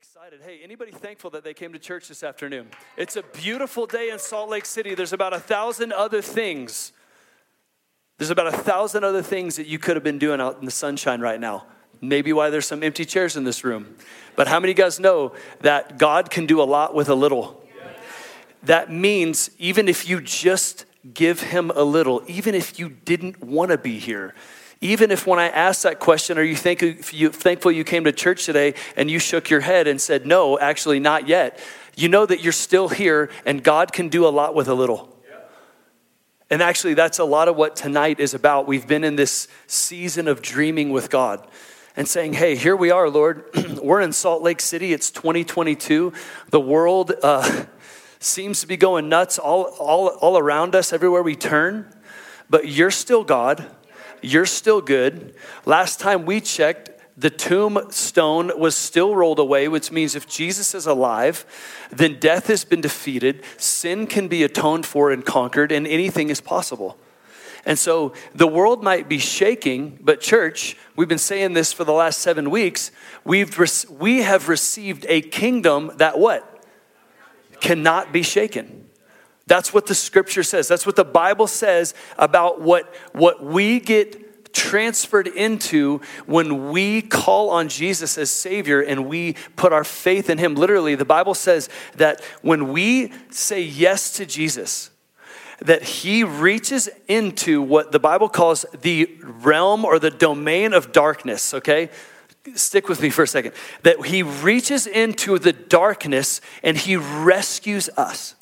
excited. 0.00 0.40
Hey, 0.44 0.60
anybody 0.62 0.92
thankful 0.92 1.30
that 1.30 1.42
they 1.42 1.52
came 1.52 1.72
to 1.72 1.78
church 1.78 2.06
this 2.06 2.22
afternoon? 2.22 2.68
It's 2.96 3.16
a 3.16 3.22
beautiful 3.22 3.84
day 3.84 4.10
in 4.10 4.20
Salt 4.20 4.48
Lake 4.48 4.64
City. 4.64 4.94
There's 4.94 5.12
about 5.12 5.32
a 5.32 5.40
thousand 5.40 5.92
other 5.92 6.22
things. 6.22 6.92
There's 8.16 8.30
about 8.30 8.46
a 8.46 8.56
thousand 8.56 9.02
other 9.02 9.22
things 9.22 9.56
that 9.56 9.66
you 9.66 9.80
could 9.80 9.96
have 9.96 10.04
been 10.04 10.20
doing 10.20 10.40
out 10.40 10.60
in 10.60 10.66
the 10.66 10.70
sunshine 10.70 11.20
right 11.20 11.40
now. 11.40 11.66
Maybe 12.00 12.32
why 12.32 12.48
there's 12.48 12.66
some 12.66 12.84
empty 12.84 13.04
chairs 13.04 13.36
in 13.36 13.42
this 13.42 13.64
room. 13.64 13.96
But 14.36 14.46
how 14.46 14.60
many 14.60 14.72
guys 14.72 15.00
know 15.00 15.32
that 15.62 15.98
God 15.98 16.30
can 16.30 16.46
do 16.46 16.62
a 16.62 16.64
lot 16.64 16.94
with 16.94 17.08
a 17.08 17.16
little? 17.16 17.60
That 18.62 18.92
means 18.92 19.50
even 19.58 19.88
if 19.88 20.08
you 20.08 20.20
just 20.20 20.84
give 21.12 21.40
Him 21.40 21.72
a 21.74 21.82
little, 21.82 22.22
even 22.28 22.54
if 22.54 22.78
you 22.78 22.88
didn't 22.88 23.42
want 23.42 23.72
to 23.72 23.78
be 23.78 23.98
here, 23.98 24.36
even 24.80 25.10
if 25.10 25.26
when 25.26 25.38
I 25.38 25.48
asked 25.48 25.82
that 25.82 25.98
question, 25.98 26.38
are 26.38 26.42
you, 26.42 26.54
think, 26.54 26.82
you 27.12 27.30
thankful 27.30 27.72
you 27.72 27.84
came 27.84 28.04
to 28.04 28.12
church 28.12 28.44
today 28.44 28.74
and 28.96 29.10
you 29.10 29.18
shook 29.18 29.50
your 29.50 29.60
head 29.60 29.88
and 29.88 30.00
said, 30.00 30.24
no, 30.24 30.58
actually 30.58 31.00
not 31.00 31.26
yet, 31.26 31.58
you 31.96 32.08
know 32.08 32.24
that 32.24 32.42
you're 32.42 32.52
still 32.52 32.88
here 32.88 33.28
and 33.44 33.62
God 33.62 33.92
can 33.92 34.08
do 34.08 34.26
a 34.26 34.30
lot 34.30 34.54
with 34.54 34.68
a 34.68 34.74
little. 34.74 35.14
And 36.50 36.62
actually, 36.62 36.94
that's 36.94 37.18
a 37.18 37.24
lot 37.24 37.48
of 37.48 37.56
what 37.56 37.76
tonight 37.76 38.20
is 38.20 38.32
about. 38.32 38.66
We've 38.66 38.86
been 38.86 39.04
in 39.04 39.16
this 39.16 39.48
season 39.66 40.28
of 40.28 40.40
dreaming 40.40 40.90
with 40.90 41.10
God 41.10 41.46
and 41.94 42.08
saying, 42.08 42.34
Hey, 42.34 42.56
here 42.56 42.74
we 42.74 42.90
are, 42.90 43.10
Lord. 43.10 43.44
We're 43.82 44.00
in 44.00 44.12
Salt 44.12 44.42
Lake 44.42 44.60
City. 44.60 44.94
It's 44.94 45.10
2022. 45.10 46.12
The 46.48 46.60
world 46.60 47.12
uh, 47.22 47.66
seems 48.18 48.62
to 48.62 48.66
be 48.66 48.78
going 48.78 49.10
nuts 49.10 49.38
all, 49.38 49.64
all, 49.78 50.08
all 50.08 50.38
around 50.38 50.74
us, 50.74 50.92
everywhere 50.92 51.22
we 51.22 51.36
turn. 51.36 51.92
But 52.48 52.68
you're 52.68 52.90
still 52.90 53.24
God. 53.24 53.66
You're 54.22 54.46
still 54.46 54.80
good. 54.80 55.34
Last 55.64 56.00
time 56.00 56.26
we 56.26 56.40
checked, 56.40 56.90
the 57.16 57.30
tombstone 57.30 58.52
was 58.58 58.76
still 58.76 59.14
rolled 59.14 59.40
away, 59.40 59.66
which 59.66 59.90
means 59.90 60.14
if 60.14 60.28
Jesus 60.28 60.72
is 60.74 60.86
alive, 60.86 61.44
then 61.90 62.20
death 62.20 62.46
has 62.46 62.64
been 62.64 62.80
defeated, 62.80 63.42
sin 63.56 64.06
can 64.06 64.28
be 64.28 64.44
atoned 64.44 64.86
for 64.86 65.10
and 65.10 65.26
conquered, 65.26 65.72
and 65.72 65.86
anything 65.86 66.30
is 66.30 66.40
possible. 66.40 66.96
And 67.66 67.76
so 67.76 68.12
the 68.34 68.46
world 68.46 68.84
might 68.84 69.08
be 69.08 69.18
shaking, 69.18 69.98
but 70.00 70.20
church, 70.20 70.76
we've 70.94 71.08
been 71.08 71.18
saying 71.18 71.54
this 71.54 71.72
for 71.72 71.82
the 71.82 71.92
last 71.92 72.20
seven 72.20 72.50
weeks. 72.50 72.92
We've 73.24 73.58
we 73.90 74.22
have 74.22 74.48
received 74.48 75.04
a 75.08 75.20
kingdom 75.20 75.90
that 75.96 76.18
what? 76.18 76.64
Cannot 77.60 78.12
be 78.12 78.22
shaken. 78.22 78.87
That's 79.48 79.72
what 79.72 79.86
the 79.86 79.94
scripture 79.94 80.42
says. 80.42 80.68
That's 80.68 80.84
what 80.84 80.94
the 80.94 81.04
Bible 81.04 81.46
says 81.46 81.94
about 82.18 82.60
what, 82.60 82.94
what 83.12 83.42
we 83.42 83.80
get 83.80 84.52
transferred 84.52 85.26
into 85.26 86.02
when 86.26 86.70
we 86.70 87.00
call 87.00 87.48
on 87.48 87.68
Jesus 87.70 88.18
as 88.18 88.30
Savior 88.30 88.82
and 88.82 89.08
we 89.08 89.36
put 89.56 89.72
our 89.72 89.84
faith 89.84 90.28
in 90.28 90.36
Him. 90.36 90.54
Literally, 90.54 90.94
the 90.94 91.06
Bible 91.06 91.32
says 91.32 91.70
that 91.96 92.22
when 92.42 92.72
we 92.72 93.10
say 93.30 93.62
yes 93.62 94.12
to 94.12 94.26
Jesus, 94.26 94.90
that 95.60 95.82
He 95.82 96.24
reaches 96.24 96.90
into 97.08 97.62
what 97.62 97.90
the 97.90 97.98
Bible 97.98 98.28
calls 98.28 98.66
the 98.82 99.18
realm 99.22 99.84
or 99.84 99.98
the 99.98 100.10
domain 100.10 100.74
of 100.74 100.92
darkness, 100.92 101.54
okay? 101.54 101.88
Stick 102.54 102.86
with 102.86 103.00
me 103.00 103.08
for 103.08 103.22
a 103.22 103.26
second. 103.26 103.52
That 103.82 104.04
He 104.04 104.22
reaches 104.22 104.86
into 104.86 105.38
the 105.38 105.54
darkness 105.54 106.42
and 106.62 106.76
He 106.76 106.96
rescues 106.96 107.88
us 107.96 108.34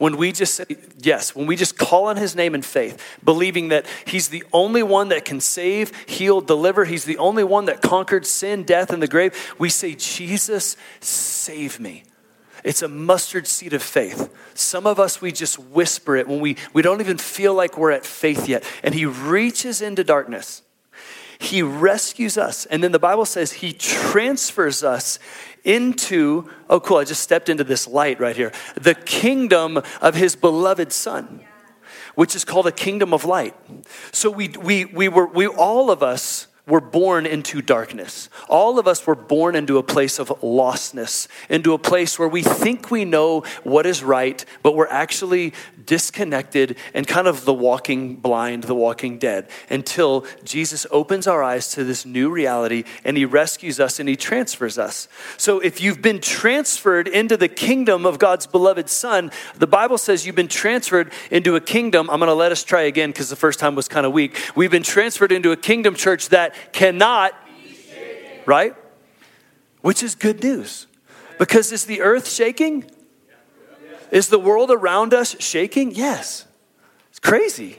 when 0.00 0.16
we 0.16 0.32
just 0.32 0.54
say 0.54 0.64
yes, 0.98 1.34
when 1.34 1.46
we 1.46 1.56
just 1.56 1.76
call 1.76 2.06
on 2.06 2.16
his 2.16 2.34
name 2.34 2.54
in 2.54 2.62
faith, 2.62 3.18
believing 3.22 3.68
that 3.68 3.84
he's 4.06 4.28
the 4.28 4.42
only 4.50 4.82
one 4.82 5.10
that 5.10 5.26
can 5.26 5.40
save, 5.40 5.94
heal, 6.06 6.40
deliver, 6.40 6.86
he's 6.86 7.04
the 7.04 7.18
only 7.18 7.44
one 7.44 7.66
that 7.66 7.82
conquered 7.82 8.24
sin, 8.24 8.62
death, 8.62 8.94
and 8.94 9.02
the 9.02 9.06
grave, 9.06 9.54
we 9.58 9.68
say, 9.68 9.94
Jesus, 9.94 10.78
save 11.00 11.78
me. 11.78 12.04
It's 12.64 12.80
a 12.80 12.88
mustard 12.88 13.46
seed 13.46 13.74
of 13.74 13.82
faith. 13.82 14.34
Some 14.54 14.86
of 14.86 14.98
us, 14.98 15.20
we 15.20 15.32
just 15.32 15.58
whisper 15.58 16.16
it 16.16 16.26
when 16.26 16.40
we, 16.40 16.56
we 16.72 16.80
don't 16.80 17.02
even 17.02 17.18
feel 17.18 17.52
like 17.52 17.76
we're 17.76 17.90
at 17.90 18.06
faith 18.06 18.48
yet. 18.48 18.64
And 18.82 18.94
he 18.94 19.04
reaches 19.04 19.82
into 19.82 20.02
darkness. 20.02 20.62
He 21.38 21.62
rescues 21.62 22.38
us. 22.38 22.64
And 22.64 22.82
then 22.82 22.92
the 22.92 22.98
Bible 22.98 23.26
says 23.26 23.52
he 23.52 23.74
transfers 23.74 24.82
us 24.82 25.18
into, 25.64 26.48
oh, 26.68 26.80
cool, 26.80 26.98
I 26.98 27.04
just 27.04 27.22
stepped 27.22 27.48
into 27.48 27.64
this 27.64 27.86
light 27.86 28.20
right 28.20 28.36
here, 28.36 28.52
the 28.74 28.94
kingdom 28.94 29.80
of 30.00 30.14
his 30.14 30.36
beloved 30.36 30.92
Son, 30.92 31.40
which 32.14 32.34
is 32.34 32.44
called 32.44 32.66
a 32.66 32.72
kingdom 32.72 33.12
of 33.12 33.24
light. 33.24 33.54
So 34.12 34.30
we, 34.30 34.48
we, 34.48 34.84
we 34.84 35.08
were, 35.08 35.26
we, 35.26 35.46
all 35.46 35.90
of 35.90 36.02
us, 36.02 36.46
were 36.66 36.80
born 36.80 37.26
into 37.26 37.60
darkness. 37.60 38.30
All 38.48 38.78
of 38.78 38.86
us 38.86 39.06
were 39.06 39.16
born 39.16 39.56
into 39.56 39.76
a 39.76 39.82
place 39.82 40.18
of 40.18 40.28
lostness, 40.40 41.26
into 41.48 41.74
a 41.74 41.78
place 41.78 42.18
where 42.18 42.28
we 42.28 42.42
think 42.42 42.90
we 42.90 43.04
know 43.04 43.40
what 43.64 43.86
is 43.86 44.02
right, 44.02 44.44
but 44.62 44.76
we're 44.76 44.86
actually 44.86 45.52
disconnected 45.86 46.76
and 46.94 47.06
kind 47.06 47.26
of 47.26 47.44
the 47.44 47.54
walking 47.54 48.16
blind, 48.16 48.64
the 48.64 48.74
walking 48.74 49.18
dead, 49.18 49.48
until 49.68 50.26
Jesus 50.44 50.86
opens 50.90 51.26
our 51.26 51.42
eyes 51.42 51.70
to 51.72 51.84
this 51.84 52.04
new 52.04 52.30
reality 52.30 52.84
and 53.04 53.16
he 53.16 53.24
rescues 53.24 53.80
us 53.80 54.00
and 54.00 54.08
he 54.08 54.16
transfers 54.16 54.78
us. 54.78 55.08
So 55.36 55.60
if 55.60 55.80
you've 55.80 56.02
been 56.02 56.20
transferred 56.20 57.08
into 57.08 57.36
the 57.36 57.48
kingdom 57.48 58.06
of 58.06 58.18
God's 58.18 58.46
beloved 58.46 58.88
Son, 58.88 59.30
the 59.56 59.66
Bible 59.66 59.98
says 59.98 60.26
you've 60.26 60.36
been 60.36 60.48
transferred 60.48 61.12
into 61.30 61.56
a 61.56 61.60
kingdom. 61.60 62.10
I'm 62.10 62.18
going 62.18 62.28
to 62.28 62.34
let 62.34 62.52
us 62.52 62.62
try 62.62 62.82
again 62.82 63.10
because 63.10 63.28
the 63.28 63.36
first 63.36 63.58
time 63.58 63.74
was 63.74 63.88
kind 63.88 64.06
of 64.06 64.12
weak. 64.12 64.36
We've 64.54 64.70
been 64.70 64.82
transferred 64.82 65.32
into 65.32 65.52
a 65.52 65.56
kingdom 65.56 65.94
church 65.94 66.28
that 66.30 66.54
cannot, 66.72 67.32
right? 68.46 68.74
Which 69.80 70.02
is 70.02 70.14
good 70.14 70.42
news. 70.42 70.86
Because 71.38 71.72
is 71.72 71.86
the 71.86 72.02
earth 72.02 72.28
shaking? 72.28 72.84
Is 74.10 74.28
the 74.28 74.38
world 74.38 74.70
around 74.70 75.14
us 75.14 75.36
shaking? 75.40 75.92
Yes. 75.92 76.46
It's 77.10 77.18
crazy. 77.18 77.78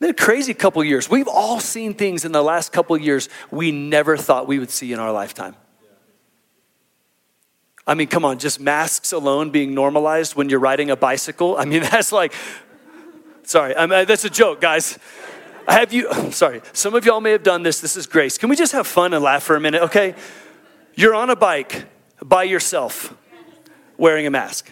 Been 0.00 0.10
a 0.10 0.14
crazy 0.14 0.54
couple 0.54 0.82
years. 0.84 1.10
We've 1.10 1.28
all 1.28 1.58
seen 1.58 1.94
things 1.94 2.24
in 2.24 2.32
the 2.32 2.42
last 2.42 2.72
couple 2.72 2.96
years 2.96 3.28
we 3.50 3.72
never 3.72 4.16
thought 4.16 4.46
we 4.46 4.58
would 4.58 4.70
see 4.70 4.92
in 4.92 4.98
our 4.98 5.12
lifetime. 5.12 5.56
I 7.86 7.94
mean, 7.94 8.06
come 8.06 8.24
on, 8.24 8.38
just 8.38 8.60
masks 8.60 9.12
alone 9.12 9.50
being 9.50 9.74
normalized 9.74 10.36
when 10.36 10.50
you're 10.50 10.60
riding 10.60 10.90
a 10.90 10.96
bicycle. 10.96 11.56
I 11.56 11.64
mean, 11.64 11.82
that's 11.90 12.12
like, 12.12 12.32
sorry, 13.44 13.74
I 13.74 13.86
mean, 13.86 13.98
uh, 14.00 14.04
that's 14.04 14.24
a 14.24 14.30
joke, 14.30 14.60
guys. 14.60 14.98
Have 15.66 15.92
you, 15.92 16.12
sorry, 16.30 16.60
some 16.72 16.94
of 16.94 17.04
y'all 17.04 17.20
may 17.20 17.32
have 17.32 17.42
done 17.42 17.62
this. 17.62 17.80
This 17.80 17.96
is 17.96 18.06
grace. 18.06 18.38
Can 18.38 18.50
we 18.50 18.56
just 18.56 18.72
have 18.72 18.86
fun 18.86 19.14
and 19.14 19.24
laugh 19.24 19.42
for 19.42 19.56
a 19.56 19.60
minute, 19.60 19.82
okay? 19.84 20.14
You're 20.94 21.14
on 21.14 21.30
a 21.30 21.36
bike 21.36 21.86
by 22.22 22.42
yourself 22.44 23.14
wearing 23.96 24.26
a 24.26 24.30
mask. 24.30 24.70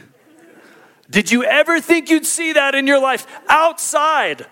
Did 1.10 1.30
you 1.30 1.44
ever 1.44 1.80
think 1.80 2.10
you'd 2.10 2.26
see 2.26 2.52
that 2.52 2.74
in 2.74 2.86
your 2.86 3.00
life 3.00 3.26
outside? 3.48 4.46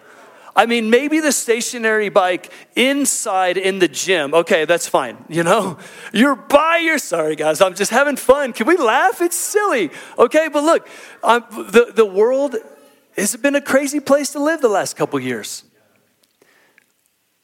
I 0.57 0.67
mean, 0.67 0.89
maybe 0.89 1.19
the 1.19 1.33
stationary 1.33 2.09
bike 2.09 2.53
inside 2.77 3.57
in 3.57 3.81
the 3.81 3.89
gym. 3.89 4.35
Okay, 4.35 4.65
that's 4.65 4.87
fine. 4.87 5.25
You 5.29 5.43
know, 5.43 5.79
you're 6.13 6.37
by 6.37 6.77
your. 6.77 6.99
Sorry, 6.99 7.35
guys, 7.35 7.61
I'm 7.61 7.75
just 7.75 7.91
having 7.91 8.17
fun. 8.17 8.53
Can 8.53 8.67
we 8.67 8.77
laugh? 8.77 9.21
It's 9.21 9.37
silly. 9.37 9.91
Okay, 10.17 10.49
but 10.53 10.63
look, 10.63 10.89
um, 11.25 11.45
the 11.51 11.93
the 11.93 12.07
world 12.07 12.55
has 13.17 13.35
been 13.37 13.57
a 13.57 13.61
crazy 13.61 14.01
place 14.01 14.31
to 14.33 14.39
live 14.39 14.61
the 14.61 14.69
last 14.69 14.97
couple 14.97 15.19
years. 15.19 15.65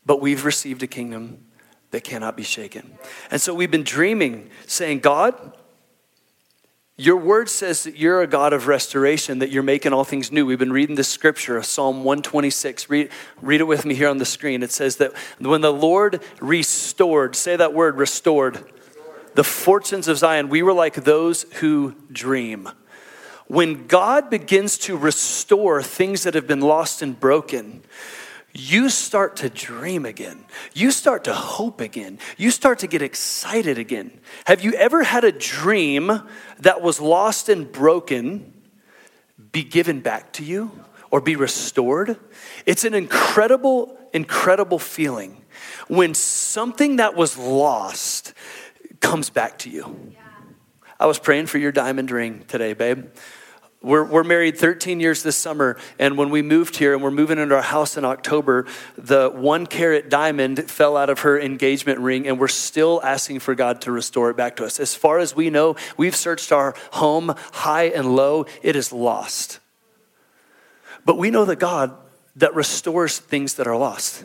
But 0.06 0.20
we've 0.20 0.44
received 0.44 0.82
a 0.82 0.87
kingdom 0.87 1.47
that 1.91 2.04
cannot 2.04 2.37
be 2.37 2.43
shaken. 2.43 2.99
And 3.31 3.41
so 3.41 3.54
we've 3.54 3.70
been 3.70 3.84
dreaming, 3.84 4.50
saying, 4.66 5.00
God, 5.00 5.56
your 7.00 7.16
word 7.16 7.49
says 7.49 7.84
that 7.84 7.97
you're 7.97 8.21
a 8.21 8.27
God 8.27 8.53
of 8.53 8.66
restoration, 8.66 9.38
that 9.38 9.50
you're 9.50 9.62
making 9.62 9.94
all 9.94 10.05
things 10.05 10.31
new. 10.31 10.44
We've 10.44 10.59
been 10.59 10.71
reading 10.72 10.97
this 10.97 11.09
scripture, 11.09 11.62
Psalm 11.62 12.05
126. 12.05 12.91
Read, 12.91 13.09
read 13.41 13.62
it 13.62 13.65
with 13.65 13.87
me 13.87 13.94
here 13.94 14.11
on 14.11 14.19
the 14.19 14.27
screen. 14.27 14.62
It 14.62 14.71
says 14.71 14.97
that 14.97 15.15
when 15.38 15.62
the 15.62 15.72
Lord 15.72 16.22
restored, 16.43 17.37
say 17.37 17.56
that 17.56 17.72
word, 17.72 17.97
restored, 17.97 18.56
restored. 18.56 19.34
the 19.34 19.44
fortunes 19.44 20.09
of 20.09 20.19
Zion, 20.19 20.50
we 20.50 20.62
were 20.62 20.75
like 20.75 20.94
those 20.94 21.44
who 21.55 21.94
dream. 22.12 22.69
When 23.46 23.87
God 23.87 24.29
begins 24.29 24.76
to 24.81 24.94
restore 24.94 25.82
things 25.82 26.25
that 26.25 26.35
have 26.35 26.46
been 26.46 26.61
lost 26.61 27.00
and 27.00 27.19
broken, 27.19 27.82
you 28.52 28.88
start 28.88 29.37
to 29.37 29.49
dream 29.49 30.05
again. 30.05 30.44
You 30.75 30.91
start 30.91 31.25
to 31.25 31.35
hope 31.35 31.81
again. 31.81 32.19
You 32.37 32.50
start 32.50 32.81
to 32.81 32.87
get 32.87 33.02
excited 33.02 33.79
again. 33.79 34.19
Have 34.47 34.62
you 34.62 34.73
ever 34.75 35.02
had 35.02 35.25
a 35.25 35.32
dream 35.32 36.23
that 36.61 36.82
was 36.82 37.00
lost 37.00 37.49
and 37.49 37.70
broken 37.70 38.52
be 39.52 39.62
given 39.62 40.00
back 40.00 40.32
to 40.35 40.44
you 40.44 40.70
or 41.11 41.20
be 41.20 41.37
restored? 41.37 42.19
It's 42.67 42.85
an 42.85 42.94
incredible, 42.94 43.97
incredible 44.12 44.79
feeling 44.79 45.44
when 45.88 46.14
something 46.14 46.96
that 46.96 47.14
was 47.14 47.37
lost 47.38 48.35
comes 49.00 49.31
back 49.31 49.58
to 49.61 49.70
you. 49.70 50.14
I 50.99 51.06
was 51.06 51.19
praying 51.19 51.46
for 51.46 51.58
your 51.58 51.73
diamond 51.73 52.11
ring 52.11 52.44
today, 52.46 52.75
babe. 52.75 53.06
We're, 53.82 54.05
we're 54.05 54.25
married 54.25 54.59
13 54.59 55.00
years 55.00 55.23
this 55.23 55.37
summer, 55.37 55.79
and 55.99 56.19
when 56.19 56.29
we 56.29 56.43
moved 56.43 56.77
here 56.77 56.93
and 56.93 57.03
we're 57.03 57.11
moving 57.11 57.38
into 57.38 57.55
our 57.55 57.62
house 57.62 57.97
in 57.97 58.05
October, 58.05 58.67
the 58.99 59.31
one 59.31 59.67
carat 59.67 60.11
diamond 60.11 60.71
fell 60.71 60.99
out 60.99 61.09
of 61.09 61.21
her 61.21 61.41
engagement 61.41 61.99
ring, 61.99 62.27
and 62.27 62.38
we're 62.38 62.49
still 62.49 63.00
asking 63.03 63.38
for 63.38 63.55
God 63.55 63.81
to 63.82 63.93
restore 63.93 64.29
it 64.29 64.37
back 64.37 64.56
to 64.56 64.67
us. 64.67 64.79
As 64.79 64.94
far 64.94 65.19
as 65.19 65.35
we 65.35 65.49
know, 65.49 65.77
we've 65.97 66.15
searched 66.15 66.53
our 66.53 66.75
home 66.93 67.35
high 67.53 67.85
and 67.85 68.15
low, 68.15 68.44
it 68.62 68.77
is 68.77 68.93
lost. 68.93 69.61
But 71.06 71.17
we 71.17 71.31
know 71.31 71.47
the 71.47 71.56
God 71.56 71.97
that 72.37 72.55
restores 72.55 73.19
things 73.19 73.55
that 73.55 73.67
are 73.67 73.77
lost. 73.77 74.25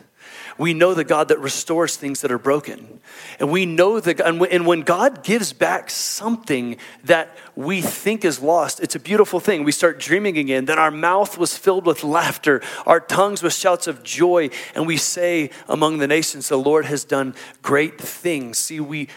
We 0.58 0.72
know 0.72 0.94
the 0.94 1.04
God 1.04 1.28
that 1.28 1.38
restores 1.38 1.96
things 1.96 2.22
that 2.22 2.32
are 2.32 2.38
broken. 2.38 3.00
And 3.38 3.50
we 3.50 3.66
know 3.66 4.00
that, 4.00 4.20
and 4.20 4.66
when 4.66 4.80
God 4.82 5.22
gives 5.22 5.52
back 5.52 5.90
something 5.90 6.76
that 7.04 7.36
we 7.54 7.82
think 7.82 8.24
is 8.24 8.40
lost, 8.40 8.80
it's 8.80 8.94
a 8.94 9.00
beautiful 9.00 9.40
thing. 9.40 9.64
We 9.64 9.72
start 9.72 10.00
dreaming 10.00 10.38
again. 10.38 10.64
Then 10.64 10.78
our 10.78 10.90
mouth 10.90 11.36
was 11.36 11.56
filled 11.56 11.86
with 11.86 12.02
laughter, 12.02 12.62
our 12.86 13.00
tongues 13.00 13.42
with 13.42 13.52
shouts 13.52 13.86
of 13.86 14.02
joy, 14.02 14.50
and 14.74 14.86
we 14.86 14.96
say 14.96 15.50
among 15.68 15.98
the 15.98 16.06
nations, 16.06 16.48
the 16.48 16.56
Lord 16.56 16.86
has 16.86 17.04
done 17.04 17.34
great 17.62 18.00
things. 18.00 18.58
See, 18.58 18.80
we, 18.80 19.08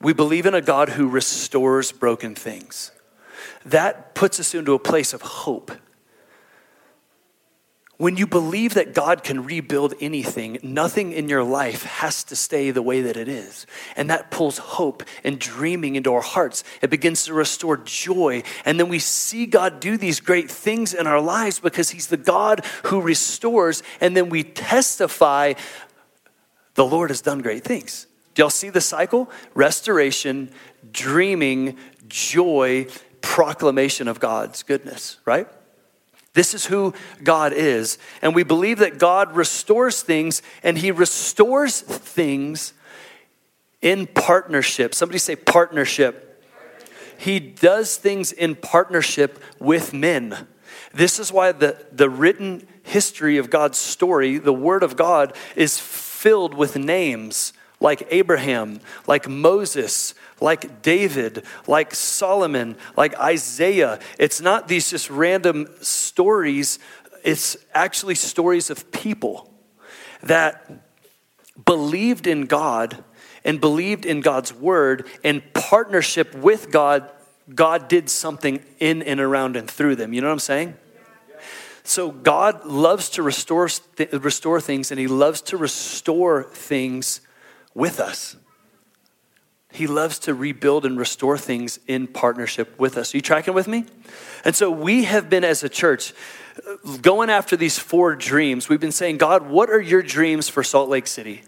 we 0.00 0.12
believe 0.12 0.46
in 0.46 0.54
a 0.54 0.60
God 0.60 0.90
who 0.90 1.08
restores 1.08 1.92
broken 1.92 2.34
things. 2.34 2.92
That 3.64 4.14
puts 4.14 4.40
us 4.40 4.54
into 4.54 4.74
a 4.74 4.78
place 4.78 5.12
of 5.12 5.22
hope 5.22 5.72
when 8.02 8.16
you 8.16 8.26
believe 8.26 8.74
that 8.74 8.94
God 8.94 9.22
can 9.22 9.44
rebuild 9.44 9.94
anything, 10.00 10.58
nothing 10.60 11.12
in 11.12 11.28
your 11.28 11.44
life 11.44 11.84
has 11.84 12.24
to 12.24 12.34
stay 12.34 12.72
the 12.72 12.82
way 12.82 13.02
that 13.02 13.16
it 13.16 13.28
is. 13.28 13.64
And 13.94 14.10
that 14.10 14.28
pulls 14.28 14.58
hope 14.58 15.04
and 15.22 15.38
dreaming 15.38 15.94
into 15.94 16.12
our 16.12 16.20
hearts. 16.20 16.64
It 16.80 16.90
begins 16.90 17.26
to 17.26 17.32
restore 17.32 17.76
joy. 17.76 18.42
And 18.64 18.80
then 18.80 18.88
we 18.88 18.98
see 18.98 19.46
God 19.46 19.78
do 19.78 19.96
these 19.96 20.18
great 20.18 20.50
things 20.50 20.94
in 20.94 21.06
our 21.06 21.20
lives 21.20 21.60
because 21.60 21.90
He's 21.90 22.08
the 22.08 22.16
God 22.16 22.66
who 22.86 23.00
restores. 23.00 23.84
And 24.00 24.16
then 24.16 24.30
we 24.30 24.42
testify, 24.42 25.52
the 26.74 26.84
Lord 26.84 27.10
has 27.10 27.20
done 27.20 27.38
great 27.38 27.62
things. 27.62 28.08
Do 28.34 28.42
y'all 28.42 28.50
see 28.50 28.70
the 28.70 28.80
cycle? 28.80 29.30
Restoration, 29.54 30.50
dreaming, 30.90 31.76
joy, 32.08 32.88
proclamation 33.20 34.08
of 34.08 34.18
God's 34.18 34.64
goodness, 34.64 35.18
right? 35.24 35.46
This 36.34 36.54
is 36.54 36.66
who 36.66 36.94
God 37.22 37.52
is. 37.52 37.98
And 38.22 38.34
we 38.34 38.42
believe 38.42 38.78
that 38.78 38.98
God 38.98 39.36
restores 39.36 40.02
things, 40.02 40.42
and 40.62 40.78
He 40.78 40.90
restores 40.90 41.80
things 41.80 42.72
in 43.82 44.06
partnership. 44.06 44.94
Somebody 44.94 45.18
say 45.18 45.36
partnership. 45.36 46.28
He 47.18 47.38
does 47.38 47.96
things 47.96 48.32
in 48.32 48.56
partnership 48.56 49.42
with 49.58 49.92
men. 49.92 50.46
This 50.94 51.18
is 51.18 51.32
why 51.32 51.52
the, 51.52 51.84
the 51.92 52.10
written 52.10 52.66
history 52.82 53.38
of 53.38 53.50
God's 53.50 53.78
story, 53.78 54.38
the 54.38 54.52
Word 54.52 54.82
of 54.82 54.96
God, 54.96 55.36
is 55.54 55.78
filled 55.78 56.54
with 56.54 56.76
names 56.76 57.52
like 57.80 58.06
Abraham, 58.10 58.80
like 59.06 59.28
Moses, 59.28 60.14
like 60.42 60.82
David, 60.82 61.44
like 61.66 61.94
Solomon, 61.94 62.76
like 62.96 63.18
Isaiah. 63.18 63.98
It's 64.18 64.40
not 64.40 64.68
these 64.68 64.90
just 64.90 65.08
random 65.08 65.68
stories, 65.80 66.78
it's 67.24 67.56
actually 67.72 68.16
stories 68.16 68.68
of 68.68 68.90
people 68.90 69.50
that 70.22 70.70
believed 71.64 72.26
in 72.26 72.46
God 72.46 73.04
and 73.44 73.60
believed 73.60 74.04
in 74.04 74.20
God's 74.20 74.52
word 74.52 75.06
and 75.24 75.42
partnership 75.54 76.34
with 76.34 76.70
God. 76.70 77.08
God 77.52 77.88
did 77.88 78.08
something 78.08 78.64
in 78.78 79.02
and 79.02 79.20
around 79.20 79.56
and 79.56 79.70
through 79.70 79.96
them. 79.96 80.12
You 80.12 80.20
know 80.20 80.28
what 80.28 80.34
I'm 80.34 80.38
saying? 80.38 80.74
So 81.84 82.10
God 82.10 82.64
loves 82.64 83.10
to 83.10 83.22
restore, 83.22 83.68
restore 84.12 84.60
things 84.60 84.90
and 84.90 85.00
he 85.00 85.08
loves 85.08 85.40
to 85.42 85.56
restore 85.56 86.44
things 86.44 87.20
with 87.74 87.98
us. 87.98 88.36
He 89.72 89.86
loves 89.86 90.18
to 90.20 90.34
rebuild 90.34 90.84
and 90.84 90.98
restore 90.98 91.38
things 91.38 91.80
in 91.86 92.06
partnership 92.06 92.78
with 92.78 92.96
us. 92.96 93.14
Are 93.14 93.16
you 93.16 93.22
tracking 93.22 93.54
with 93.54 93.66
me? 93.66 93.86
And 94.44 94.54
so 94.54 94.70
we 94.70 95.04
have 95.04 95.30
been, 95.30 95.44
as 95.44 95.64
a 95.64 95.68
church, 95.68 96.12
going 97.00 97.30
after 97.30 97.56
these 97.56 97.78
four 97.78 98.14
dreams. 98.14 98.68
We've 98.68 98.80
been 98.80 98.92
saying, 98.92 99.18
God, 99.18 99.48
what 99.48 99.70
are 99.70 99.80
your 99.80 100.02
dreams 100.02 100.48
for 100.48 100.62
Salt 100.62 100.88
Lake 100.88 101.06
City? 101.06 101.42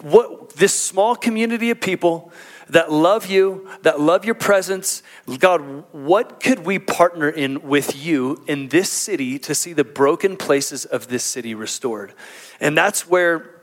What 0.00 0.50
this 0.50 0.78
small 0.78 1.16
community 1.16 1.70
of 1.70 1.80
people 1.80 2.32
that 2.68 2.92
love 2.92 3.26
you, 3.26 3.68
that 3.82 4.00
love 4.00 4.24
your 4.24 4.34
presence, 4.34 5.02
God, 5.38 5.84
what 5.92 6.40
could 6.40 6.60
we 6.60 6.78
partner 6.78 7.28
in 7.28 7.62
with 7.62 7.96
you 7.96 8.42
in 8.46 8.68
this 8.68 8.90
city 8.90 9.38
to 9.40 9.54
see 9.54 9.72
the 9.72 9.84
broken 9.84 10.36
places 10.36 10.84
of 10.84 11.08
this 11.08 11.24
city 11.24 11.54
restored? 11.54 12.12
And 12.60 12.76
that's 12.76 13.08
where 13.08 13.55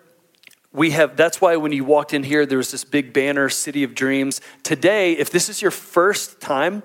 we 0.73 0.91
have 0.91 1.15
that's 1.15 1.39
why 1.39 1.55
when 1.55 1.71
you 1.71 1.85
walked 1.85 2.13
in 2.13 2.23
here 2.23 2.45
there 2.45 2.57
was 2.57 2.71
this 2.71 2.83
big 2.83 3.13
banner 3.13 3.47
city 3.47 3.83
of 3.83 3.95
dreams. 3.95 4.41
Today 4.63 5.13
if 5.13 5.29
this 5.29 5.47
is 5.47 5.61
your 5.61 5.71
first 5.71 6.41
time 6.41 6.83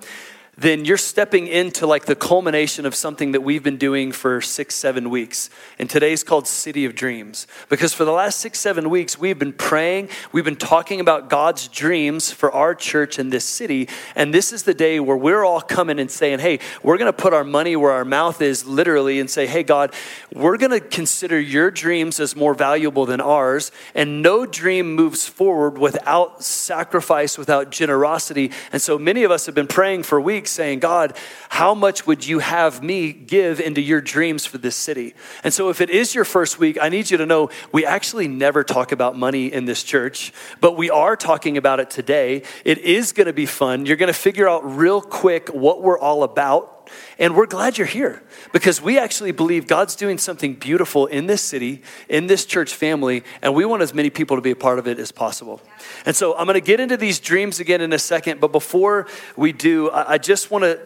then 0.60 0.84
you're 0.84 0.96
stepping 0.96 1.46
into 1.46 1.87
like 1.87 2.06
the 2.06 2.16
culmination 2.16 2.84
of 2.84 2.93
something 2.93 3.31
that 3.31 3.43
we've 3.43 3.62
been 3.62 3.76
doing 3.76 4.10
for 4.10 4.40
six, 4.40 4.75
seven 4.75 5.08
weeks. 5.08 5.50
And 5.78 5.88
today's 5.88 6.25
called 6.25 6.49
City 6.49 6.84
of 6.84 6.96
Dreams. 6.96 7.46
Because 7.69 7.94
for 7.94 8.05
the 8.05 8.10
last 8.10 8.40
six, 8.40 8.58
seven 8.58 8.90
weeks, 8.90 9.16
we've 9.16 9.38
been 9.38 9.52
praying, 9.52 10.08
we've 10.32 10.44
been 10.44 10.56
talking 10.56 10.99
about 10.99 11.31
God's 11.31 11.69
dreams 11.69 12.32
for 12.32 12.50
our 12.50 12.75
church 12.75 13.20
in 13.20 13.31
this 13.31 13.44
city. 13.44 13.88
And 14.16 14.34
this 14.34 14.52
is 14.52 14.64
the 14.64 14.75
day 14.75 14.99
where 14.99 15.16
we're 15.16 15.44
all 15.44 15.60
coming 15.60 16.00
and 16.00 16.10
saying, 16.10 16.40
hey, 16.40 16.58
we're 16.82 16.99
going 16.99 17.12
to 17.12 17.16
put 17.16 17.32
our 17.32 17.44
money 17.44 17.76
where 17.76 17.93
our 17.93 18.04
mouth 18.04 18.43
is, 18.43 18.66
literally, 18.66 19.20
and 19.20 19.31
say, 19.31 19.46
hey, 19.46 19.62
God, 19.62 19.94
we're 20.34 20.56
going 20.56 20.72
to 20.72 20.81
consider 20.81 21.38
your 21.38 21.70
dreams 21.70 22.19
as 22.19 22.34
more 22.34 22.54
valuable 22.54 23.06
than 23.06 23.20
ours. 23.20 23.70
And 23.94 24.22
no 24.22 24.44
dream 24.44 24.96
moves 24.96 25.25
forward 25.28 25.78
without 25.78 26.43
sacrifice, 26.43 27.38
without 27.38 27.70
generosity. 27.70 28.50
And 28.72 28.82
so 28.82 28.99
many 28.99 29.22
of 29.22 29.31
us 29.31 29.46
have 29.46 29.54
been 29.54 29.69
praying 29.69 30.02
for 30.02 30.20
weeks 30.20 30.48
saying, 30.49 30.81
God, 30.81 31.17
how 31.49 31.75
much 31.75 32.06
would 32.06 32.27
you 32.27 32.39
have 32.41 32.83
me 32.83 33.12
give 33.12 33.61
into 33.61 33.81
your 33.81 34.00
dreams 34.00 34.47
for 34.47 34.59
this 34.59 34.77
city? 34.77 35.15
And 35.45 35.53
so, 35.53 35.69
if 35.69 35.81
it 35.81 35.91
is 35.91 36.15
your 36.15 36.25
first 36.25 36.59
week, 36.59 36.79
I 36.81 36.89
need 36.89 37.11
you 37.11 37.19
to 37.19 37.27
know 37.27 37.50
we 37.73 37.85
actually 37.85 38.29
never 38.29 38.65
talk 38.65 38.93
about 38.93 39.17
money 39.17 39.53
in 39.53 39.65
this 39.65 39.83
church, 39.83 40.33
but 40.61 40.77
we 40.77 40.91
are 40.91 41.17
talking 41.17 41.56
about 41.56 41.81
it 41.81 41.91
today. 41.91 42.43
It 42.65 42.79
is 42.79 43.12
going 43.12 43.27
to 43.27 43.33
be 43.33 43.47
fun. 43.47 43.87
You're 43.87 43.97
going 43.97 44.12
to 44.12 44.19
figure 44.19 44.49
out 44.49 44.61
real 44.65 45.00
quick 45.00 45.49
what 45.49 45.83
we're 45.83 45.99
all 45.99 46.23
about. 46.23 46.75
And 47.19 47.37
we're 47.37 47.47
glad 47.47 47.79
you're 47.79 47.87
here 47.87 48.23
because 48.53 48.81
we 48.81 48.99
actually 48.99 49.33
believe 49.33 49.67
God's 49.67 49.97
doing 49.97 50.19
something 50.19 50.55
beautiful 50.55 51.06
in 51.06 51.27
this 51.27 51.43
city, 51.43 51.83
in 52.09 52.27
this 52.27 52.47
church 52.47 52.75
family, 52.75 53.25
and 53.43 53.55
we 53.55 53.65
want 53.65 53.83
as 53.83 53.95
many 53.95 54.11
people 54.11 54.37
to 54.37 54.43
be 54.43 54.53
a 54.53 54.56
part 54.56 54.79
of 54.79 54.87
it 54.87 54.99
as 54.99 55.12
possible. 55.12 55.61
And 56.06 56.15
so 56.15 56.37
I'm 56.37 56.47
going 56.47 56.55
to 56.55 56.61
get 56.61 56.81
into 56.81 56.97
these 56.97 57.21
dreams 57.21 57.61
again 57.61 57.81
in 57.81 57.93
a 57.93 57.99
second, 57.99 58.41
but 58.41 58.53
before 58.53 59.06
we 59.37 59.53
do, 59.53 59.91
I 59.91 60.19
just 60.19 60.50
want 60.50 60.64
to. 60.64 60.81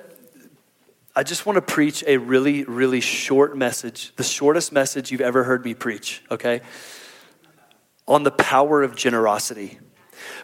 I 1.14 1.22
just 1.22 1.44
want 1.44 1.56
to 1.56 1.60
preach 1.60 2.02
a 2.06 2.16
really, 2.16 2.64
really 2.64 3.02
short 3.02 3.54
message, 3.54 4.14
the 4.16 4.24
shortest 4.24 4.72
message 4.72 5.10
you've 5.10 5.20
ever 5.20 5.44
heard 5.44 5.62
me 5.62 5.74
preach, 5.74 6.22
okay? 6.30 6.62
On 8.08 8.22
the 8.22 8.30
power 8.30 8.82
of 8.82 8.96
generosity 8.96 9.78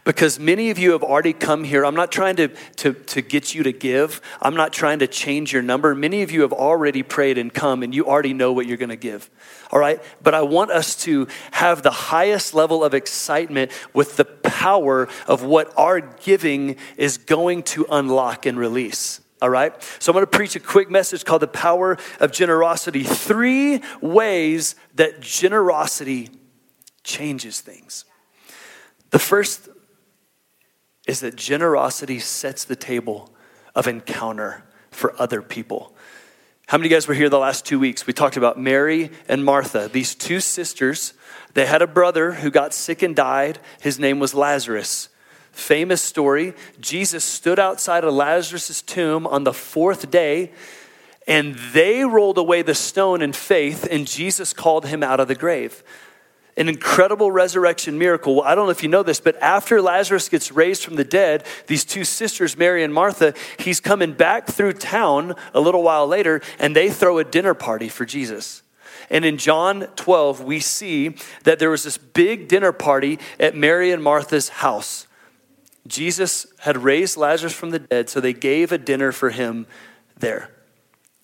because 0.05 0.39
many 0.39 0.71
of 0.71 0.79
you 0.79 0.93
have 0.93 1.03
already 1.03 1.33
come 1.33 1.65
here. 1.65 1.85
I'm 1.85 1.95
not 1.95 2.11
trying 2.11 2.37
to, 2.37 2.49
to, 2.77 2.93
to 2.93 3.23
get 3.23 3.55
you 3.55 3.63
to 3.65 3.73
give, 3.73 4.21
I'm 4.41 4.55
not 4.55 4.73
trying 4.73 5.01
to 5.01 5.07
change 5.07 5.53
your 5.53 5.63
number. 5.63 5.95
Many 5.95 6.23
of 6.23 6.31
you 6.31 6.43
have 6.43 6.53
already 6.53 7.03
prayed 7.03 7.39
and 7.39 7.53
come, 7.53 7.83
and 7.83 7.95
you 7.95 8.07
already 8.07 8.35
know 8.35 8.53
what 8.53 8.67
you're 8.67 8.77
going 8.77 8.89
to 8.89 8.97
give. 8.97 9.31
All 9.71 9.79
right? 9.79 10.03
But 10.23 10.35
I 10.35 10.43
want 10.43 10.71
us 10.71 10.97
to 11.05 11.29
have 11.53 11.83
the 11.83 11.91
highest 11.91 12.55
level 12.55 12.83
of 12.85 12.95
excitement 12.95 13.73
with 13.93 14.17
the 14.17 14.25
power 14.25 15.09
of 15.27 15.43
what 15.43 15.73
our 15.77 16.01
giving 16.01 16.77
is 16.97 17.19
going 17.19 17.63
to 17.65 17.87
unlock 17.91 18.47
and 18.47 18.59
release. 18.59 19.21
All 19.41 19.51
right? 19.51 19.73
So 19.99 20.11
I'm 20.11 20.15
going 20.15 20.27
to 20.27 20.37
preach 20.37 20.57
a 20.57 20.61
quick 20.61 20.91
message 20.91 21.25
called 21.25 21.43
The 21.43 21.49
Power 21.49 21.99
of 22.19 22.33
Generosity. 22.33 23.05
Three 23.05 23.83
ways 24.01 24.75
that 24.95 25.21
generosity 25.21 26.31
changes 27.05 27.61
things. 27.61 28.05
The 29.11 29.19
first 29.19 29.69
is 31.09 31.21
that 31.21 31.35
generosity 31.35 32.21
sets 32.21 32.65
the 32.65 32.77
table 32.77 33.31
of 33.75 33.89
encounter 33.89 34.63
for 34.91 35.21
other 35.21 35.41
people. 35.43 35.97
How 36.67 36.77
many 36.77 36.89
of 36.89 36.91
you 36.91 36.97
guys 36.97 37.09
were 37.09 37.15
here 37.15 37.31
the 37.31 37.39
last 37.39 37.65
two 37.65 37.79
weeks? 37.79 38.07
We 38.07 38.13
talked 38.13 38.37
about 38.37 38.61
Mary 38.61 39.11
and 39.27 39.43
Martha, 39.43 39.89
these 39.91 40.15
two 40.15 40.39
sisters. 40.39 41.15
They 41.55 41.65
had 41.65 41.81
a 41.81 41.87
brother 41.87 42.33
who 42.33 42.51
got 42.51 42.75
sick 42.75 43.03
and 43.03 43.17
died. 43.17 43.59
His 43.81 43.99
name 43.99 44.19
was 44.19 44.35
Lazarus. 44.35 45.09
Famous 45.51 46.03
story. 46.03 46.53
Jesus 46.79 47.25
stood 47.25 47.59
outside 47.59 48.05
of 48.05 48.13
Lazarus' 48.13 48.83
tomb 48.83 49.27
on 49.27 49.45
the 49.45 49.55
fourth 49.55 50.11
day, 50.11 50.53
and 51.27 51.55
they 51.73 52.05
rolled 52.05 52.37
away 52.37 52.61
the 52.61 52.75
stone 52.75 53.23
in 53.23 53.33
faith, 53.33 53.89
and 53.91 54.07
Jesus 54.07 54.53
called 54.53 54.85
him 54.87 55.03
out 55.03 55.21
of 55.21 55.29
the 55.29 55.35
grave. 55.35 55.83
An 56.59 56.69
incredible 56.69 57.31
resurrection 57.31 57.99
miracle. 57.99 58.35
Well, 58.35 58.45
I 58.45 58.55
don't 58.55 58.67
know 58.67 58.71
if 58.71 58.83
you 58.83 58.89
know 58.89 59.05
this, 59.05 59.21
but 59.21 59.41
after 59.41 59.81
Lazarus 59.81 60.29
gets 60.29 60.51
raised 60.51 60.85
from 60.85 60.97
the 60.97 61.05
dead, 61.05 61.45
these 61.69 61.85
two 61.85 62.05
sisters, 62.05 62.59
Mary 62.59 62.83
and 62.83 62.93
Martha, 62.93 63.33
he's 63.59 63.81
coming 63.81 64.13
back 64.13 64.49
through 64.49 64.73
town 64.75 65.37
a 65.55 65.61
little 65.61 65.83
while 65.83 66.07
later, 66.07 66.43
and 66.59 66.75
they 66.75 66.91
throw 66.91 67.19
a 67.19 67.25
dinner 67.25 67.55
party 67.55 67.89
for 67.89 68.05
Jesus. 68.05 68.63
And 69.09 69.25
in 69.25 69.39
John 69.39 69.87
12, 69.97 70.43
we 70.43 70.59
see 70.59 71.15
that 71.45 71.61
there 71.61 71.71
was 71.71 71.85
this 71.85 71.97
big 71.97 72.49
dinner 72.49 72.73
party 72.73 73.19
at 73.39 73.55
Mary 73.55 73.93
and 73.93 74.03
Martha's 74.03 74.49
house. 74.49 75.07
Jesus 75.87 76.47
had 76.59 76.77
raised 76.77 77.17
Lazarus 77.17 77.55
from 77.55 77.71
the 77.71 77.79
dead, 77.79 78.11
so 78.11 78.21
they 78.21 78.35
gave 78.35 78.73
a 78.73 78.79
dinner 78.79 79.13
for 79.13 79.31
him 79.31 79.67
there. 80.19 80.51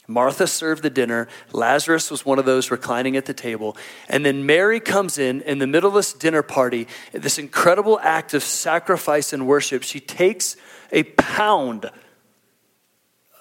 Martha 0.07 0.47
served 0.47 0.83
the 0.83 0.91
dinner. 0.91 1.29
Lazarus 1.53 2.11
was 2.11 2.27
one 2.27 2.39
of 2.39 2.45
those 2.45 2.71
reclining 2.71 3.17
at 3.17 3.25
the 3.25 3.35
table. 3.35 3.77
And 4.09 4.25
then 4.25 4.45
Mary 4.45 4.79
comes 4.81 5.19
in 5.19 5.41
in 5.43 5.59
the 5.59 5.67
middle 5.67 5.89
of 5.89 5.95
this 5.95 6.13
dinner 6.13 6.43
party, 6.43 6.87
this 7.13 7.39
incredible 7.39 7.99
act 8.01 8.35
of 8.35 8.43
sacrifice 8.43 9.33
and 9.33 9.47
worship. 9.47 9.83
She 9.83 10.01
takes 10.01 10.57
a 10.93 11.05
pound 11.05 11.91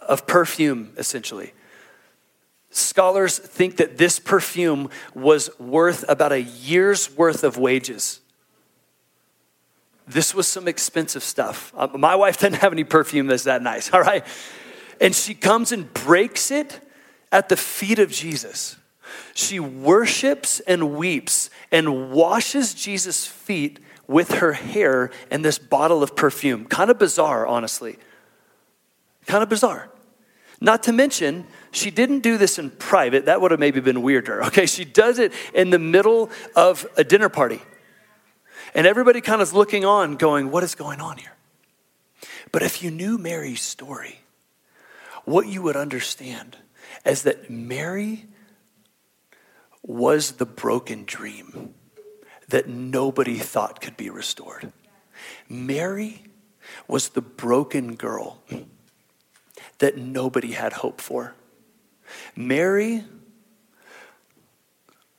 of 0.02 0.26
perfume, 0.26 0.94
essentially. 0.98 1.54
Scholars 2.70 3.38
think 3.38 3.78
that 3.78 3.98
this 3.98 4.18
perfume 4.20 4.90
was 5.14 5.50
worth 5.60 6.06
about 6.10 6.32
a 6.32 6.42
year's 6.42 7.16
worth 7.16 7.44
of 7.44 7.58
wages. 7.58 8.20
This 10.08 10.34
was 10.34 10.48
some 10.48 10.68
expensive 10.68 11.24
stuff. 11.24 11.72
Uh, 11.78 11.88
my 11.96 12.16
wife 12.16 12.40
didn't 12.40 12.58
have 12.58 12.74
any 12.74 12.84
perfume 12.84 13.28
that's 13.28 13.44
that 13.44 13.62
nice, 13.62 13.90
all 13.94 14.02
right? 14.02 14.26
And 15.00 15.16
she 15.16 15.34
comes 15.34 15.72
and 15.72 15.94
breaks 15.94 16.52
it 16.52 16.80
at 17.32 17.50
the 17.50 17.58
feet 17.58 18.00
of 18.00 18.12
Jesus. 18.12 18.78
She 19.34 19.60
worships 19.60 20.60
and 20.62 20.96
weeps 20.96 21.50
and 21.72 22.12
washes 22.12 22.74
Jesus' 22.74 23.26
feet 23.26 23.80
with 24.08 24.32
her 24.36 24.54
hair 24.54 25.12
and 25.32 25.44
this 25.44 25.58
bottle 25.58 26.04
of 26.04 26.16
perfume. 26.16 26.66
Kind 26.66 26.92
of 26.92 27.00
bizarre, 27.00 27.46
honestly. 27.48 27.98
Kind 29.26 29.44
of 29.44 29.50
bizarre. 29.50 29.90
Not 30.62 30.84
to 30.84 30.94
mention, 30.94 31.46
she 31.72 31.92
didn't 31.92 32.20
do 32.20 32.38
this 32.38 32.58
in 32.58 32.70
private. 32.70 33.26
That 33.26 33.42
would 33.42 33.52
have 33.52 33.60
maybe 33.60 33.80
been 33.80 34.02
weirder. 34.02 34.44
Okay, 34.54 34.66
she 34.66 34.86
does 34.86 35.20
it 35.20 35.34
in 35.54 35.72
the 35.72 35.80
middle 35.80 36.30
of 36.56 36.86
a 36.96 37.04
dinner 37.04 37.30
party. 37.30 37.62
And 38.76 38.88
everybody 38.88 39.22
kind 39.22 39.42
of 39.42 39.48
is 39.48 39.54
looking 39.54 39.84
on, 39.86 40.16
going, 40.16 40.52
What 40.52 40.64
is 40.64 40.76
going 40.76 41.02
on 41.02 41.18
here? 41.18 41.34
But 42.52 42.62
if 42.62 42.84
you 42.84 42.92
knew 42.92 43.18
Mary's 43.18 43.62
story, 43.62 44.20
what 45.26 45.48
you 45.48 45.62
would 45.62 45.76
understand 45.76 46.58
is 47.06 47.24
that 47.24 47.50
Mary 47.50 48.26
was 49.82 50.34
the 50.34 50.46
broken 50.46 51.04
dream 51.06 51.74
that 52.50 52.68
nobody 52.68 53.38
thought 53.38 53.82
could 53.82 53.98
be 53.98 54.10
restored. 54.10 54.72
Mary 55.50 56.24
was 56.88 57.10
the 57.10 57.22
broken 57.22 57.96
girl 57.96 58.42
that 59.80 59.98
nobody 59.98 60.52
had 60.52 60.74
hope 60.74 61.02
for. 61.02 61.34
Mary, 62.36 63.04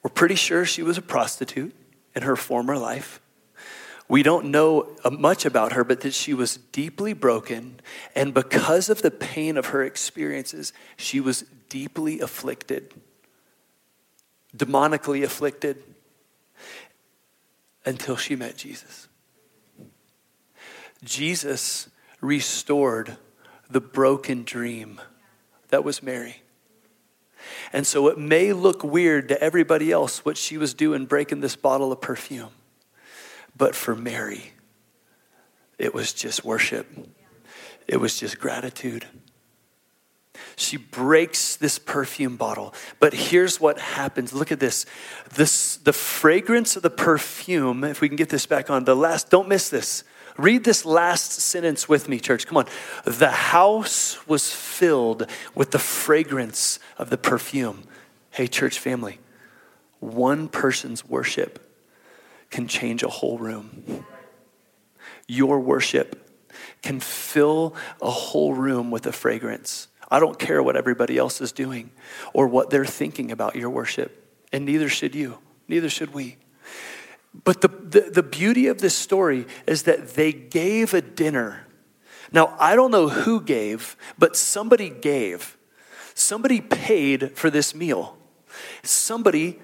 we're 0.02 0.10
pretty 0.10 0.34
sure 0.34 0.64
she 0.64 0.82
was 0.82 0.98
a 0.98 1.02
prostitute 1.02 1.74
in 2.14 2.22
her 2.22 2.36
former 2.36 2.76
life. 2.76 3.20
We 4.14 4.22
don't 4.22 4.52
know 4.52 4.94
uh, 5.02 5.10
much 5.10 5.44
about 5.44 5.72
her, 5.72 5.82
but 5.82 6.02
that 6.02 6.14
she 6.14 6.34
was 6.34 6.56
deeply 6.56 7.14
broken. 7.14 7.80
And 8.14 8.32
because 8.32 8.88
of 8.88 9.02
the 9.02 9.10
pain 9.10 9.56
of 9.56 9.66
her 9.66 9.82
experiences, 9.82 10.72
she 10.96 11.18
was 11.18 11.42
deeply 11.68 12.20
afflicted, 12.20 12.94
demonically 14.56 15.24
afflicted, 15.24 15.82
until 17.84 18.14
she 18.14 18.36
met 18.36 18.56
Jesus. 18.56 19.08
Jesus 21.02 21.88
restored 22.20 23.16
the 23.68 23.80
broken 23.80 24.44
dream 24.44 25.00
that 25.70 25.82
was 25.82 26.04
Mary. 26.04 26.44
And 27.72 27.84
so 27.84 28.06
it 28.06 28.16
may 28.16 28.52
look 28.52 28.84
weird 28.84 29.26
to 29.30 29.42
everybody 29.42 29.90
else 29.90 30.24
what 30.24 30.36
she 30.36 30.56
was 30.56 30.72
doing 30.72 31.04
breaking 31.04 31.40
this 31.40 31.56
bottle 31.56 31.90
of 31.90 32.00
perfume. 32.00 32.52
But 33.56 33.74
for 33.74 33.94
Mary, 33.94 34.52
it 35.78 35.94
was 35.94 36.12
just 36.12 36.44
worship, 36.44 36.86
it 37.86 37.98
was 37.98 38.18
just 38.18 38.38
gratitude. 38.38 39.06
She 40.56 40.76
breaks 40.76 41.56
this 41.56 41.78
perfume 41.78 42.36
bottle. 42.36 42.74
But 42.98 43.12
here's 43.12 43.60
what 43.60 43.78
happens. 43.78 44.32
Look 44.32 44.50
at 44.50 44.60
this. 44.60 44.84
This 45.34 45.76
the 45.76 45.92
fragrance 45.92 46.76
of 46.76 46.82
the 46.82 46.90
perfume, 46.90 47.84
if 47.84 48.00
we 48.00 48.08
can 48.08 48.16
get 48.16 48.30
this 48.30 48.46
back 48.46 48.70
on, 48.70 48.84
the 48.84 48.96
last, 48.96 49.30
don't 49.30 49.48
miss 49.48 49.68
this. 49.68 50.04
Read 50.36 50.64
this 50.64 50.84
last 50.84 51.32
sentence 51.32 51.88
with 51.88 52.08
me, 52.08 52.18
church. 52.18 52.46
Come 52.46 52.56
on. 52.56 52.66
The 53.04 53.30
house 53.30 54.26
was 54.26 54.52
filled 54.52 55.28
with 55.54 55.70
the 55.70 55.78
fragrance 55.78 56.80
of 56.98 57.10
the 57.10 57.18
perfume. 57.18 57.84
Hey, 58.30 58.48
church 58.48 58.80
family, 58.80 59.20
one 60.00 60.48
person's 60.48 61.08
worship 61.08 61.63
can 62.50 62.68
change 62.68 63.02
a 63.02 63.08
whole 63.08 63.38
room. 63.38 64.04
Your 65.26 65.60
worship 65.60 66.20
can 66.82 67.00
fill 67.00 67.74
a 68.00 68.10
whole 68.10 68.54
room 68.54 68.90
with 68.90 69.06
a 69.06 69.12
fragrance. 69.12 69.88
I 70.10 70.20
don't 70.20 70.38
care 70.38 70.62
what 70.62 70.76
everybody 70.76 71.16
else 71.16 71.40
is 71.40 71.52
doing 71.52 71.90
or 72.32 72.46
what 72.46 72.70
they're 72.70 72.84
thinking 72.84 73.32
about 73.32 73.56
your 73.56 73.70
worship, 73.70 74.38
and 74.52 74.64
neither 74.64 74.88
should 74.88 75.14
you, 75.14 75.38
neither 75.66 75.88
should 75.88 76.12
we. 76.12 76.36
But 77.42 77.62
the, 77.62 77.68
the, 77.68 78.10
the 78.10 78.22
beauty 78.22 78.68
of 78.68 78.78
this 78.78 78.94
story 78.94 79.46
is 79.66 79.84
that 79.84 80.10
they 80.10 80.32
gave 80.32 80.94
a 80.94 81.00
dinner. 81.00 81.66
Now, 82.30 82.54
I 82.60 82.76
don't 82.76 82.90
know 82.90 83.08
who 83.08 83.40
gave, 83.40 83.96
but 84.18 84.36
somebody 84.36 84.90
gave. 84.90 85.56
Somebody 86.14 86.60
paid 86.60 87.36
for 87.36 87.50
this 87.50 87.74
meal. 87.74 88.16
Somebody, 88.82 89.60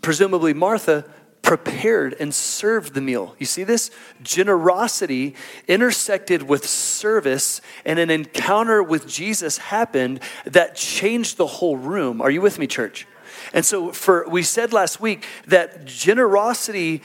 presumably 0.00 0.54
Martha, 0.54 1.04
prepared 1.42 2.14
and 2.20 2.34
served 2.34 2.94
the 2.94 3.00
meal. 3.00 3.34
You 3.38 3.46
see 3.46 3.64
this? 3.64 3.90
Generosity 4.22 5.34
intersected 5.66 6.42
with 6.42 6.66
service, 6.66 7.60
and 7.84 7.98
an 7.98 8.10
encounter 8.10 8.82
with 8.82 9.06
Jesus 9.06 9.58
happened 9.58 10.20
that 10.44 10.76
changed 10.76 11.36
the 11.36 11.46
whole 11.46 11.76
room. 11.76 12.20
Are 12.20 12.30
you 12.30 12.40
with 12.40 12.58
me, 12.58 12.66
church? 12.66 13.06
And 13.52 13.64
so, 13.64 13.92
for 13.92 14.28
we 14.28 14.42
said 14.42 14.72
last 14.72 15.00
week 15.00 15.24
that 15.46 15.84
generosity 15.84 17.02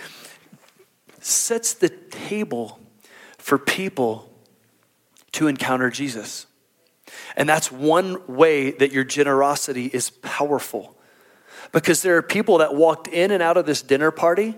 sets 1.19 1.73
the 1.73 1.89
table 1.89 2.79
for 3.37 3.57
people 3.57 4.29
to 5.33 5.47
encounter 5.47 5.89
Jesus. 5.89 6.47
And 7.35 7.47
that's 7.47 7.71
one 7.71 8.17
way 8.27 8.71
that 8.71 8.91
your 8.91 9.03
generosity 9.03 9.85
is 9.85 10.09
powerful. 10.09 10.97
Because 11.74 12.01
there 12.01 12.15
are 12.15 12.22
people 12.22 12.60
that 12.60 12.74
walked 12.74 13.08
in 13.08 13.32
and 13.32 13.44
out 13.44 13.58
of 13.58 13.65
this 13.65 13.82
dinner 13.82 14.12
party 14.12 14.56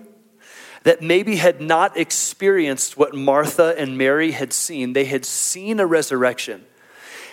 that 0.84 1.02
maybe 1.02 1.34
had 1.34 1.60
not 1.60 1.96
experienced 1.96 2.96
what 2.96 3.12
Martha 3.12 3.74
and 3.76 3.98
Mary 3.98 4.30
had 4.30 4.52
seen. 4.52 4.92
They 4.92 5.06
had 5.06 5.24
seen 5.24 5.80
a 5.80 5.86
resurrection. 5.86 6.64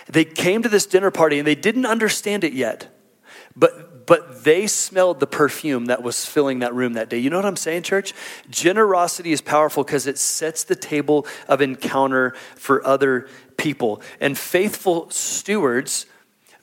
They 0.08 0.24
came 0.24 0.62
to 0.62 0.68
this 0.68 0.86
dinner 0.86 1.12
party 1.12 1.38
and 1.38 1.46
they 1.46 1.54
didn't 1.54 1.86
understand 1.86 2.42
it 2.42 2.52
yet, 2.52 2.88
but, 3.54 4.06
but 4.06 4.42
they 4.42 4.66
smelled 4.66 5.20
the 5.20 5.26
perfume 5.28 5.86
that 5.86 6.02
was 6.02 6.26
filling 6.26 6.58
that 6.58 6.74
room 6.74 6.94
that 6.94 7.08
day. 7.08 7.18
You 7.18 7.30
know 7.30 7.36
what 7.36 7.44
I'm 7.44 7.56
saying, 7.56 7.84
church? 7.84 8.12
Generosity 8.50 9.30
is 9.30 9.40
powerful 9.40 9.84
because 9.84 10.06
it 10.08 10.18
sets 10.18 10.64
the 10.64 10.74
table 10.74 11.26
of 11.46 11.60
encounter 11.60 12.34
for 12.56 12.84
other 12.84 13.28
people. 13.56 14.02
And 14.20 14.36
faithful 14.36 15.08
stewards 15.10 16.06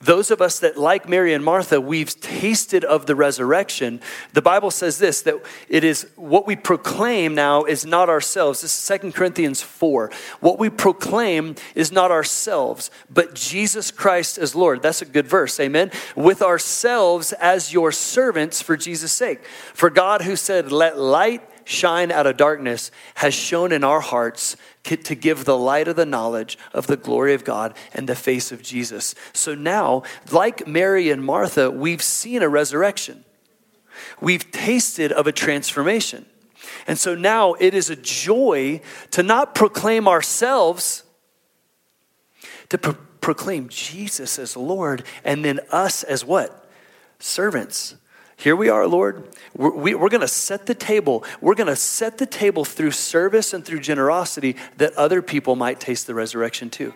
those 0.02 0.32
of 0.32 0.42
us 0.42 0.58
that, 0.58 0.76
like 0.76 1.08
Mary 1.08 1.32
and 1.32 1.44
Martha, 1.44 1.80
we've 1.80 2.18
tasted 2.20 2.84
of 2.84 3.06
the 3.06 3.14
resurrection, 3.14 4.00
the 4.32 4.42
Bible 4.42 4.72
says 4.72 4.98
this 4.98 5.22
that 5.22 5.36
it 5.68 5.84
is 5.84 6.06
what 6.16 6.46
we 6.46 6.56
proclaim 6.56 7.34
now 7.34 7.64
is 7.64 7.86
not 7.86 8.08
ourselves. 8.08 8.62
This 8.62 8.90
is 8.90 9.00
2 9.00 9.12
Corinthians 9.12 9.62
4. 9.62 10.10
What 10.40 10.58
we 10.58 10.70
proclaim 10.70 11.54
is 11.76 11.92
not 11.92 12.10
ourselves, 12.10 12.90
but 13.08 13.34
Jesus 13.34 13.92
Christ 13.92 14.38
as 14.38 14.56
Lord. 14.56 14.82
That's 14.82 15.02
a 15.02 15.06
good 15.06 15.28
verse, 15.28 15.58
amen. 15.60 15.92
With 16.16 16.42
ourselves 16.42 17.32
as 17.34 17.72
your 17.72 17.92
servants 17.92 18.60
for 18.60 18.76
Jesus' 18.76 19.12
sake. 19.12 19.44
For 19.72 19.88
God, 19.88 20.22
who 20.22 20.34
said, 20.34 20.72
Let 20.72 20.98
light 20.98 21.48
shine 21.64 22.10
out 22.10 22.26
of 22.26 22.36
darkness, 22.36 22.90
has 23.14 23.34
shone 23.34 23.72
in 23.72 23.84
our 23.84 24.00
hearts 24.00 24.56
to 24.84 25.14
give 25.14 25.44
the 25.44 25.56
light 25.56 25.88
of 25.88 25.96
the 25.96 26.06
knowledge 26.06 26.58
of 26.72 26.86
the 26.86 26.96
glory 26.96 27.34
of 27.34 27.44
God 27.44 27.74
and 27.92 28.08
the 28.08 28.16
face 28.16 28.50
of 28.50 28.62
Jesus. 28.62 29.14
So 29.32 29.54
now, 29.54 30.02
like 30.30 30.66
Mary 30.66 31.10
and 31.10 31.24
Martha, 31.24 31.70
we've 31.70 32.02
seen 32.02 32.42
a 32.42 32.48
resurrection. 32.48 33.24
We've 34.20 34.50
tasted 34.50 35.12
of 35.12 35.26
a 35.26 35.32
transformation. 35.32 36.26
And 36.86 36.98
so 36.98 37.14
now 37.14 37.54
it 37.54 37.74
is 37.74 37.90
a 37.90 37.96
joy 37.96 38.80
to 39.12 39.22
not 39.22 39.54
proclaim 39.54 40.08
ourselves, 40.08 41.04
to 42.68 42.78
pro- 42.78 42.96
proclaim 43.20 43.68
Jesus 43.68 44.38
as 44.38 44.56
Lord, 44.56 45.04
and 45.24 45.44
then 45.44 45.60
us 45.70 46.02
as 46.02 46.24
what? 46.24 46.68
Servants. 47.18 47.94
Here 48.42 48.56
we 48.56 48.68
are, 48.68 48.88
Lord. 48.88 49.28
We're, 49.56 49.70
we, 49.70 49.94
are 49.94 50.08
going 50.08 50.20
to 50.20 50.28
set 50.28 50.66
the 50.66 50.74
table. 50.74 51.24
We're 51.40 51.54
going 51.54 51.68
to 51.68 51.76
set 51.76 52.18
the 52.18 52.26
table 52.26 52.64
through 52.64 52.90
service 52.90 53.52
and 53.52 53.64
through 53.64 53.80
generosity 53.80 54.56
that 54.78 54.92
other 54.94 55.22
people 55.22 55.54
might 55.54 55.78
taste 55.78 56.08
the 56.08 56.14
resurrection 56.14 56.68
too. 56.68 56.92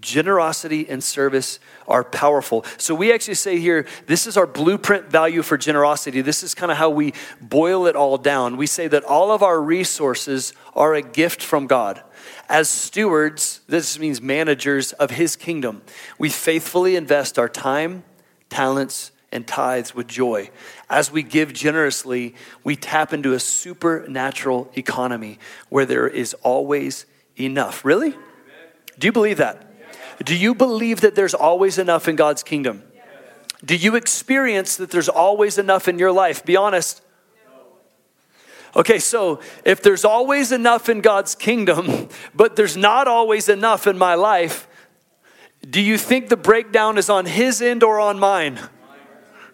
Generosity 0.00 0.86
and 0.88 1.02
service 1.02 1.58
are 1.88 2.04
powerful. 2.04 2.66
So 2.76 2.94
we 2.94 3.14
actually 3.14 3.34
say 3.34 3.58
here, 3.58 3.86
this 4.06 4.26
is 4.26 4.36
our 4.36 4.46
blueprint 4.46 5.06
value 5.06 5.40
for 5.40 5.56
generosity. 5.56 6.20
This 6.20 6.42
is 6.42 6.54
kind 6.54 6.70
of 6.70 6.76
how 6.76 6.90
we 6.90 7.14
boil 7.40 7.86
it 7.86 7.96
all 7.96 8.18
down. 8.18 8.58
We 8.58 8.66
say 8.66 8.86
that 8.88 9.04
all 9.04 9.30
of 9.30 9.42
our 9.42 9.62
resources 9.62 10.52
are 10.74 10.94
a 10.94 11.02
gift 11.02 11.42
from 11.42 11.66
God. 11.66 12.02
As 12.46 12.68
stewards, 12.68 13.60
this 13.68 13.98
means 13.98 14.20
managers 14.20 14.92
of 14.92 15.12
His 15.12 15.34
kingdom, 15.34 15.80
we 16.18 16.28
faithfully 16.28 16.94
invest 16.94 17.38
our 17.38 17.48
time, 17.48 18.04
talents, 18.50 19.12
and 19.34 19.46
tithes 19.46 19.94
with 19.94 20.06
joy. 20.06 20.48
As 20.88 21.10
we 21.10 21.22
give 21.22 21.52
generously, 21.52 22.34
we 22.62 22.76
tap 22.76 23.12
into 23.12 23.34
a 23.34 23.40
supernatural 23.40 24.70
economy 24.76 25.38
where 25.68 25.84
there 25.84 26.06
is 26.06 26.32
always 26.42 27.04
enough. 27.36 27.84
Really? 27.84 28.14
Do 28.98 29.08
you 29.08 29.12
believe 29.12 29.38
that? 29.38 29.70
Do 30.24 30.36
you 30.36 30.54
believe 30.54 31.00
that 31.00 31.16
there's 31.16 31.34
always 31.34 31.78
enough 31.78 32.06
in 32.06 32.14
God's 32.14 32.44
kingdom? 32.44 32.84
Do 33.64 33.74
you 33.74 33.96
experience 33.96 34.76
that 34.76 34.90
there's 34.90 35.08
always 35.08 35.58
enough 35.58 35.88
in 35.88 35.98
your 35.98 36.12
life? 36.12 36.44
Be 36.44 36.56
honest. 36.56 37.02
Okay, 38.76 38.98
so 38.98 39.40
if 39.64 39.82
there's 39.82 40.04
always 40.04 40.52
enough 40.52 40.88
in 40.88 41.00
God's 41.00 41.34
kingdom, 41.34 42.08
but 42.34 42.56
there's 42.56 42.76
not 42.76 43.08
always 43.08 43.48
enough 43.48 43.86
in 43.86 43.98
my 43.98 44.14
life, 44.14 44.68
do 45.68 45.80
you 45.80 45.98
think 45.98 46.28
the 46.28 46.36
breakdown 46.36 46.98
is 46.98 47.08
on 47.08 47.26
his 47.26 47.62
end 47.62 47.82
or 47.82 47.98
on 47.98 48.18
mine? 48.18 48.60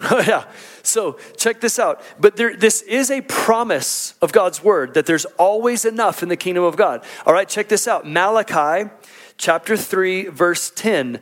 Oh, 0.11 0.25
yeah. 0.27 0.45
So 0.83 1.19
check 1.37 1.61
this 1.61 1.79
out. 1.79 2.03
But 2.19 2.37
there, 2.37 2.57
this 2.57 2.81
is 2.83 3.11
a 3.11 3.21
promise 3.21 4.15
of 4.23 4.33
God's 4.33 4.65
word 4.65 4.95
that 4.95 5.05
there's 5.05 5.27
always 5.39 5.85
enough 5.85 6.23
in 6.23 6.31
the 6.31 6.37
kingdom 6.39 6.65
of 6.65 6.77
God. 6.77 7.05
All 7.27 7.35
right, 7.35 7.49
check 7.49 7.69
this 7.69 7.87
out. 7.87 8.07
Malachi 8.07 8.91
chapter 9.37 9.77
3, 9.77 10.29
verse 10.29 10.73
10. 10.75 11.21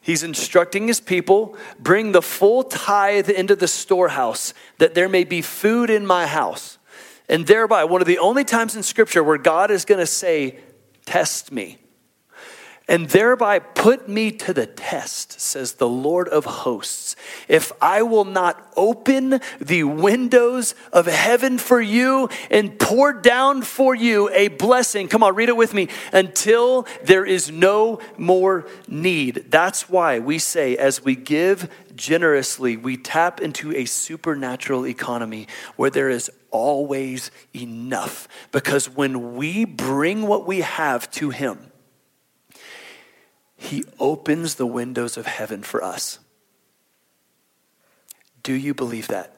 He's 0.00 0.22
instructing 0.22 0.86
his 0.86 1.00
people 1.00 1.56
bring 1.78 2.12
the 2.12 2.22
full 2.22 2.62
tithe 2.62 3.28
into 3.28 3.56
the 3.56 3.68
storehouse, 3.68 4.54
that 4.78 4.94
there 4.94 5.08
may 5.08 5.24
be 5.24 5.42
food 5.42 5.90
in 5.90 6.06
my 6.06 6.26
house. 6.26 6.78
And 7.28 7.46
thereby, 7.46 7.84
one 7.84 8.00
of 8.00 8.06
the 8.06 8.18
only 8.18 8.44
times 8.44 8.76
in 8.76 8.82
scripture 8.82 9.22
where 9.22 9.38
God 9.38 9.70
is 9.70 9.84
going 9.84 10.00
to 10.00 10.06
say, 10.06 10.58
Test 11.04 11.50
me 11.50 11.79
and 12.90 13.08
thereby 13.08 13.60
put 13.60 14.08
me 14.08 14.32
to 14.32 14.52
the 14.52 14.66
test, 14.66 15.40
says 15.40 15.74
the 15.74 15.88
Lord 15.88 16.28
of 16.28 16.44
hosts, 16.44 17.14
if 17.46 17.70
I 17.80 18.02
will 18.02 18.24
not 18.24 18.70
open 18.76 19.40
the 19.60 19.84
windows 19.84 20.74
of 20.92 21.06
heaven 21.06 21.56
for 21.58 21.80
you 21.80 22.28
and 22.50 22.80
pour 22.80 23.12
down 23.12 23.62
for 23.62 23.94
you 23.94 24.28
a 24.30 24.48
blessing. 24.48 25.06
Come 25.06 25.22
on, 25.22 25.36
read 25.36 25.48
it 25.48 25.56
with 25.56 25.72
me 25.72 25.86
until 26.12 26.84
there 27.04 27.24
is 27.24 27.48
no 27.48 28.00
more 28.18 28.66
need. 28.88 29.46
That's 29.50 29.88
why 29.88 30.18
we 30.18 30.40
say, 30.40 30.76
as 30.76 31.04
we 31.04 31.14
give 31.14 31.70
generously, 31.94 32.76
we 32.76 32.96
tap 32.96 33.40
into 33.40 33.72
a 33.72 33.84
supernatural 33.84 34.84
economy 34.84 35.46
where 35.76 35.90
there 35.90 36.10
is 36.10 36.28
always 36.50 37.30
enough. 37.54 38.26
Because 38.50 38.90
when 38.90 39.36
we 39.36 39.64
bring 39.64 40.26
what 40.26 40.44
we 40.44 40.62
have 40.62 41.08
to 41.12 41.30
Him, 41.30 41.69
he 43.60 43.84
opens 43.98 44.54
the 44.54 44.66
windows 44.66 45.18
of 45.18 45.26
heaven 45.26 45.62
for 45.62 45.84
us. 45.84 46.18
Do 48.42 48.54
you 48.54 48.72
believe 48.72 49.08
that? 49.08 49.36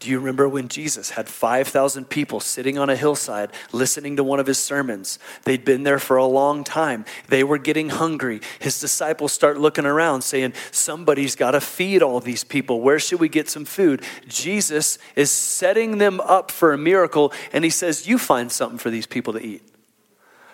Do 0.00 0.10
you 0.10 0.18
remember 0.18 0.46
when 0.46 0.68
Jesus 0.68 1.10
had 1.10 1.30
5,000 1.30 2.10
people 2.10 2.40
sitting 2.40 2.76
on 2.76 2.90
a 2.90 2.96
hillside 2.96 3.52
listening 3.72 4.16
to 4.16 4.22
one 4.22 4.38
of 4.38 4.46
his 4.46 4.58
sermons? 4.58 5.18
They'd 5.44 5.64
been 5.64 5.82
there 5.82 5.98
for 5.98 6.18
a 6.18 6.26
long 6.26 6.62
time. 6.62 7.06
They 7.28 7.42
were 7.42 7.56
getting 7.56 7.88
hungry. 7.88 8.42
His 8.58 8.78
disciples 8.78 9.32
start 9.32 9.58
looking 9.58 9.86
around 9.86 10.20
saying, 10.20 10.52
Somebody's 10.70 11.34
got 11.34 11.52
to 11.52 11.60
feed 11.62 12.02
all 12.02 12.20
these 12.20 12.44
people. 12.44 12.82
Where 12.82 12.98
should 12.98 13.18
we 13.18 13.30
get 13.30 13.48
some 13.48 13.64
food? 13.64 14.02
Jesus 14.28 14.98
is 15.16 15.30
setting 15.30 15.96
them 15.96 16.20
up 16.20 16.50
for 16.50 16.74
a 16.74 16.78
miracle, 16.78 17.32
and 17.54 17.64
he 17.64 17.70
says, 17.70 18.06
You 18.06 18.18
find 18.18 18.52
something 18.52 18.78
for 18.78 18.90
these 18.90 19.06
people 19.06 19.32
to 19.32 19.42
eat. 19.42 19.62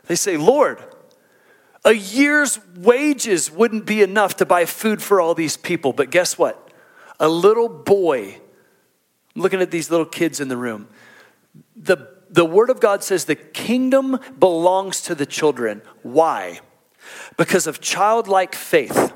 They 0.07 0.15
say, 0.15 0.37
Lord, 0.37 0.79
a 1.85 1.93
year's 1.93 2.59
wages 2.77 3.51
wouldn't 3.51 3.87
be 3.87 4.03
enough 4.03 4.37
to 4.37 4.47
buy 4.47 4.65
food 4.65 5.03
for 5.03 5.21
all 5.21 5.35
these 5.35 5.57
people. 5.57 5.93
But 5.93 6.11
guess 6.11 6.37
what? 6.37 6.71
A 7.19 7.29
little 7.29 7.69
boy, 7.69 8.39
I'm 9.35 9.43
looking 9.43 9.61
at 9.61 9.71
these 9.71 9.91
little 9.91 10.07
kids 10.07 10.41
in 10.41 10.49
the 10.49 10.57
room. 10.57 10.89
The, 11.77 12.09
the 12.29 12.45
Word 12.45 12.71
of 12.71 12.81
God 12.81 13.03
says 13.03 13.25
the 13.25 13.35
kingdom 13.35 14.19
belongs 14.39 15.03
to 15.03 15.15
the 15.15 15.27
children. 15.27 15.83
Why? 16.03 16.61
Because 17.37 17.67
of 17.67 17.81
childlike 17.81 18.55
faith 18.55 19.13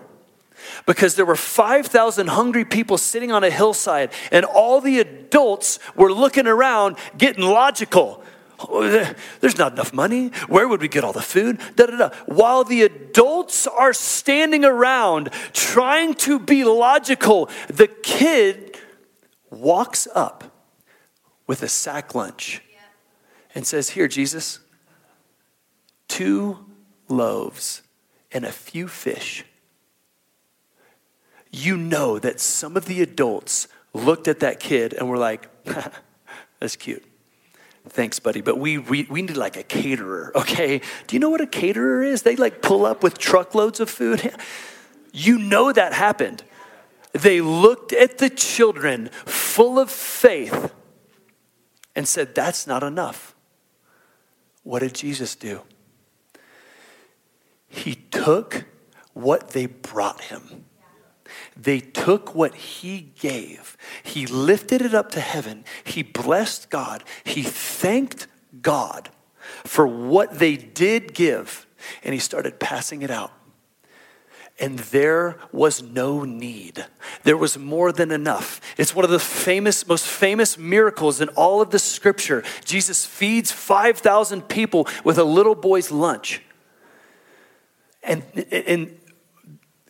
because 0.87 1.15
there 1.15 1.25
were 1.25 1.37
5,000 1.37 2.29
hungry 2.29 2.65
people 2.65 2.99
sitting 2.99 3.33
on 3.33 3.45
a 3.45 3.51
hillside, 3.51 4.13
and 4.31 4.45
all 4.45 4.81
the 4.81 4.99
adults 4.99 5.79
were 5.95 6.13
looking 6.13 6.47
around, 6.47 6.97
getting 7.17 7.45
logical. 7.45 8.23
Oh, 8.61 8.83
eh, 8.83 9.15
there's 9.41 9.59
not 9.59 9.73
enough 9.73 9.93
money. 9.93 10.29
Where 10.49 10.69
would 10.69 10.81
we 10.81 10.89
get 10.89 11.05
all 11.05 11.13
the 11.13 11.23
food? 11.23 11.61
Da, 11.77 11.87
da, 11.87 11.97
da. 11.97 12.11
While 12.27 12.65
the 12.65 12.83
adults 12.83 13.67
are 13.67 13.93
standing 13.93 14.65
around 14.65 15.31
trying 15.53 16.15
to 16.15 16.39
be 16.39 16.65
logical, 16.65 17.51
the 17.69 17.89
kid 17.89 18.79
walks 19.51 20.07
up 20.15 20.45
with 21.47 21.63
a 21.63 21.69
sack 21.69 22.15
lunch 22.15 22.63
and 23.55 23.67
says, 23.67 23.91
Here, 23.91 24.09
Jesus, 24.09 24.61
two 26.09 26.59
loaves 27.09 27.83
and 28.33 28.45
a 28.45 28.53
few 28.53 28.89
fish. 28.89 29.45
You 31.51 31.77
know 31.77 32.19
that 32.19 32.41
some 32.41 32.77
of 32.77 32.87
the 32.87 33.01
adults 33.01 33.69
looked 33.93 34.27
at 34.27 34.41
that 34.41 34.59
kid 34.59 34.93
and 34.93 35.09
were 35.09 35.19
like, 35.19 35.49
That's 36.61 36.77
cute. 36.77 37.05
Thanks, 37.89 38.19
buddy. 38.19 38.41
But 38.41 38.59
we, 38.59 38.79
we, 38.79 39.07
we 39.11 39.23
need 39.23 39.37
like 39.37 39.57
a 39.57 39.63
caterer, 39.63 40.33
okay? 40.37 40.81
Do 41.07 41.17
you 41.17 41.21
know 41.21 41.31
what 41.31 41.41
a 41.41 41.47
caterer 41.47 42.03
is? 42.03 42.23
They 42.23 42.37
like 42.37 42.63
pull 42.63 42.87
up 42.87 43.03
with 43.03 43.19
truckloads 43.19 43.81
of 43.81 43.91
food. 43.91 44.35
You 45.17 45.39
know 45.39 45.71
that 45.73 45.93
happened. 45.93 46.43
They 47.13 47.41
looked 47.41 47.93
at 47.93 48.19
the 48.19 48.29
children 48.29 49.11
full 49.27 49.79
of 49.79 49.89
faith 49.89 50.75
and 51.95 52.09
said, 52.09 52.35
That's 52.35 52.67
not 52.67 52.83
enough. 52.83 53.37
What 54.65 54.81
did 54.81 54.93
Jesus 54.93 55.37
do? 55.37 55.61
He 57.69 57.95
took 57.95 58.65
what 59.13 59.51
they 59.51 59.67
brought 59.67 60.23
him 60.23 60.65
they 61.57 61.81
took 61.81 62.35
what 62.35 62.55
he 62.55 63.13
gave, 63.19 63.77
he 64.03 64.27
lifted 64.27 64.83
it 64.83 64.95
up 64.95 65.11
to 65.13 65.21
heaven, 65.21 65.65
he 65.85 66.03
blessed 66.03 66.71
God, 66.71 67.05
he 67.23 67.43
thanked 67.43 68.27
God 68.61 69.11
for 69.65 69.87
what 69.87 70.39
they 70.39 70.57
did 70.57 71.15
give, 71.15 71.67
and 72.03 72.13
he 72.13 72.21
started 72.21 72.59
passing 72.59 73.03
it 73.03 73.11
out. 73.11 73.33
And 74.61 74.79
there 74.79 75.37
was 75.51 75.83
no 75.83 76.23
need. 76.23 76.87
There 77.25 77.37
was 77.37 77.59
more 77.59 77.91
than 77.91 78.13
enough. 78.13 78.61
It's 78.79 78.95
one 78.95 79.05
of 79.05 79.11
the 79.11 79.19
famous, 79.19 79.87
most 79.89 80.07
famous 80.07 80.57
miracles 80.57 81.21
in 81.21 81.29
all 81.31 81.61
of 81.61 81.71
the 81.71 81.81
scripture. 81.81 82.45
Jesus 82.65 83.05
feeds 83.05 83.51
5,000 83.51 84.43
people 84.43 84.87
with 85.03 85.19
a 85.19 85.25
little 85.25 85.57
boy's 85.57 85.91
lunch. 85.91 86.41
And, 88.05 88.23
and 88.53 88.97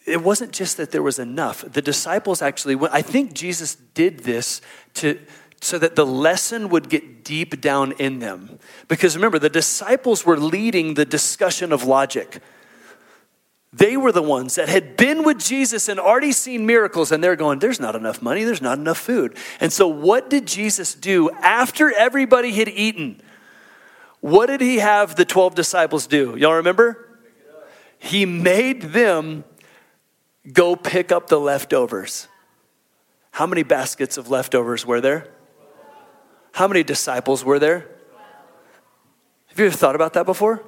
it 0.06 0.22
wasn't 0.22 0.52
just 0.52 0.76
that 0.76 0.90
there 0.90 1.02
was 1.02 1.18
enough. 1.18 1.64
The 1.66 1.82
disciples 1.82 2.42
actually, 2.42 2.76
I 2.90 3.02
think 3.02 3.32
Jesus 3.32 3.74
did 3.74 4.20
this 4.20 4.60
to, 4.94 5.18
so 5.60 5.78
that 5.78 5.96
the 5.96 6.04
lesson 6.04 6.68
would 6.68 6.90
get 6.90 7.24
deep 7.24 7.60
down 7.60 7.92
in 7.92 8.18
them. 8.18 8.58
Because 8.86 9.16
remember, 9.16 9.38
the 9.38 9.48
disciples 9.48 10.26
were 10.26 10.38
leading 10.38 10.94
the 10.94 11.06
discussion 11.06 11.72
of 11.72 11.84
logic. 11.84 12.42
They 13.72 13.96
were 13.96 14.12
the 14.12 14.22
ones 14.22 14.54
that 14.54 14.68
had 14.68 14.96
been 14.96 15.24
with 15.24 15.38
Jesus 15.38 15.88
and 15.88 15.98
already 15.98 16.32
seen 16.32 16.66
miracles, 16.66 17.10
and 17.10 17.24
they're 17.24 17.34
going, 17.34 17.58
There's 17.58 17.80
not 17.80 17.96
enough 17.96 18.20
money, 18.20 18.44
there's 18.44 18.62
not 18.62 18.78
enough 18.78 18.98
food. 18.98 19.36
And 19.58 19.72
so, 19.72 19.88
what 19.88 20.28
did 20.28 20.46
Jesus 20.46 20.94
do 20.94 21.30
after 21.30 21.92
everybody 21.92 22.52
had 22.52 22.68
eaten? 22.68 23.20
What 24.20 24.46
did 24.46 24.60
he 24.60 24.78
have 24.78 25.16
the 25.16 25.24
12 25.24 25.54
disciples 25.54 26.06
do? 26.06 26.36
Y'all 26.36 26.54
remember? 26.54 27.08
He 27.98 28.26
made 28.26 28.82
them 28.82 29.44
go 30.52 30.76
pick 30.76 31.12
up 31.12 31.28
the 31.28 31.40
leftovers. 31.40 32.28
How 33.32 33.46
many 33.46 33.62
baskets 33.62 34.16
of 34.16 34.30
leftovers 34.30 34.86
were 34.86 35.00
there? 35.00 35.28
How 36.52 36.68
many 36.68 36.82
disciples 36.82 37.44
were 37.44 37.58
there? 37.58 37.88
Have 39.46 39.58
you 39.58 39.66
ever 39.66 39.76
thought 39.76 39.94
about 39.94 40.12
that 40.14 40.26
before? 40.26 40.64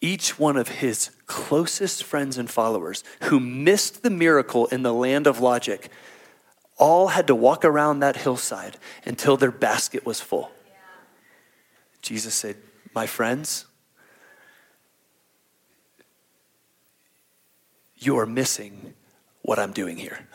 each 0.00 0.38
one 0.38 0.56
of 0.56 0.68
his 0.68 1.10
closest 1.26 2.04
friends 2.04 2.38
and 2.38 2.50
followers 2.50 3.02
who 3.22 3.40
missed 3.40 4.02
the 4.02 4.10
miracle 4.10 4.66
in 4.66 4.82
the 4.82 4.92
land 4.92 5.26
of 5.26 5.40
logic 5.40 5.90
all 6.76 7.08
had 7.08 7.26
to 7.26 7.34
walk 7.34 7.64
around 7.64 7.98
that 7.98 8.16
hillside 8.16 8.76
until 9.04 9.36
their 9.36 9.50
basket 9.50 10.06
was 10.06 10.20
full. 10.20 10.50
Jesus 12.02 12.34
said, 12.34 12.56
My 12.94 13.06
friends, 13.06 13.66
you 17.98 18.18
are 18.18 18.26
missing 18.26 18.94
what 19.42 19.58
I'm 19.58 19.72
doing 19.72 19.96
here. 19.96 20.28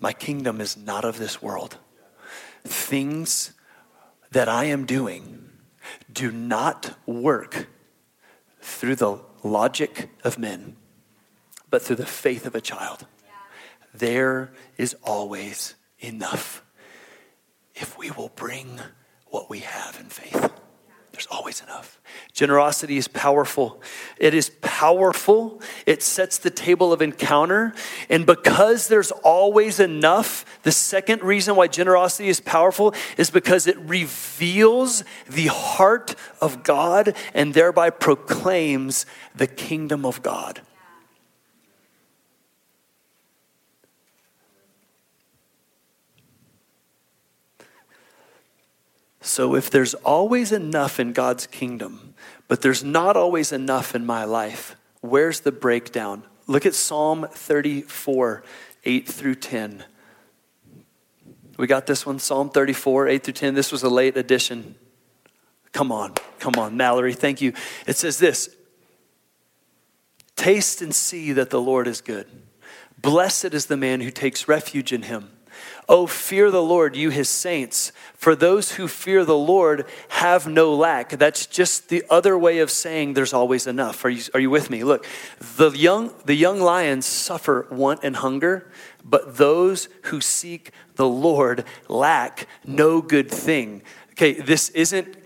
My 0.00 0.12
kingdom 0.12 0.60
is 0.60 0.76
not 0.76 1.04
of 1.04 1.18
this 1.18 1.42
world. 1.42 1.76
Things 2.64 3.52
that 4.30 4.48
I 4.48 4.64
am 4.64 4.86
doing 4.86 5.50
do 6.12 6.30
not 6.30 6.96
work 7.06 7.66
through 8.60 8.96
the 8.96 9.20
logic 9.42 10.10
of 10.24 10.38
men, 10.38 10.76
but 11.70 11.82
through 11.82 11.96
the 11.96 12.06
faith 12.06 12.46
of 12.46 12.54
a 12.54 12.60
child. 12.60 13.06
There 13.94 14.52
is 14.76 14.94
always 15.02 15.74
enough 15.98 16.62
if 17.74 17.96
we 17.98 18.10
will 18.10 18.30
bring 18.34 18.80
what 19.26 19.48
we 19.48 19.60
have 19.60 19.98
in 20.00 20.06
faith. 20.06 20.50
There's 21.18 21.26
always 21.32 21.60
enough. 21.62 22.00
Generosity 22.32 22.96
is 22.96 23.08
powerful. 23.08 23.82
It 24.18 24.34
is 24.34 24.52
powerful. 24.60 25.60
It 25.84 26.00
sets 26.00 26.38
the 26.38 26.48
table 26.48 26.92
of 26.92 27.02
encounter. 27.02 27.74
And 28.08 28.24
because 28.24 28.86
there's 28.86 29.10
always 29.10 29.80
enough, 29.80 30.44
the 30.62 30.70
second 30.70 31.24
reason 31.24 31.56
why 31.56 31.66
generosity 31.66 32.28
is 32.28 32.38
powerful 32.38 32.94
is 33.16 33.30
because 33.30 33.66
it 33.66 33.76
reveals 33.78 35.02
the 35.28 35.48
heart 35.48 36.14
of 36.40 36.62
God 36.62 37.16
and 37.34 37.52
thereby 37.52 37.90
proclaims 37.90 39.04
the 39.34 39.48
kingdom 39.48 40.06
of 40.06 40.22
God. 40.22 40.60
So 49.28 49.54
if 49.54 49.70
there's 49.70 49.92
always 49.92 50.52
enough 50.52 50.98
in 50.98 51.12
God's 51.12 51.46
kingdom, 51.46 52.14
but 52.48 52.62
there's 52.62 52.82
not 52.82 53.14
always 53.14 53.52
enough 53.52 53.94
in 53.94 54.06
my 54.06 54.24
life, 54.24 54.74
where's 55.02 55.40
the 55.40 55.52
breakdown? 55.52 56.22
Look 56.46 56.64
at 56.64 56.74
Psalm 56.74 57.28
34, 57.30 58.42
8 58.84 59.06
through 59.06 59.34
10. 59.34 59.84
We 61.58 61.66
got 61.66 61.86
this 61.86 62.06
one, 62.06 62.18
Psalm 62.18 62.48
34, 62.48 63.08
8 63.08 63.22
through 63.22 63.34
10. 63.34 63.54
This 63.54 63.70
was 63.70 63.82
a 63.82 63.90
late 63.90 64.16
edition. 64.16 64.76
Come 65.72 65.92
on, 65.92 66.14
come 66.38 66.54
on, 66.56 66.78
Mallory, 66.78 67.12
thank 67.12 67.42
you. 67.42 67.52
It 67.86 67.96
says 67.98 68.18
this 68.18 68.48
Taste 70.36 70.80
and 70.80 70.94
see 70.94 71.32
that 71.32 71.50
the 71.50 71.60
Lord 71.60 71.86
is 71.86 72.00
good. 72.00 72.26
Blessed 72.96 73.52
is 73.52 73.66
the 73.66 73.76
man 73.76 74.00
who 74.00 74.10
takes 74.10 74.48
refuge 74.48 74.90
in 74.90 75.02
him. 75.02 75.30
Oh, 75.90 76.06
fear 76.06 76.50
the 76.50 76.62
Lord, 76.62 76.96
you 76.96 77.08
his 77.08 77.30
saints. 77.30 77.92
For 78.14 78.36
those 78.36 78.72
who 78.72 78.88
fear 78.88 79.24
the 79.24 79.38
Lord 79.38 79.86
have 80.08 80.46
no 80.46 80.74
lack. 80.74 81.10
That's 81.10 81.46
just 81.46 81.88
the 81.88 82.04
other 82.10 82.36
way 82.36 82.58
of 82.58 82.70
saying 82.70 83.14
there's 83.14 83.32
always 83.32 83.66
enough. 83.66 84.04
Are 84.04 84.10
you, 84.10 84.22
are 84.34 84.40
you 84.40 84.50
with 84.50 84.68
me? 84.68 84.84
Look, 84.84 85.06
the 85.56 85.70
young, 85.70 86.12
the 86.26 86.34
young 86.34 86.60
lions 86.60 87.06
suffer 87.06 87.66
want 87.70 88.00
and 88.02 88.16
hunger, 88.16 88.70
but 89.02 89.38
those 89.38 89.88
who 90.02 90.20
seek 90.20 90.72
the 90.96 91.08
Lord 91.08 91.64
lack 91.88 92.46
no 92.66 93.00
good 93.00 93.30
thing. 93.30 93.82
Okay, 94.12 94.34
this 94.34 94.68
isn't 94.70 95.17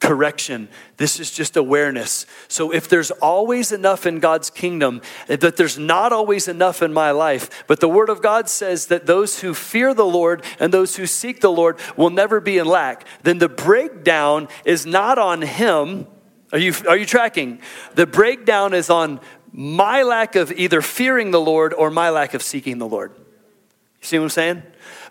correction. 0.00 0.68
This 0.96 1.20
is 1.20 1.30
just 1.30 1.56
awareness. 1.56 2.24
So 2.48 2.72
if 2.72 2.88
there's 2.88 3.10
always 3.10 3.70
enough 3.70 4.06
in 4.06 4.18
God's 4.18 4.48
kingdom, 4.48 5.02
that 5.26 5.56
there's 5.56 5.78
not 5.78 6.12
always 6.12 6.48
enough 6.48 6.82
in 6.82 6.92
my 6.92 7.10
life, 7.10 7.64
but 7.66 7.80
the 7.80 7.88
word 7.88 8.08
of 8.08 8.22
God 8.22 8.48
says 8.48 8.86
that 8.86 9.06
those 9.06 9.40
who 9.40 9.52
fear 9.52 9.92
the 9.92 10.06
Lord 10.06 10.42
and 10.58 10.72
those 10.72 10.96
who 10.96 11.06
seek 11.06 11.40
the 11.40 11.52
Lord 11.52 11.78
will 11.96 12.10
never 12.10 12.40
be 12.40 12.56
in 12.56 12.66
lack, 12.66 13.06
then 13.22 13.38
the 13.38 13.48
breakdown 13.48 14.48
is 14.64 14.86
not 14.86 15.18
on 15.18 15.42
him. 15.42 16.06
Are 16.50 16.58
you, 16.58 16.72
are 16.88 16.96
you 16.96 17.06
tracking? 17.06 17.60
The 17.94 18.06
breakdown 18.06 18.72
is 18.72 18.88
on 18.88 19.20
my 19.52 20.02
lack 20.02 20.34
of 20.34 20.50
either 20.52 20.80
fearing 20.80 21.30
the 21.30 21.40
Lord 21.40 21.74
or 21.74 21.90
my 21.90 22.08
lack 22.08 22.32
of 22.32 22.42
seeking 22.42 22.78
the 22.78 22.88
Lord. 22.88 23.12
You 23.16 24.06
see 24.06 24.18
what 24.18 24.24
I'm 24.24 24.30
saying? 24.30 24.62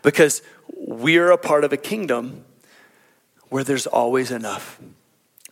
Because 0.01 0.41
we're 0.75 1.29
a 1.29 1.37
part 1.37 1.63
of 1.63 1.73
a 1.73 1.77
kingdom 1.77 2.45
where 3.49 3.63
there's 3.63 3.87
always 3.87 4.31
enough. 4.31 4.79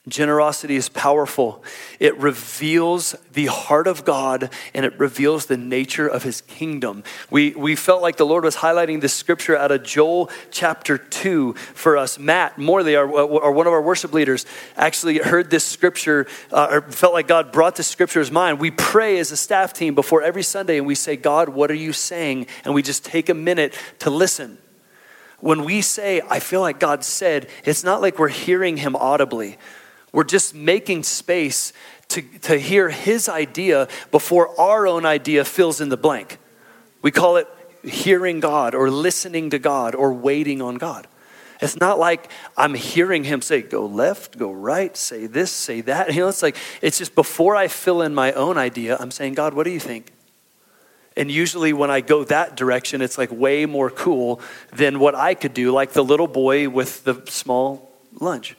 Generosity 0.07 0.77
is 0.77 0.87
powerful. 0.87 1.61
It 1.99 2.17
reveals 2.17 3.13
the 3.33 3.47
heart 3.47 3.87
of 3.87 4.05
God 4.05 4.49
and 4.73 4.85
it 4.85 4.97
reveals 4.97 5.47
the 5.47 5.57
nature 5.57 6.07
of 6.07 6.23
his 6.23 6.39
kingdom. 6.41 7.03
We, 7.29 7.51
we 7.51 7.75
felt 7.75 8.01
like 8.01 8.15
the 8.15 8.25
Lord 8.25 8.45
was 8.45 8.55
highlighting 8.55 9.01
this 9.01 9.13
scripture 9.13 9.57
out 9.57 9.71
of 9.71 9.83
Joel 9.83 10.29
chapter 10.49 10.97
2 10.97 11.53
for 11.53 11.97
us. 11.97 12.17
Matt 12.17 12.57
Morley, 12.57 12.95
our, 12.95 13.03
our 13.03 13.51
one 13.51 13.67
of 13.67 13.73
our 13.73 13.81
worship 13.81 14.13
leaders, 14.13 14.45
actually 14.77 15.17
heard 15.17 15.49
this 15.49 15.65
scripture 15.65 16.25
uh, 16.53 16.67
or 16.71 16.81
felt 16.83 17.13
like 17.13 17.27
God 17.27 17.51
brought 17.51 17.75
this 17.75 17.87
scripture 17.87 18.13
to 18.13 18.19
his 18.19 18.31
mind. 18.31 18.59
We 18.59 18.71
pray 18.71 19.19
as 19.19 19.33
a 19.33 19.37
staff 19.37 19.73
team 19.73 19.93
before 19.93 20.21
every 20.21 20.43
Sunday 20.43 20.77
and 20.77 20.87
we 20.87 20.95
say, 20.95 21.17
God, 21.17 21.49
what 21.49 21.69
are 21.69 21.75
you 21.75 21.91
saying? 21.91 22.47
And 22.63 22.73
we 22.73 22.81
just 22.81 23.03
take 23.03 23.27
a 23.27 23.33
minute 23.33 23.77
to 23.99 24.09
listen. 24.09 24.57
When 25.39 25.63
we 25.63 25.81
say, 25.81 26.21
I 26.29 26.39
feel 26.39 26.61
like 26.61 26.79
God 26.79 27.03
said, 27.03 27.49
it's 27.63 27.83
not 27.83 28.01
like 28.01 28.17
we're 28.17 28.27
hearing 28.27 28.77
Him 28.77 28.95
audibly. 28.95 29.57
We're 30.11 30.23
just 30.23 30.55
making 30.55 31.03
space 31.03 31.73
to, 32.09 32.21
to 32.21 32.57
hear 32.57 32.89
His 32.89 33.29
idea 33.29 33.87
before 34.11 34.59
our 34.59 34.87
own 34.87 35.05
idea 35.05 35.45
fills 35.45 35.79
in 35.79 35.89
the 35.89 35.97
blank. 35.97 36.39
We 37.01 37.11
call 37.11 37.37
it 37.37 37.47
hearing 37.83 38.39
God 38.39 38.73
or 38.73 38.89
listening 38.89 39.51
to 39.51 39.59
God 39.59 39.95
or 39.95 40.13
waiting 40.13 40.61
on 40.61 40.75
God. 40.75 41.07
It's 41.61 41.79
not 41.79 41.97
like 41.97 42.29
I'm 42.55 42.73
hearing 42.73 43.23
him 43.23 43.41
say, 43.41 43.61
go 43.61 43.85
left, 43.85 44.37
go 44.37 44.51
right, 44.51 44.95
say 44.95 45.25
this, 45.27 45.51
say 45.51 45.81
that. 45.81 46.07
You 46.13 46.21
know, 46.21 46.27
it's 46.29 46.43
like, 46.43 46.57
it's 46.81 46.97
just 46.97 47.15
before 47.15 47.55
I 47.55 47.67
fill 47.67 48.01
in 48.01 48.13
my 48.13 48.31
own 48.33 48.57
idea, 48.57 48.97
I'm 48.99 49.11
saying, 49.11 49.33
God, 49.33 49.53
what 49.53 49.63
do 49.63 49.71
you 49.71 49.79
think? 49.79 50.11
And 51.17 51.31
usually, 51.31 51.73
when 51.73 51.89
I 51.89 52.01
go 52.01 52.23
that 52.25 52.55
direction, 52.55 53.01
it's 53.01 53.17
like 53.17 53.31
way 53.31 53.65
more 53.65 53.89
cool 53.89 54.39
than 54.71 54.99
what 54.99 55.15
I 55.15 55.33
could 55.33 55.55
do, 55.55 55.71
like 55.71 55.93
the 55.93 56.03
little 56.03 56.27
boy 56.27 56.69
with 56.69 57.03
the 57.03 57.23
small 57.25 57.91
lunch. 58.19 58.55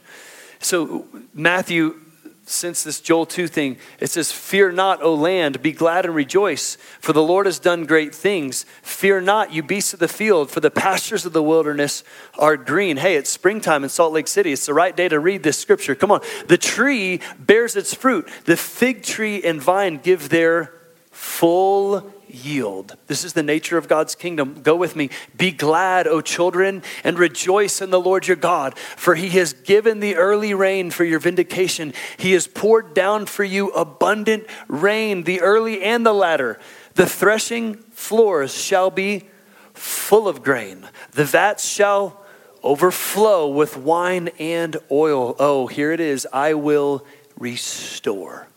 So, 0.58 1.06
Matthew, 1.32 2.00
since 2.44 2.82
this 2.82 3.00
Joel 3.00 3.26
2 3.26 3.46
thing, 3.46 3.76
it 4.00 4.08
says, 4.08 4.32
Fear 4.32 4.72
not, 4.72 5.00
O 5.02 5.14
land, 5.14 5.62
be 5.62 5.70
glad 5.70 6.04
and 6.04 6.16
rejoice, 6.16 6.76
for 6.98 7.12
the 7.12 7.22
Lord 7.22 7.46
has 7.46 7.60
done 7.60 7.86
great 7.86 8.12
things. 8.12 8.66
Fear 8.82 9.20
not, 9.20 9.52
you 9.52 9.62
beasts 9.62 9.92
of 9.92 10.00
the 10.00 10.08
field, 10.08 10.50
for 10.50 10.58
the 10.58 10.70
pastures 10.70 11.24
of 11.24 11.32
the 11.32 11.42
wilderness 11.42 12.02
are 12.40 12.56
green. 12.56 12.96
Hey, 12.96 13.14
it's 13.14 13.30
springtime 13.30 13.84
in 13.84 13.88
Salt 13.88 14.12
Lake 14.12 14.26
City. 14.26 14.50
It's 14.50 14.66
the 14.66 14.74
right 14.74 14.96
day 14.96 15.08
to 15.08 15.20
read 15.20 15.44
this 15.44 15.58
scripture. 15.58 15.94
Come 15.94 16.10
on. 16.10 16.22
The 16.48 16.58
tree 16.58 17.20
bears 17.38 17.76
its 17.76 17.94
fruit, 17.94 18.28
the 18.46 18.56
fig 18.56 19.04
tree 19.04 19.42
and 19.44 19.62
vine 19.62 19.98
give 19.98 20.28
their 20.28 20.72
full 21.12 22.12
yield. 22.30 22.96
This 23.06 23.24
is 23.24 23.32
the 23.32 23.42
nature 23.42 23.78
of 23.78 23.88
God's 23.88 24.14
kingdom. 24.14 24.60
Go 24.62 24.76
with 24.76 24.96
me. 24.96 25.10
Be 25.36 25.50
glad, 25.50 26.06
O 26.06 26.20
children, 26.20 26.82
and 27.04 27.18
rejoice 27.18 27.80
in 27.80 27.90
the 27.90 28.00
Lord 28.00 28.26
your 28.26 28.36
God, 28.36 28.78
for 28.78 29.14
he 29.14 29.30
has 29.30 29.52
given 29.52 30.00
the 30.00 30.16
early 30.16 30.54
rain 30.54 30.90
for 30.90 31.04
your 31.04 31.18
vindication. 31.18 31.92
He 32.16 32.32
has 32.32 32.46
poured 32.46 32.94
down 32.94 33.26
for 33.26 33.44
you 33.44 33.70
abundant 33.70 34.46
rain, 34.66 35.24
the 35.24 35.40
early 35.40 35.82
and 35.82 36.04
the 36.04 36.12
latter. 36.12 36.58
The 36.94 37.06
threshing 37.06 37.74
floors 37.92 38.54
shall 38.54 38.90
be 38.90 39.28
full 39.74 40.26
of 40.26 40.42
grain, 40.42 40.86
the 41.12 41.24
vats 41.24 41.64
shall 41.64 42.24
overflow 42.62 43.46
with 43.48 43.76
wine 43.76 44.28
and 44.38 44.76
oil. 44.90 45.36
Oh, 45.38 45.68
here 45.68 45.92
it 45.92 46.00
is. 46.00 46.26
I 46.32 46.54
will 46.54 47.04
restore 47.38 48.48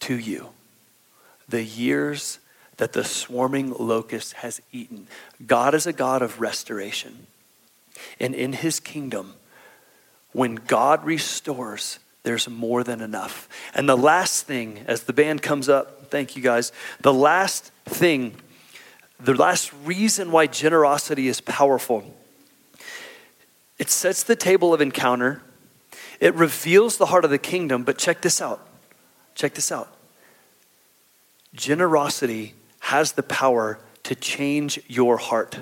to 0.00 0.16
you 0.16 0.50
the 1.48 1.62
years 1.62 2.38
that 2.76 2.92
the 2.92 3.04
swarming 3.04 3.72
locust 3.72 4.34
has 4.34 4.60
eaten. 4.72 5.06
God 5.46 5.74
is 5.74 5.86
a 5.86 5.92
God 5.92 6.22
of 6.22 6.40
restoration. 6.40 7.26
And 8.20 8.34
in 8.34 8.52
his 8.52 8.80
kingdom, 8.80 9.34
when 10.32 10.56
God 10.56 11.04
restores, 11.04 11.98
there's 12.22 12.48
more 12.48 12.84
than 12.84 13.00
enough. 13.00 13.48
And 13.74 13.88
the 13.88 13.96
last 13.96 14.46
thing, 14.46 14.84
as 14.86 15.04
the 15.04 15.12
band 15.12 15.42
comes 15.42 15.68
up, 15.68 16.10
thank 16.10 16.36
you 16.36 16.42
guys, 16.42 16.72
the 17.00 17.14
last 17.14 17.72
thing, 17.86 18.34
the 19.18 19.34
last 19.34 19.72
reason 19.84 20.30
why 20.30 20.46
generosity 20.46 21.28
is 21.28 21.40
powerful, 21.40 22.14
it 23.78 23.90
sets 23.90 24.22
the 24.22 24.36
table 24.36 24.74
of 24.74 24.80
encounter, 24.80 25.42
it 26.20 26.34
reveals 26.34 26.96
the 26.98 27.06
heart 27.06 27.24
of 27.24 27.30
the 27.30 27.38
kingdom, 27.38 27.84
but 27.84 27.98
check 27.98 28.22
this 28.22 28.40
out. 28.40 28.66
Check 29.34 29.54
this 29.54 29.70
out. 29.70 29.94
Generosity 31.54 32.54
has 32.86 33.12
the 33.12 33.22
power 33.22 33.80
to 34.04 34.14
change 34.14 34.80
your 34.86 35.16
heart. 35.16 35.58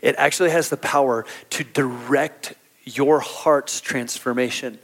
It 0.00 0.16
actually 0.18 0.50
has 0.50 0.70
the 0.70 0.76
power 0.76 1.24
to 1.50 1.62
direct 1.62 2.54
your 2.82 3.20
heart's 3.20 3.80
transformation. 3.80 4.80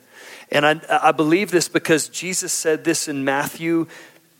And 0.52 0.64
I, 0.64 0.80
I 0.88 1.10
believe 1.10 1.50
this 1.50 1.68
because 1.68 2.08
Jesus 2.08 2.52
said 2.52 2.84
this 2.84 3.08
in 3.08 3.24
Matthew 3.24 3.88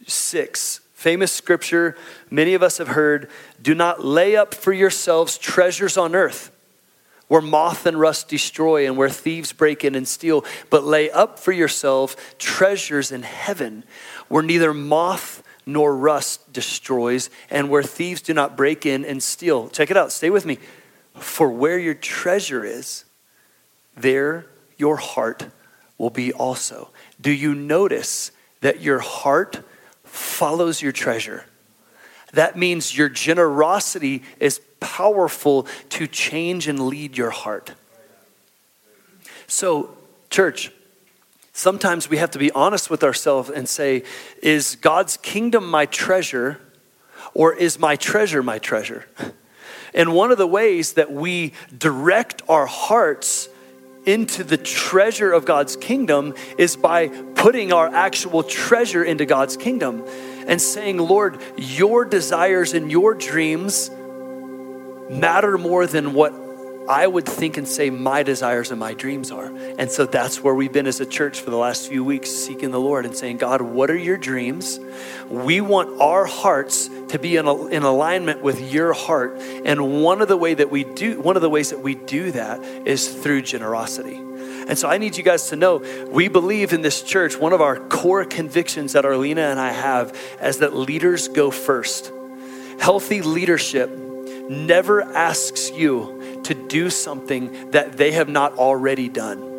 6, 0.07 0.79
famous 0.93 1.33
scripture 1.33 1.97
many 2.31 2.55
of 2.55 2.63
us 2.63 2.79
have 2.79 2.89
heard 2.89 3.29
do 3.61 3.75
not 3.75 4.05
lay 4.05 4.37
up 4.37 4.55
for 4.55 4.73
yourselves 4.73 5.37
treasures 5.37 5.97
on 5.97 6.15
earth 6.15 6.53
where 7.27 7.41
moth 7.41 7.85
and 7.85 7.99
rust 7.99 8.29
destroy 8.29 8.87
and 8.87 8.97
where 8.97 9.09
thieves 9.09 9.53
break 9.53 9.83
in 9.83 9.97
and 9.97 10.07
steal, 10.07 10.45
but 10.71 10.85
lay 10.85 11.11
up 11.11 11.41
for 11.41 11.51
yourself 11.51 12.39
treasures 12.39 13.11
in 13.11 13.23
heaven 13.23 13.83
where 14.29 14.43
neither 14.43 14.73
moth 14.73 15.43
nor 15.67 15.97
rust 15.97 16.53
destroys 16.53 17.31
and 17.51 17.71
where 17.71 17.83
thieves 17.83 18.23
do 18.23 18.35
not 18.35 18.57
break 18.57 18.87
in 18.87 19.05
and 19.05 19.23
steal. 19.23 19.69
Check 19.69 19.91
it 19.91 19.97
out, 19.97 20.13
stay 20.13 20.31
with 20.31 20.45
me. 20.45 20.59
For 21.19 21.51
where 21.51 21.79
your 21.79 21.95
treasure 21.95 22.65
is, 22.65 23.05
there 23.97 24.47
your 24.77 24.97
heart 24.97 25.47
will 25.99 26.11
be 26.11 26.33
also. 26.33 26.91
Do 27.21 27.31
you 27.31 27.55
notice 27.55 28.33
that 28.61 28.81
your 28.81 28.99
heart 28.99 29.63
follows 30.03 30.83
your 30.83 30.93
treasure? 30.93 31.45
That 32.33 32.57
means 32.57 32.97
your 32.97 33.09
generosity 33.09 34.23
is 34.41 34.61
powerful 34.81 35.67
to 35.91 36.07
change 36.07 36.67
and 36.67 36.89
lead 36.89 37.17
your 37.17 37.31
heart. 37.31 37.73
So, 39.47 39.97
church, 40.31 40.73
sometimes 41.55 42.11
we 42.11 42.19
have 42.19 42.33
to 42.33 42.39
be 42.39 42.51
honest 42.51 42.91
with 42.91 43.03
ourselves 43.03 43.49
and 43.49 43.67
say, 43.67 44.03
is 44.43 44.77
God's 44.77 45.17
kingdom 45.17 45.71
my 45.71 45.87
treasure 45.87 46.61
or 47.33 47.55
is 47.55 47.79
my 47.79 47.97
treasure 47.97 48.43
my 48.43 48.59
treasure? 48.59 49.07
And 49.97 50.13
one 50.13 50.33
of 50.33 50.39
the 50.39 50.47
ways 50.47 50.95
that 50.95 51.13
we 51.13 51.53
direct 51.79 52.43
our 52.49 52.67
hearts 52.67 53.49
into 54.05 54.43
the 54.43 54.57
treasure 54.57 55.33
of 55.33 55.45
God's 55.45 55.77
kingdom 55.77 56.35
is 56.59 56.77
by 56.77 57.07
putting 57.09 57.73
our 57.73 57.87
actual 57.87 58.43
treasure 58.43 59.05
into 59.05 59.25
God's 59.25 59.57
kingdom 59.57 60.05
and 60.49 60.61
saying, 60.61 60.99
Lord, 60.99 61.41
your 61.57 62.05
desires 62.05 62.75
and 62.75 62.91
your 62.91 63.15
dreams 63.15 63.89
matter 65.09 65.57
more 65.57 65.87
than 65.87 66.13
what 66.13 66.33
I 66.89 67.07
would 67.07 67.25
think 67.25 67.57
and 67.57 67.67
say 67.67 67.89
my 67.89 68.23
desires 68.23 68.71
and 68.71 68.79
my 68.79 68.93
dreams 68.93 69.31
are. 69.31 69.47
And 69.79 69.91
so 69.91 70.05
that's 70.05 70.43
where 70.43 70.55
we've 70.55 70.73
been 70.73 70.87
as 70.87 71.01
a 71.01 71.07
church 71.07 71.41
for 71.41 71.51
the 71.51 71.57
last 71.57 71.89
few 71.89 72.05
weeks, 72.05 72.31
seeking 72.31 72.71
the 72.71 72.81
Lord 72.81 73.07
and 73.07 73.17
saying, 73.17 73.39
God, 73.39 73.63
what 73.63 73.91
are 73.91 73.97
your 73.97 74.19
dreams? 74.19 74.79
We 75.29 75.63
want 75.63 76.01
our 76.01 76.27
hearts 76.27 76.89
to 77.09 77.19
be 77.19 77.37
in, 77.37 77.49
in 77.49 77.83
alignment 77.85 78.43
with 78.43 78.61
your 78.73 78.93
heart. 78.93 79.39
And 79.65 80.03
one 80.03 80.21
of 80.21 80.29
the 80.29 80.37
way 80.37 80.53
that 80.53 80.71
we 80.71 80.85
do, 80.85 81.21
one 81.21 81.37
of 81.37 81.43
the 81.43 81.51
ways 81.51 81.71
that 81.71 81.81
we 81.81 81.95
do 81.95 82.33
that 82.33 82.63
is 82.63 83.09
through 83.09 83.43
generosity. 83.43 84.17
And 84.67 84.79
so 84.79 84.89
I 84.89 84.99
need 84.99 85.17
you 85.17 85.23
guys 85.23 85.49
to 85.49 85.57
know 85.57 85.83
we 86.11 86.29
believe 86.29 86.73
in 86.73 86.83
this 86.83 87.03
church, 87.03 87.37
one 87.39 87.53
of 87.53 87.61
our 87.61 87.77
core 87.77 88.25
convictions 88.25 88.93
that 88.93 89.05
Arlena 89.05 89.43
and 89.43 89.61
I 89.61 89.73
have 89.73 90.19
is 90.43 90.59
that 90.59 90.75
leaders 90.75 91.29
go 91.29 91.51
first. 91.51 92.13
Healthy 92.79 93.23
leadership 93.23 93.91
never 94.49 95.03
asks 95.03 95.71
you 95.71 96.24
to 96.45 96.55
do 96.55 96.91
something 96.91 97.71
that 97.71 97.97
they 97.97 98.13
have 98.13 98.29
not 98.29 98.55
already 98.55 99.09
done. 99.09 99.55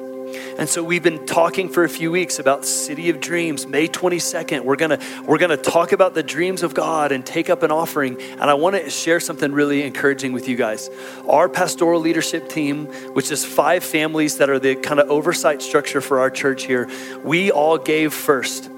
And 0.58 0.70
so 0.70 0.84
we've 0.84 1.04
been 1.04 1.26
talking 1.26 1.70
for 1.70 1.84
a 1.84 1.90
few 1.90 2.12
weeks 2.12 2.40
about 2.40 2.66
City 2.66 3.10
of 3.10 3.20
Dreams. 3.20 3.68
May 3.68 3.88
22nd, 3.88 4.64
we're 4.64 4.76
going 4.76 4.98
to 4.98 5.24
we're 5.24 5.38
going 5.38 5.56
to 5.56 5.58
talk 5.58 5.92
about 5.92 6.14
the 6.14 6.24
dreams 6.24 6.64
of 6.64 6.74
God 6.74 7.12
and 7.12 7.26
take 7.26 7.50
up 7.50 7.64
an 7.64 7.72
offering. 7.72 8.22
And 8.22 8.44
I 8.44 8.54
want 8.54 8.76
to 8.76 8.90
share 8.90 9.20
something 9.20 9.52
really 9.52 9.84
encouraging 9.84 10.34
with 10.34 10.48
you 10.48 10.56
guys. 10.56 10.90
Our 11.28 11.50
pastoral 11.50 12.02
leadership 12.02 12.50
team, 12.50 12.88
which 13.14 13.32
is 13.32 13.46
five 13.46 13.84
families 13.84 14.38
that 14.38 14.50
are 14.50 14.60
the 14.60 14.76
kind 14.76 15.00
of 15.00 15.10
oversight 15.10 15.62
structure 15.62 16.02
for 16.02 16.20
our 16.20 16.30
church 16.30 16.64
here, 16.64 16.90
we 17.24 17.52
all 17.52 17.78
gave 17.78 18.14
first. 18.14 18.70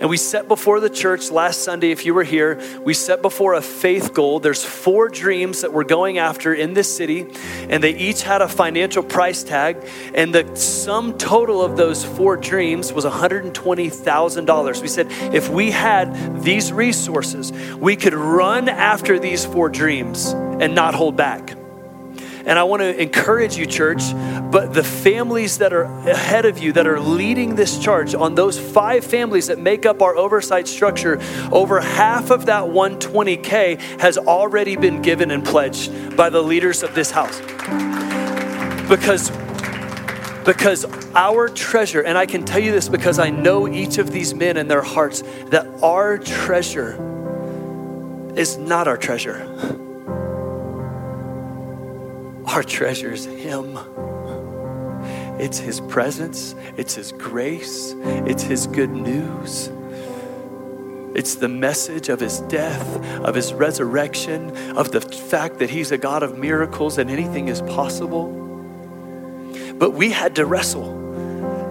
And 0.00 0.10
we 0.10 0.16
set 0.16 0.48
before 0.48 0.80
the 0.80 0.90
church 0.90 1.30
last 1.30 1.62
Sunday, 1.62 1.90
if 1.90 2.04
you 2.04 2.14
were 2.14 2.24
here, 2.24 2.60
we 2.82 2.94
set 2.94 3.22
before 3.22 3.54
a 3.54 3.62
faith 3.62 4.12
goal. 4.12 4.40
There's 4.40 4.64
four 4.64 5.08
dreams 5.08 5.62
that 5.62 5.72
we're 5.72 5.84
going 5.84 6.18
after 6.18 6.52
in 6.52 6.74
this 6.74 6.94
city, 6.94 7.26
and 7.68 7.82
they 7.82 7.94
each 7.94 8.22
had 8.22 8.42
a 8.42 8.48
financial 8.48 9.02
price 9.02 9.42
tag. 9.42 9.86
And 10.14 10.34
the 10.34 10.54
sum 10.56 11.16
total 11.18 11.62
of 11.62 11.76
those 11.76 12.04
four 12.04 12.36
dreams 12.36 12.92
was 12.92 13.04
$120,000. 13.04 14.82
We 14.82 14.88
said 14.88 15.06
if 15.34 15.48
we 15.48 15.70
had 15.70 16.42
these 16.42 16.72
resources, 16.72 17.52
we 17.76 17.96
could 17.96 18.14
run 18.14 18.68
after 18.68 19.18
these 19.18 19.44
four 19.44 19.68
dreams 19.68 20.32
and 20.32 20.74
not 20.74 20.94
hold 20.94 21.16
back. 21.16 21.63
And 22.46 22.58
I 22.58 22.64
want 22.64 22.82
to 22.82 23.00
encourage 23.00 23.56
you, 23.56 23.64
church, 23.66 24.02
but 24.50 24.74
the 24.74 24.84
families 24.84 25.58
that 25.58 25.72
are 25.72 25.84
ahead 25.84 26.44
of 26.44 26.58
you 26.58 26.72
that 26.72 26.86
are 26.86 27.00
leading 27.00 27.54
this 27.54 27.78
charge, 27.78 28.14
on 28.14 28.34
those 28.34 28.58
five 28.58 29.04
families 29.04 29.46
that 29.46 29.58
make 29.58 29.86
up 29.86 30.02
our 30.02 30.14
oversight 30.16 30.68
structure, 30.68 31.20
over 31.50 31.80
half 31.80 32.30
of 32.30 32.46
that 32.46 32.64
120K 32.64 34.00
has 34.00 34.18
already 34.18 34.76
been 34.76 35.00
given 35.00 35.30
and 35.30 35.44
pledged 35.44 36.16
by 36.16 36.28
the 36.28 36.42
leaders 36.42 36.82
of 36.82 36.94
this 36.94 37.10
house. 37.10 37.40
Because 38.88 39.30
because 40.44 40.84
our 41.14 41.48
treasure, 41.48 42.02
and 42.02 42.18
I 42.18 42.26
can 42.26 42.44
tell 42.44 42.60
you 42.60 42.70
this 42.70 42.90
because 42.90 43.18
I 43.18 43.30
know 43.30 43.66
each 43.66 43.96
of 43.96 44.10
these 44.10 44.34
men 44.34 44.58
in 44.58 44.68
their 44.68 44.82
hearts, 44.82 45.22
that 45.46 45.66
our 45.82 46.18
treasure 46.18 46.92
is 48.36 48.58
not 48.58 48.86
our 48.86 48.98
treasure. 48.98 49.80
Our 52.54 52.62
treasure 52.62 53.10
is 53.10 53.24
Him. 53.24 53.76
It's 55.40 55.58
His 55.58 55.80
presence, 55.80 56.54
it's 56.76 56.94
His 56.94 57.10
grace, 57.10 57.96
it's 57.98 58.44
His 58.44 58.68
good 58.68 58.90
news. 58.90 59.72
It's 61.16 61.34
the 61.34 61.48
message 61.48 62.08
of 62.10 62.20
His 62.20 62.38
death, 62.42 62.86
of 63.24 63.34
His 63.34 63.52
resurrection, 63.52 64.56
of 64.76 64.92
the 64.92 65.00
fact 65.00 65.58
that 65.58 65.68
He's 65.68 65.90
a 65.90 65.98
God 65.98 66.22
of 66.22 66.38
miracles 66.38 66.96
and 66.98 67.10
anything 67.10 67.48
is 67.48 67.60
possible. 67.60 68.28
But 69.74 69.90
we 69.90 70.10
had 70.10 70.36
to 70.36 70.46
wrestle. 70.46 71.02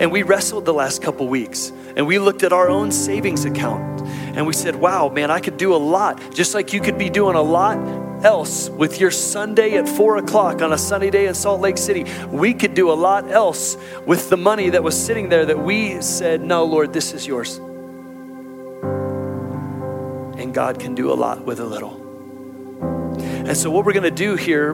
And 0.01 0.11
we 0.11 0.23
wrestled 0.23 0.65
the 0.65 0.73
last 0.73 1.01
couple 1.01 1.29
weeks 1.29 1.71
and 1.95 2.05
we 2.05 2.19
looked 2.19 2.43
at 2.43 2.51
our 2.51 2.67
own 2.67 2.91
savings 2.91 3.45
account 3.45 4.01
and 4.35 4.45
we 4.45 4.51
said, 4.51 4.75
wow, 4.75 5.07
man, 5.07 5.31
I 5.31 5.39
could 5.39 5.55
do 5.55 5.73
a 5.73 5.77
lot. 5.77 6.21
Just 6.33 6.53
like 6.53 6.73
you 6.73 6.81
could 6.81 6.97
be 6.97 7.09
doing 7.09 7.37
a 7.37 7.41
lot 7.41 8.02
else 8.23 8.69
with 8.69 8.99
your 8.99 9.12
Sunday 9.12 9.75
at 9.77 9.88
four 9.88 10.17
o'clock 10.17 10.62
on 10.62 10.73
a 10.73 10.77
sunny 10.77 11.09
day 11.09 11.27
in 11.27 11.33
Salt 11.33 11.62
Lake 11.62 11.77
City. 11.77 12.05
We 12.27 12.53
could 12.53 12.73
do 12.73 12.91
a 12.91 12.93
lot 12.93 13.29
else 13.29 13.77
with 14.05 14.29
the 14.29 14.38
money 14.38 14.69
that 14.69 14.83
was 14.83 14.99
sitting 14.99 15.29
there 15.29 15.45
that 15.45 15.59
we 15.59 16.01
said, 16.01 16.41
No, 16.41 16.65
Lord, 16.65 16.93
this 16.93 17.13
is 17.13 17.27
yours. 17.27 17.57
And 20.38 20.53
God 20.53 20.79
can 20.79 20.95
do 20.95 21.12
a 21.12 21.15
lot 21.15 21.45
with 21.45 21.59
a 21.59 21.65
little. 21.65 22.01
And 23.19 23.55
so, 23.55 23.69
what 23.69 23.86
we're 23.86 23.93
going 23.93 24.03
to 24.03 24.12
do 24.12 24.36
here 24.36 24.73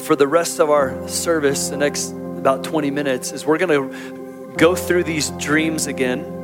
for 0.00 0.14
the 0.16 0.26
rest 0.26 0.60
of 0.60 0.70
our 0.70 1.08
service, 1.08 1.68
the 1.68 1.76
next 1.76 2.10
about 2.10 2.64
20 2.64 2.90
minutes, 2.90 3.32
is 3.32 3.46
we're 3.46 3.58
going 3.58 3.90
to 3.90 4.54
go 4.56 4.74
through 4.74 5.04
these 5.04 5.30
dreams 5.30 5.86
again 5.86 6.35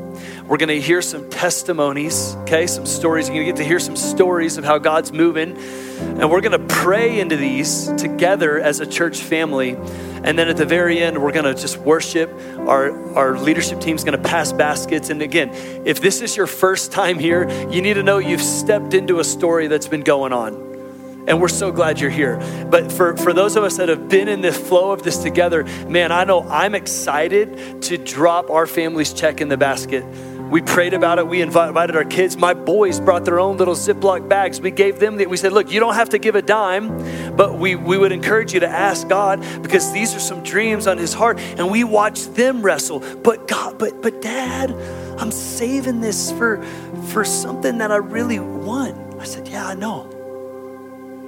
we're 0.52 0.58
going 0.58 0.68
to 0.68 0.82
hear 0.82 1.00
some 1.00 1.30
testimonies, 1.30 2.34
okay? 2.40 2.66
Some 2.66 2.84
stories. 2.84 3.26
You're 3.26 3.36
going 3.36 3.46
to 3.46 3.52
get 3.52 3.56
to 3.56 3.64
hear 3.64 3.80
some 3.80 3.96
stories 3.96 4.58
of 4.58 4.64
how 4.64 4.76
God's 4.76 5.10
moving. 5.10 5.56
And 5.56 6.30
we're 6.30 6.42
going 6.42 6.52
to 6.52 6.74
pray 6.74 7.20
into 7.20 7.36
these 7.36 7.90
together 7.94 8.60
as 8.60 8.78
a 8.78 8.86
church 8.86 9.22
family. 9.22 9.76
And 10.24 10.38
then 10.38 10.48
at 10.48 10.58
the 10.58 10.66
very 10.66 11.02
end, 11.02 11.22
we're 11.22 11.32
going 11.32 11.46
to 11.46 11.58
just 11.58 11.78
worship. 11.78 12.30
Our, 12.68 13.14
our 13.14 13.38
leadership 13.38 13.80
team's 13.80 14.04
going 14.04 14.22
to 14.22 14.28
pass 14.28 14.52
baskets. 14.52 15.08
And 15.08 15.22
again, 15.22 15.48
if 15.86 16.02
this 16.02 16.20
is 16.20 16.36
your 16.36 16.46
first 16.46 16.92
time 16.92 17.18
here, 17.18 17.48
you 17.70 17.80
need 17.80 17.94
to 17.94 18.02
know 18.02 18.18
you've 18.18 18.42
stepped 18.42 18.92
into 18.92 19.20
a 19.20 19.24
story 19.24 19.68
that's 19.68 19.88
been 19.88 20.02
going 20.02 20.34
on. 20.34 21.24
And 21.28 21.40
we're 21.40 21.48
so 21.48 21.72
glad 21.72 21.98
you're 21.98 22.10
here. 22.10 22.36
But 22.70 22.92
for, 22.92 23.16
for 23.16 23.32
those 23.32 23.56
of 23.56 23.64
us 23.64 23.78
that 23.78 23.88
have 23.88 24.10
been 24.10 24.28
in 24.28 24.42
the 24.42 24.52
flow 24.52 24.92
of 24.92 25.02
this 25.02 25.16
together, 25.16 25.64
man, 25.88 26.12
I 26.12 26.24
know 26.24 26.42
I'm 26.42 26.74
excited 26.74 27.80
to 27.84 27.96
drop 27.96 28.50
our 28.50 28.66
family's 28.66 29.14
check 29.14 29.40
in 29.40 29.48
the 29.48 29.56
basket 29.56 30.04
we 30.52 30.60
prayed 30.60 30.92
about 30.92 31.18
it. 31.18 31.26
We 31.26 31.40
invited 31.40 31.96
our 31.96 32.04
kids. 32.04 32.36
My 32.36 32.52
boys 32.52 33.00
brought 33.00 33.24
their 33.24 33.40
own 33.40 33.56
little 33.56 33.74
Ziploc 33.74 34.28
bags. 34.28 34.60
We 34.60 34.70
gave 34.70 35.00
them, 35.00 35.16
the, 35.16 35.24
we 35.24 35.38
said, 35.38 35.54
look, 35.54 35.72
you 35.72 35.80
don't 35.80 35.94
have 35.94 36.10
to 36.10 36.18
give 36.18 36.34
a 36.34 36.42
dime, 36.42 37.34
but 37.34 37.58
we, 37.58 37.74
we 37.74 37.96
would 37.96 38.12
encourage 38.12 38.52
you 38.52 38.60
to 38.60 38.68
ask 38.68 39.08
God 39.08 39.40
because 39.62 39.92
these 39.92 40.14
are 40.14 40.20
some 40.20 40.42
dreams 40.42 40.86
on 40.86 40.98
his 40.98 41.14
heart. 41.14 41.40
And 41.40 41.70
we 41.70 41.84
watched 41.84 42.34
them 42.34 42.60
wrestle. 42.60 43.00
But 43.00 43.48
God, 43.48 43.78
but, 43.78 44.02
but 44.02 44.20
dad, 44.20 44.72
I'm 45.18 45.30
saving 45.30 46.02
this 46.02 46.30
for, 46.32 46.62
for 47.08 47.24
something 47.24 47.78
that 47.78 47.90
I 47.90 47.96
really 47.96 48.38
want. 48.38 49.20
I 49.22 49.24
said, 49.24 49.48
yeah, 49.48 49.66
I 49.66 49.72
know 49.74 50.10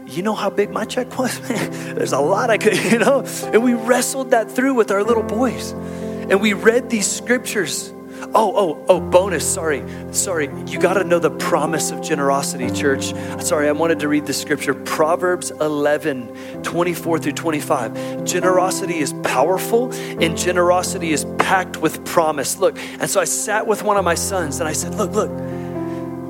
you 0.07 0.23
know 0.23 0.35
how 0.35 0.51
big 0.51 0.71
my 0.71 0.85
check 0.85 1.19
was? 1.19 1.41
Man? 1.49 1.95
There's 1.95 2.13
a 2.13 2.21
lot 2.21 2.51
I 2.51 2.59
could, 2.59 2.77
you 2.93 2.99
know? 2.99 3.25
And 3.55 3.65
we 3.65 3.73
wrestled 3.73 4.33
that 4.33 4.51
through 4.51 4.75
with 4.75 4.91
our 4.91 5.03
little 5.03 5.23
boys. 5.23 5.73
And 5.73 6.43
we 6.43 6.53
read 6.53 6.91
these 6.91 7.11
scriptures 7.11 7.94
Oh, 8.33 8.53
oh, 8.57 8.85
oh, 8.89 9.01
bonus, 9.01 9.47
sorry, 9.47 9.85
sorry. 10.13 10.49
You 10.67 10.79
got 10.79 10.95
to 10.95 11.05
know 11.05 11.19
the 11.19 11.31
promise 11.31 11.91
of 11.91 12.03
generosity, 12.03 12.71
church. 12.71 13.13
Sorry, 13.43 13.69
I 13.69 13.73
wanted 13.73 14.01
to 14.01 14.09
read 14.09 14.27
the 14.27 14.33
scripture 14.33 14.75
Proverbs 14.75 15.51
11, 15.51 16.63
24 16.63 17.19
through 17.19 17.33
25. 17.33 18.25
Generosity 18.25 18.99
is 18.99 19.13
powerful 19.23 19.93
and 19.93 20.37
generosity 20.37 21.13
is 21.13 21.27
packed 21.39 21.77
with 21.77 22.05
promise. 22.05 22.59
Look, 22.59 22.79
and 22.79 23.09
so 23.11 23.21
I 23.21 23.25
sat 23.25 23.67
with 23.67 23.83
one 23.83 23.97
of 23.97 24.05
my 24.05 24.15
sons 24.15 24.61
and 24.61 24.69
I 24.69 24.73
said, 24.73 24.95
Look, 24.95 25.13
look, 25.13 25.31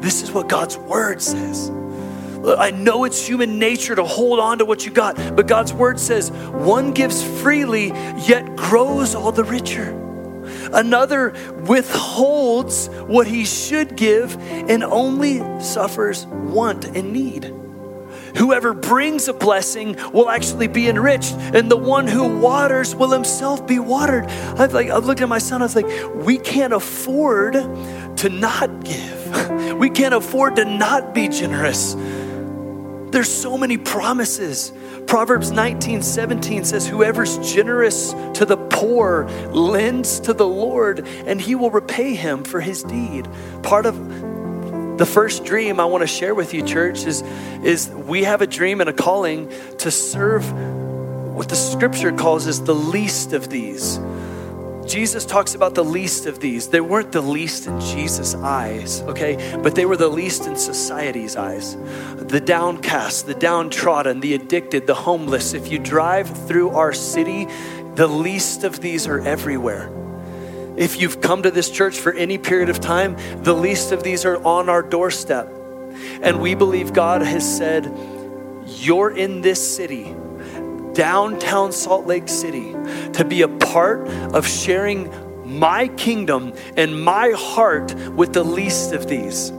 this 0.03 0.23
is 0.23 0.33
what 0.33 0.49
God's 0.49 0.77
word 0.77 1.23
says. 1.23 1.71
I 2.47 2.71
know 2.73 3.05
it's 3.05 3.27
human 3.27 3.59
nature 3.59 3.95
to 3.95 4.05
hold 4.05 4.39
on 4.39 4.59
to 4.59 4.65
what 4.65 4.85
you 4.85 4.93
got, 4.93 5.17
but 5.35 5.47
God's 5.47 5.73
word 5.73 5.99
says 5.99 6.31
one 6.31 6.93
gives 6.93 7.23
freely, 7.41 7.89
yet 8.19 8.55
grows 8.55 9.15
all 9.15 9.33
the 9.33 9.45
richer. 9.45 9.99
Another 10.75 11.35
withholds 11.67 12.89
what 13.07 13.27
he 13.27 13.45
should 13.45 13.97
give 13.97 14.37
and 14.41 14.83
only 14.83 15.39
suffers 15.63 16.27
want 16.27 16.85
and 16.85 17.13
need. 17.13 17.55
Whoever 18.37 18.75
brings 18.75 19.29
a 19.29 19.33
blessing 19.33 19.97
will 20.13 20.29
actually 20.29 20.67
be 20.67 20.89
enriched, 20.89 21.35
and 21.35 21.71
the 21.71 21.77
one 21.77 22.09
who 22.09 22.41
waters 22.41 22.95
will 22.95 23.11
himself 23.11 23.65
be 23.67 23.79
watered. 23.79 24.27
I've 24.27 24.75
like 24.75 24.91
I've 24.91 25.05
looked 25.05 25.21
at 25.21 25.29
my 25.29 25.39
son, 25.39 25.63
I 25.63 25.67
was 25.67 25.77
like, 25.77 25.87
we 26.15 26.39
can't 26.39 26.73
afford 26.73 27.53
to 27.55 28.29
not 28.29 28.85
give. 28.85 29.21
We 29.75 29.91
can't 29.91 30.15
afford 30.15 30.57
to 30.57 30.65
not 30.65 31.15
be 31.15 31.29
generous. 31.29 31.95
There's 33.11 33.31
so 33.31 33.59
many 33.59 33.77
promises. 33.77 34.73
Proverbs 35.07 35.51
19, 35.51 36.03
17 36.03 36.65
says, 36.65 36.87
Whoever's 36.87 37.39
generous 37.53 38.13
to 38.35 38.45
the 38.45 38.57
poor 38.57 39.27
lends 39.51 40.21
to 40.21 40.33
the 40.33 40.47
Lord, 40.47 41.07
and 41.27 41.41
he 41.41 41.55
will 41.55 41.71
repay 41.71 42.15
him 42.15 42.45
for 42.45 42.61
his 42.61 42.83
deed. 42.83 43.29
Part 43.63 43.87
of 43.87 44.99
the 44.99 45.07
first 45.07 45.45
dream 45.45 45.81
I 45.81 45.85
want 45.87 46.03
to 46.03 46.07
share 46.07 46.35
with 46.35 46.55
you, 46.55 46.63
church, 46.63 47.05
is, 47.05 47.23
is 47.63 47.89
we 47.91 48.25
have 48.25 48.43
a 48.43 48.47
dream 48.47 48.81
and 48.81 48.89
a 48.89 48.93
calling 48.93 49.53
to 49.79 49.91
serve 49.91 50.51
what 51.35 51.49
the 51.49 51.57
scripture 51.57 52.13
calls 52.13 52.47
as 52.47 52.63
the 52.63 52.75
least 52.75 53.33
of 53.33 53.49
these. 53.49 53.99
Jesus 54.87 55.25
talks 55.25 55.55
about 55.55 55.75
the 55.75 55.85
least 55.85 56.27
of 56.27 56.41
these. 56.41 56.69
They 56.69 56.81
weren't 56.81 57.13
the 57.13 57.21
least 57.21 57.67
in 57.67 57.81
Jesus' 57.81 58.35
eyes, 58.35 59.03
okay? 59.03 59.59
But 59.63 59.75
they 59.75 59.87
were 59.87 59.97
the 59.97 60.09
least 60.09 60.47
in 60.47 60.57
society's 60.57 61.37
eyes. 61.37 61.77
The 62.17 62.41
downcast, 62.41 63.27
the 63.27 63.35
downtrodden, 63.35 64.21
the 64.21 64.35
addicted, 64.35 64.87
the 64.87 64.95
homeless. 64.95 65.55
If 65.55 65.71
you 65.71 65.79
drive 65.79 66.47
through 66.47 66.71
our 66.71 66.93
city, 66.93 67.47
the 67.95 68.07
least 68.07 68.65
of 68.65 68.81
these 68.81 69.07
are 69.07 69.21
everywhere. 69.21 69.91
If 70.77 71.01
you've 71.01 71.21
come 71.21 71.43
to 71.43 71.51
this 71.51 71.71
church 71.71 71.99
for 71.99 72.13
any 72.13 72.39
period 72.39 72.69
of 72.69 72.81
time, 72.81 73.17
the 73.43 73.55
least 73.55 73.93
of 73.93 74.03
these 74.03 74.25
are 74.25 74.43
on 74.45 74.69
our 74.69 74.83
doorstep. 74.83 75.49
And 76.21 76.41
we 76.41 76.55
believe 76.55 76.93
God 76.93 77.23
has 77.23 77.57
said, 77.57 77.91
You're 78.67 79.17
in 79.17 79.41
this 79.41 79.77
city 79.77 80.15
downtown 80.95 81.73
Salt 81.73 82.07
Lake 82.07 82.29
City 82.29 82.73
to 83.13 83.25
be 83.29 83.43
a 83.43 83.49
part 83.49 84.09
of 84.09 84.47
sharing 84.47 85.11
my 85.59 85.89
kingdom 85.89 86.55
and 86.77 87.05
my 87.05 87.33
heart 87.37 87.95
with 88.11 88.33
the 88.33 88.43
least 88.43 88.93
of 88.93 89.07
these. 89.07 89.53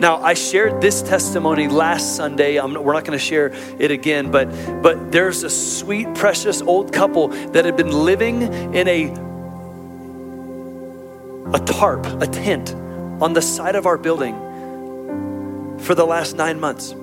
Now, 0.00 0.16
I 0.16 0.34
shared 0.34 0.80
this 0.80 1.02
testimony 1.02 1.68
last 1.68 2.16
Sunday. 2.16 2.56
I'm, 2.56 2.74
we're 2.74 2.94
not 2.94 3.04
going 3.04 3.16
to 3.16 3.24
share 3.24 3.54
it 3.78 3.92
again, 3.92 4.30
but, 4.30 4.50
but 4.82 5.12
there's 5.12 5.44
a 5.44 5.50
sweet, 5.50 6.12
precious 6.14 6.60
old 6.60 6.92
couple 6.92 7.28
that 7.28 7.64
had 7.64 7.76
been 7.76 7.92
living 7.92 8.42
in 8.74 8.88
a, 8.88 9.04
a 11.54 11.60
tarp, 11.64 12.06
a 12.20 12.26
tent 12.26 12.74
on 13.22 13.34
the 13.34 13.42
side 13.42 13.76
of 13.76 13.86
our 13.86 13.96
building 13.96 14.34
for 15.78 15.94
the 15.94 16.04
last 16.04 16.34
nine 16.34 16.58
months. 16.58 16.94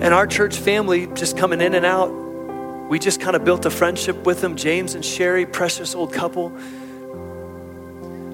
And 0.00 0.12
our 0.12 0.26
church 0.26 0.56
family, 0.56 1.06
just 1.08 1.36
coming 1.36 1.60
in 1.60 1.74
and 1.74 1.86
out, 1.86 2.08
we 2.88 2.98
just 2.98 3.20
kind 3.20 3.34
of 3.34 3.44
built 3.44 3.64
a 3.66 3.70
friendship 3.70 4.16
with 4.26 4.40
them. 4.40 4.56
James 4.56 4.94
and 4.94 5.04
Sherry, 5.04 5.46
precious 5.46 5.94
old 5.94 6.12
couple. 6.12 6.50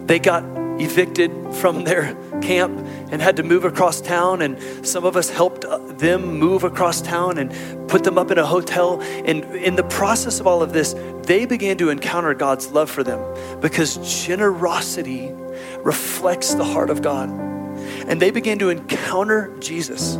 They 0.06 0.18
got 0.18 0.44
evicted 0.78 1.30
from 1.54 1.84
their 1.84 2.14
camp 2.40 2.76
and 3.10 3.22
had 3.22 3.36
to 3.36 3.42
move 3.42 3.64
across 3.64 4.00
town 4.00 4.42
and 4.42 4.86
some 4.86 5.04
of 5.04 5.16
us 5.16 5.30
helped 5.30 5.64
uh, 5.64 5.78
them 5.92 6.38
move 6.38 6.64
across 6.64 7.00
town 7.00 7.38
and 7.38 7.88
put 7.88 8.02
them 8.04 8.18
up 8.18 8.30
in 8.30 8.38
a 8.38 8.44
hotel 8.44 9.00
and 9.02 9.44
in 9.54 9.76
the 9.76 9.84
process 9.84 10.40
of 10.40 10.46
all 10.46 10.62
of 10.62 10.72
this 10.72 10.94
they 11.24 11.44
began 11.44 11.76
to 11.76 11.90
encounter 11.90 12.34
God's 12.34 12.68
love 12.68 12.90
for 12.90 13.04
them 13.04 13.20
because 13.60 14.24
generosity 14.24 15.30
reflects 15.78 16.54
the 16.54 16.64
heart 16.64 16.90
of 16.90 17.02
God 17.02 17.28
and 18.08 18.20
they 18.20 18.30
began 18.30 18.58
to 18.58 18.70
encounter 18.70 19.54
Jesus 19.60 20.16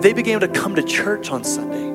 they 0.00 0.12
began 0.12 0.40
to 0.40 0.48
come 0.48 0.74
to 0.76 0.82
church 0.82 1.30
on 1.30 1.44
Sunday. 1.44 1.88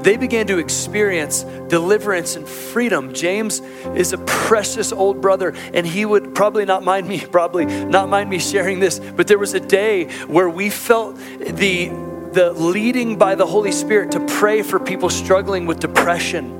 They 0.00 0.16
began 0.16 0.46
to 0.48 0.58
experience 0.58 1.42
deliverance 1.68 2.36
and 2.36 2.48
freedom. 2.48 3.14
James 3.14 3.60
is 3.94 4.12
a 4.12 4.18
precious 4.18 4.92
old 4.92 5.20
brother, 5.20 5.54
and 5.72 5.86
he 5.86 6.04
would 6.04 6.34
probably 6.34 6.64
not 6.64 6.82
mind 6.82 7.08
me, 7.08 7.20
probably 7.32 7.66
not 7.66 8.08
mind 8.08 8.30
me 8.30 8.38
sharing 8.38 8.80
this, 8.80 8.98
but 8.98 9.26
there 9.26 9.38
was 9.38 9.54
a 9.54 9.60
day 9.60 10.04
where 10.26 10.48
we 10.48 10.70
felt 10.70 11.16
the 11.38 11.90
the 12.32 12.52
leading 12.52 13.18
by 13.18 13.34
the 13.34 13.44
Holy 13.44 13.72
Spirit 13.72 14.12
to 14.12 14.20
pray 14.20 14.62
for 14.62 14.78
people 14.78 15.10
struggling 15.10 15.66
with 15.66 15.80
depression 15.80 16.59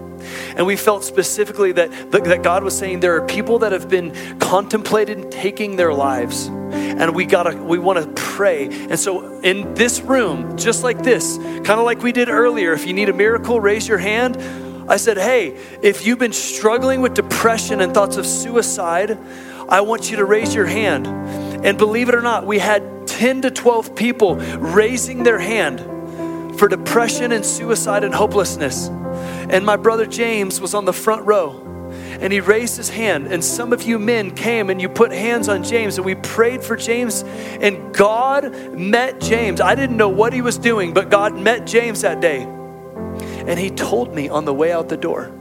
and 0.56 0.66
we 0.66 0.76
felt 0.76 1.04
specifically 1.04 1.72
that, 1.72 2.10
that 2.12 2.42
God 2.42 2.64
was 2.64 2.76
saying 2.76 3.00
there 3.00 3.16
are 3.16 3.26
people 3.26 3.60
that 3.60 3.72
have 3.72 3.88
been 3.88 4.38
contemplating 4.38 5.30
taking 5.30 5.76
their 5.76 5.92
lives. 5.92 6.46
And 6.46 7.14
we 7.14 7.24
gotta, 7.24 7.56
we 7.56 7.78
wanna 7.78 8.06
pray. 8.14 8.66
And 8.66 8.98
so 8.98 9.40
in 9.40 9.74
this 9.74 10.00
room, 10.00 10.56
just 10.56 10.82
like 10.82 11.02
this, 11.02 11.38
kind 11.38 11.70
of 11.70 11.84
like 11.84 12.02
we 12.02 12.12
did 12.12 12.28
earlier, 12.28 12.72
if 12.72 12.86
you 12.86 12.92
need 12.92 13.08
a 13.08 13.12
miracle, 13.12 13.60
raise 13.60 13.88
your 13.88 13.98
hand. 13.98 14.36
I 14.90 14.96
said, 14.96 15.16
hey, 15.18 15.56
if 15.82 16.04
you've 16.04 16.18
been 16.18 16.32
struggling 16.32 17.00
with 17.00 17.14
depression 17.14 17.80
and 17.80 17.94
thoughts 17.94 18.16
of 18.16 18.26
suicide, 18.26 19.18
I 19.68 19.82
want 19.82 20.10
you 20.10 20.16
to 20.16 20.24
raise 20.24 20.54
your 20.54 20.66
hand. 20.66 21.06
And 21.64 21.78
believe 21.78 22.08
it 22.08 22.14
or 22.14 22.22
not, 22.22 22.44
we 22.44 22.58
had 22.58 23.06
10 23.06 23.42
to 23.42 23.50
12 23.50 23.94
people 23.94 24.36
raising 24.36 25.22
their 25.22 25.38
hand 25.38 25.78
for 26.58 26.68
depression 26.68 27.32
and 27.32 27.46
suicide 27.46 28.02
and 28.02 28.12
hopelessness. 28.12 28.90
And 29.50 29.66
my 29.66 29.76
brother 29.76 30.06
James 30.06 30.60
was 30.60 30.74
on 30.74 30.84
the 30.84 30.92
front 30.92 31.26
row 31.26 31.70
and 32.20 32.32
he 32.32 32.40
raised 32.40 32.76
his 32.76 32.88
hand. 32.88 33.26
And 33.26 33.44
some 33.44 33.72
of 33.72 33.82
you 33.82 33.98
men 33.98 34.30
came 34.34 34.70
and 34.70 34.80
you 34.80 34.88
put 34.88 35.12
hands 35.12 35.48
on 35.48 35.64
James, 35.64 35.96
and 35.96 36.04
we 36.04 36.14
prayed 36.14 36.62
for 36.62 36.76
James. 36.76 37.22
And 37.22 37.94
God 37.94 38.54
met 38.72 39.20
James. 39.20 39.60
I 39.60 39.74
didn't 39.74 39.96
know 39.96 40.08
what 40.08 40.32
he 40.32 40.42
was 40.42 40.58
doing, 40.58 40.92
but 40.92 41.10
God 41.10 41.36
met 41.36 41.66
James 41.66 42.02
that 42.02 42.20
day. 42.20 42.42
And 42.42 43.58
he 43.58 43.70
told 43.70 44.14
me 44.14 44.28
on 44.28 44.44
the 44.44 44.54
way 44.54 44.70
out 44.70 44.88
the 44.88 44.96
door, 44.96 45.32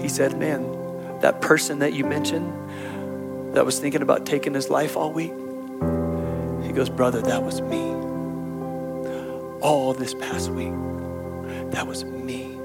he 0.00 0.08
said, 0.08 0.38
Man, 0.38 1.20
that 1.20 1.40
person 1.40 1.78
that 1.78 1.92
you 1.94 2.04
mentioned 2.04 3.54
that 3.54 3.64
was 3.64 3.78
thinking 3.78 4.02
about 4.02 4.26
taking 4.26 4.52
his 4.52 4.68
life 4.68 4.96
all 4.96 5.12
week, 5.12 5.32
he 6.66 6.72
goes, 6.72 6.90
Brother, 6.90 7.22
that 7.22 7.42
was 7.42 7.60
me 7.62 7.94
all 9.62 9.94
this 9.94 10.14
past 10.14 10.50
week. 10.50 10.93
That 11.74 11.88
was 11.88 12.04
me. 12.04 12.56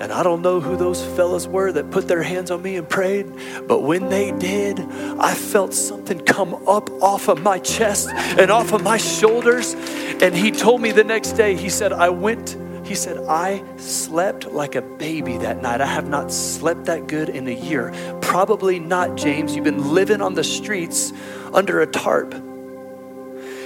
And 0.00 0.12
I 0.12 0.22
don't 0.22 0.42
know 0.42 0.60
who 0.60 0.76
those 0.76 1.04
fellas 1.04 1.48
were 1.48 1.72
that 1.72 1.90
put 1.90 2.06
their 2.06 2.22
hands 2.22 2.52
on 2.52 2.62
me 2.62 2.76
and 2.76 2.88
prayed, 2.88 3.26
but 3.66 3.82
when 3.82 4.08
they 4.10 4.30
did, 4.30 4.78
I 4.78 5.34
felt 5.34 5.74
something 5.74 6.20
come 6.20 6.54
up 6.68 6.88
off 7.02 7.28
of 7.28 7.42
my 7.42 7.58
chest 7.58 8.08
and 8.10 8.52
off 8.52 8.72
of 8.72 8.84
my 8.84 8.96
shoulders. 8.96 9.74
And 10.22 10.36
he 10.36 10.52
told 10.52 10.80
me 10.80 10.92
the 10.92 11.02
next 11.02 11.32
day, 11.32 11.56
he 11.56 11.68
said, 11.68 11.92
I 11.92 12.10
went, 12.10 12.56
he 12.84 12.94
said, 12.94 13.18
I 13.28 13.64
slept 13.76 14.46
like 14.46 14.76
a 14.76 14.82
baby 14.82 15.36
that 15.38 15.60
night. 15.60 15.80
I 15.80 15.86
have 15.86 16.08
not 16.08 16.30
slept 16.30 16.84
that 16.84 17.08
good 17.08 17.28
in 17.28 17.48
a 17.48 17.54
year. 17.54 17.92
Probably 18.22 18.78
not, 18.78 19.16
James. 19.16 19.56
You've 19.56 19.64
been 19.64 19.92
living 19.92 20.22
on 20.22 20.34
the 20.34 20.44
streets 20.44 21.12
under 21.52 21.80
a 21.80 21.88
tarp. 21.88 22.36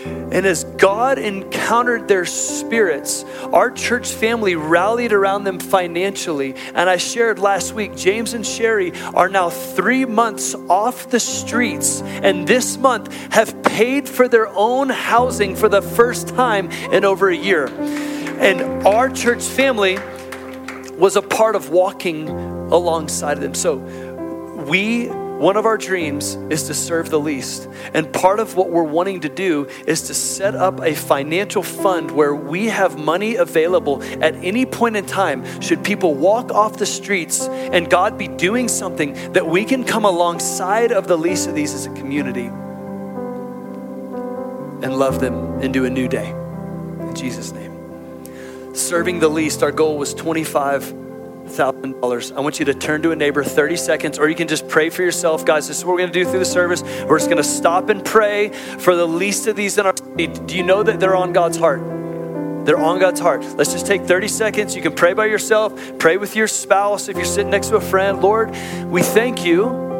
And 0.05 0.47
as 0.47 0.65
God 0.65 1.19
encountered 1.19 2.09
their 2.09 2.25
spirits, 2.25 3.25
our 3.53 3.71
church 3.71 4.13
family 4.13 4.57
rallied 4.57 5.13
around 5.13 5.45
them 5.45 5.59
financially. 5.59 6.55
And 6.75 6.89
I 6.89 6.97
shared 6.97 7.39
last 7.39 7.75
week, 7.75 7.97
James 7.97 8.33
and 8.35 8.47
Sherry 8.47 8.93
are 9.15 9.29
now 9.29 9.51
three 9.51 10.05
months 10.05 10.55
off 10.55 11.11
the 11.11 11.21
streets, 11.21 12.01
and 12.01 12.49
this 12.49 12.77
month 12.77 13.13
have 13.33 13.63
paid 13.63 14.09
for 14.09 14.29
their 14.29 14.49
own 14.49 14.89
housing 14.89 15.55
for 15.55 15.69
the 15.69 15.83
first 15.83 16.29
time 16.29 16.71
in 16.71 17.05
over 17.05 17.29
a 17.29 17.37
year. 17.37 17.67
And 17.67 18.87
our 18.87 19.11
church 19.11 19.43
family 19.43 19.99
was 20.97 21.17
a 21.17 21.23
part 21.23 21.57
of 21.57 21.71
walking 21.71 22.29
alongside 22.29 23.37
of 23.37 23.43
them. 23.43 23.55
So 23.55 23.77
we 24.69 25.11
one 25.43 25.57
of 25.57 25.67
our 25.67 25.77
dreams 25.77 26.37
is 26.51 26.69
to 26.69 26.75
serve 26.75 27.11
the 27.11 27.19
least. 27.19 27.69
And 27.95 28.13
part 28.13 28.39
of 28.39 28.55
what 28.55 28.71
we're 28.71 28.85
wanting 28.85 29.23
to 29.23 29.29
do 29.29 29.67
is 29.89 30.03
to 30.03 30.15
set 30.15 30.55
up 30.55 30.81
a 30.81 30.95
financial 30.95 31.65
fund 31.65 32.13
where 32.13 32.33
we 32.33 32.67
have 32.67 32.97
money 32.97 33.35
available 33.35 34.05
at 34.23 34.37
any 34.37 34.65
point 34.65 34.97
in 34.97 35.05
time 35.05 35.45
should 35.61 35.83
people 35.83 36.15
walk 36.15 36.53
off 36.53 36.77
the 36.77 36.87
streets 36.87 37.49
and 37.49 37.91
God 37.91 38.17
be 38.17 38.29
doing 38.29 38.69
something 38.69 39.33
that 39.33 39.45
we 39.45 39.65
can 39.65 39.83
come 39.83 40.05
alongside 40.05 40.93
of 40.93 41.09
the 41.09 41.19
least 41.19 41.49
of 41.49 41.57
these 41.57 41.75
as 41.75 41.87
a 41.87 41.91
community 41.95 42.47
and 44.85 44.97
love 44.97 45.19
them 45.19 45.61
into 45.61 45.85
a 45.85 45.91
new 45.91 46.07
day. 46.07 46.31
In 46.31 47.17
Jesus' 47.17 47.51
name. 47.51 48.77
Serving 48.77 49.19
the 49.19 49.29
least, 49.29 49.65
our 49.65 49.73
goal 49.73 49.99
was 49.99 50.15
25 50.15 51.02
thousand 51.47 52.01
dollars. 52.01 52.33
I 52.33 52.41
want 52.41 52.59
you 52.59 52.65
to 52.67 52.75
turn 52.75 53.03
to 53.03 53.11
a 53.11 53.17
neighbor 53.17 53.43
30 53.43 53.77
seconds, 53.77 54.19
or 54.19 54.29
you 54.29 54.35
can 54.35 54.49
just 54.49 54.69
pray 54.69 54.91
for 54.91 55.03
yourself, 55.03 55.45
guys. 55.45 55.69
This 55.69 55.79
is 55.79 55.85
what 55.85 55.95
we're 55.95 56.01
gonna 56.01 56.13
do 56.13 56.25
through 56.25 56.39
the 56.39 56.45
service. 56.45 56.83
We're 56.83 57.19
just 57.19 57.29
gonna 57.29 57.43
stop 57.43 57.89
and 57.89 58.05
pray 58.05 58.51
for 58.51 58.95
the 58.97 59.07
least 59.07 59.47
of 59.47 59.57
these 59.57 59.79
in 59.79 59.87
our 59.87 59.95
city. 59.97 60.27
Do 60.29 60.57
you 60.57 60.63
know 60.63 60.83
that 60.83 61.01
they're 61.01 61.17
on 61.17 61.33
God's 61.33 61.59
heart? 61.59 61.83
They're 62.65 62.79
on 62.79 63.01
God's 63.01 63.21
heart. 63.21 63.43
Let's 63.57 63.73
just 63.73 63.87
take 63.87 64.03
30 64.03 64.29
seconds. 64.29 64.77
You 64.77 64.83
can 64.83 64.95
pray 64.95 65.15
by 65.15 65.27
yourself, 65.27 65.99
pray 65.99 66.17
with 66.17 66.37
your 66.37 66.47
spouse 66.47 67.09
if 67.09 67.17
you're 67.17 67.25
sitting 67.25 67.51
next 67.51 67.69
to 67.69 67.77
a 67.77 67.81
friend. 67.81 68.23
Lord, 68.23 68.51
we 68.87 69.03
thank 69.03 69.45
you 69.45 69.92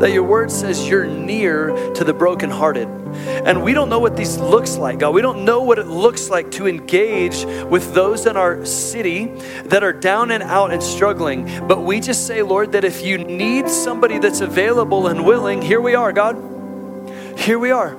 that 0.00 0.12
your 0.12 0.22
word 0.22 0.50
says 0.50 0.88
you're 0.88 1.06
near 1.06 1.68
to 1.94 2.04
the 2.04 2.14
brokenhearted. 2.14 2.88
And 2.88 3.62
we 3.62 3.72
don't 3.72 3.88
know 3.88 3.98
what 3.98 4.16
this 4.16 4.38
looks 4.38 4.76
like, 4.76 4.98
God. 4.98 5.14
We 5.14 5.22
don't 5.22 5.44
know 5.44 5.62
what 5.62 5.78
it 5.78 5.86
looks 5.86 6.30
like 6.30 6.50
to 6.52 6.66
engage 6.66 7.44
with 7.64 7.94
those 7.94 8.26
in 8.26 8.36
our 8.36 8.64
city 8.64 9.26
that 9.64 9.82
are 9.82 9.92
down 9.92 10.30
and 10.30 10.42
out 10.42 10.72
and 10.72 10.82
struggling. 10.82 11.66
But 11.66 11.82
we 11.82 12.00
just 12.00 12.26
say, 12.26 12.42
Lord, 12.42 12.72
that 12.72 12.84
if 12.84 13.02
you 13.02 13.18
need 13.18 13.68
somebody 13.68 14.18
that's 14.18 14.40
available 14.40 15.08
and 15.08 15.24
willing, 15.24 15.62
here 15.62 15.80
we 15.80 15.94
are, 15.94 16.12
God. 16.12 16.36
Here 17.38 17.58
we 17.58 17.70
are. 17.70 17.96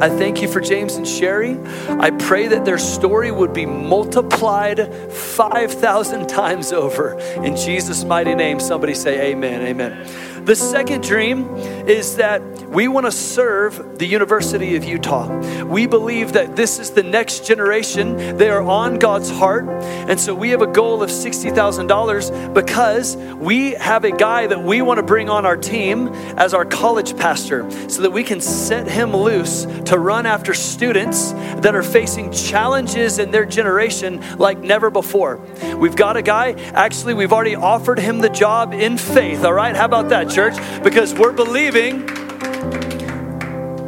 I 0.00 0.10
thank 0.10 0.42
you 0.42 0.48
for 0.48 0.60
James 0.60 0.96
and 0.96 1.08
Sherry. 1.08 1.58
I 1.88 2.10
pray 2.10 2.48
that 2.48 2.66
their 2.66 2.76
story 2.76 3.30
would 3.30 3.54
be 3.54 3.64
multiplied 3.64 4.92
5,000 5.12 6.28
times 6.28 6.72
over. 6.72 7.18
In 7.42 7.56
Jesus' 7.56 8.04
mighty 8.04 8.34
name, 8.34 8.60
somebody 8.60 8.94
say, 8.94 9.32
Amen. 9.32 9.62
Amen. 9.62 10.25
The 10.46 10.54
second 10.54 11.02
dream 11.02 11.56
is 11.88 12.16
that 12.18 12.40
we 12.68 12.86
want 12.86 13.04
to 13.06 13.10
serve 13.10 13.98
the 13.98 14.06
University 14.06 14.76
of 14.76 14.84
Utah. 14.84 15.64
We 15.64 15.88
believe 15.88 16.34
that 16.34 16.54
this 16.54 16.78
is 16.78 16.92
the 16.92 17.02
next 17.02 17.44
generation. 17.44 18.36
They 18.36 18.48
are 18.50 18.62
on 18.62 19.00
God's 19.00 19.28
heart. 19.28 19.68
And 19.68 20.20
so 20.20 20.36
we 20.36 20.50
have 20.50 20.62
a 20.62 20.68
goal 20.68 21.02
of 21.02 21.10
$60,000 21.10 22.54
because 22.54 23.16
we 23.16 23.72
have 23.72 24.04
a 24.04 24.12
guy 24.12 24.46
that 24.46 24.62
we 24.62 24.82
want 24.82 24.98
to 24.98 25.02
bring 25.02 25.28
on 25.28 25.46
our 25.46 25.56
team 25.56 26.08
as 26.36 26.54
our 26.54 26.64
college 26.64 27.16
pastor 27.16 27.68
so 27.88 28.02
that 28.02 28.12
we 28.12 28.22
can 28.22 28.40
set 28.40 28.86
him 28.88 29.16
loose 29.16 29.64
to 29.86 29.98
run 29.98 30.26
after 30.26 30.54
students 30.54 31.32
that 31.32 31.74
are 31.74 31.82
facing 31.82 32.30
challenges 32.30 33.18
in 33.18 33.32
their 33.32 33.46
generation 33.46 34.22
like 34.38 34.60
never 34.60 34.90
before. 34.90 35.38
We've 35.76 35.96
got 35.96 36.16
a 36.16 36.22
guy, 36.22 36.52
actually, 36.72 37.14
we've 37.14 37.32
already 37.32 37.56
offered 37.56 37.98
him 37.98 38.20
the 38.20 38.28
job 38.28 38.74
in 38.74 38.96
faith. 38.96 39.42
All 39.42 39.52
right, 39.52 39.74
how 39.74 39.86
about 39.86 40.10
that, 40.10 40.28
church? 40.36 40.56
Because 40.84 41.14
we're 41.14 41.32
believing 41.32 42.04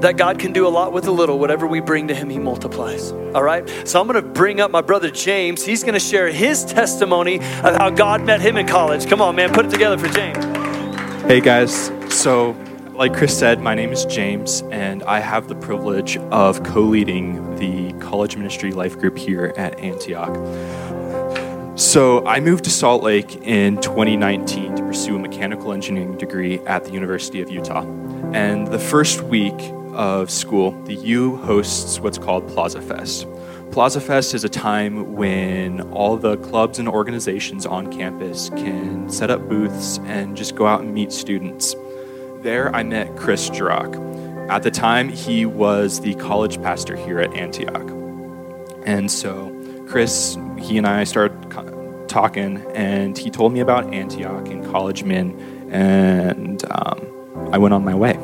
that 0.01 0.16
God 0.16 0.38
can 0.38 0.53
do 0.53 0.66
a 0.66 0.70
lot 0.70 0.92
with 0.94 1.07
a 1.07 1.11
little. 1.11 1.38
Whatever 1.38 1.66
we 1.66 1.80
bring 1.80 2.09
to 2.09 2.14
Him, 2.14 2.30
He 2.30 2.38
multiplies. 2.38 3.12
All 3.12 3.42
right? 3.42 3.68
So 3.86 4.01
I'm 4.01 4.07
going 4.07 4.22
to 4.22 4.26
bring 4.26 4.61
up 4.61 4.70
my 4.70 4.80
brother 4.80 5.11
James. 5.11 5.64
He's 5.64 5.82
going 5.82 5.94
to 5.94 6.01
share 6.01 6.28
his 6.32 6.64
testimony 6.64 7.36
of 7.36 7.76
how 7.76 7.90
God 7.90 8.24
met 8.24 8.40
him 8.40 8.57
in 8.57 8.66
college. 8.66 9.07
Come 9.07 9.20
on, 9.20 9.36
man, 9.36 9.53
put 9.53 9.66
it 9.66 9.70
together 9.70 9.99
for 9.99 10.09
James. 10.09 10.42
Hey, 11.24 11.40
guys. 11.40 11.90
So, 12.09 12.57
like 12.94 13.14
Chris 13.14 13.38
said, 13.38 13.61
my 13.61 13.74
name 13.74 13.92
is 13.92 14.07
James, 14.07 14.62
and 14.70 15.03
I 15.03 15.20
have 15.20 15.49
the 15.49 15.55
privilege 15.55 16.16
of 16.16 16.62
co 16.64 16.80
leading 16.80 17.57
the 17.57 17.92
college 18.05 18.36
ministry 18.36 18.72
life 18.72 18.99
group 18.99 19.18
here 19.18 19.53
at 19.57 19.78
Antioch. 19.78 20.34
So 21.79 22.26
I 22.26 22.41
moved 22.41 22.64
to 22.64 22.70
Salt 22.70 23.05
Lake 23.05 23.37
in 23.37 23.81
2019 23.81 24.74
to 24.74 24.83
pursue 24.83 25.14
a 25.14 25.18
mechanical 25.20 25.72
engineering 25.72 26.18
degree 26.18 26.59
at 26.66 26.85
the 26.85 26.91
University 26.91 27.41
of 27.41 27.53
Utah. 27.53 27.85
And 28.33 28.66
the 28.66 28.81
first 28.81 29.22
week 29.22 29.55
of 29.93 30.29
school, 30.29 30.72
the 30.87 30.97
U 30.97 31.37
hosts 31.37 32.01
what's 32.01 32.18
called 32.18 32.49
Plaza 32.49 32.83
Fest. 32.83 33.29
Plaza 33.70 34.01
Fest 34.01 34.35
is 34.35 34.43
a 34.43 34.49
time 34.49 35.14
when 35.14 35.83
all 35.93 36.16
the 36.16 36.37
clubs 36.39 36.81
and 36.81 36.89
organizations 36.89 37.64
on 37.64 37.93
campus 37.93 38.49
can 38.51 39.09
set 39.09 39.31
up 39.31 39.49
booths 39.49 39.99
and 39.99 40.37
just 40.37 40.57
go 40.57 40.66
out 40.66 40.81
and 40.81 40.93
meet 40.93 41.12
students. 41.12 41.76
There, 42.43 42.74
I 42.74 42.83
met 42.83 43.16
Chris 43.16 43.51
Jurok. 43.51 44.51
At 44.51 44.64
the 44.64 44.72
time, 44.72 45.11
he 45.11 45.47
was 45.47 46.01
the 46.01 46.16
college 46.16 46.61
pastor 46.61 46.97
here 46.97 47.20
at 47.20 47.33
Antioch. 47.35 47.89
And 48.85 49.09
so, 49.09 49.55
Chris, 49.87 50.37
he 50.59 50.76
and 50.76 50.87
I 50.87 51.05
started 51.05 51.28
talking, 52.09 52.59
and 52.75 53.17
he 53.17 53.31
told 53.31 53.53
me 53.53 53.61
about 53.61 53.93
Antioch 53.93 54.49
and 54.49 54.65
College 54.65 55.05
men, 55.05 55.39
and 55.71 56.65
um, 56.71 57.49
I 57.53 57.59
went 57.59 57.75
on 57.75 57.85
my 57.85 57.95
way. 57.95 58.19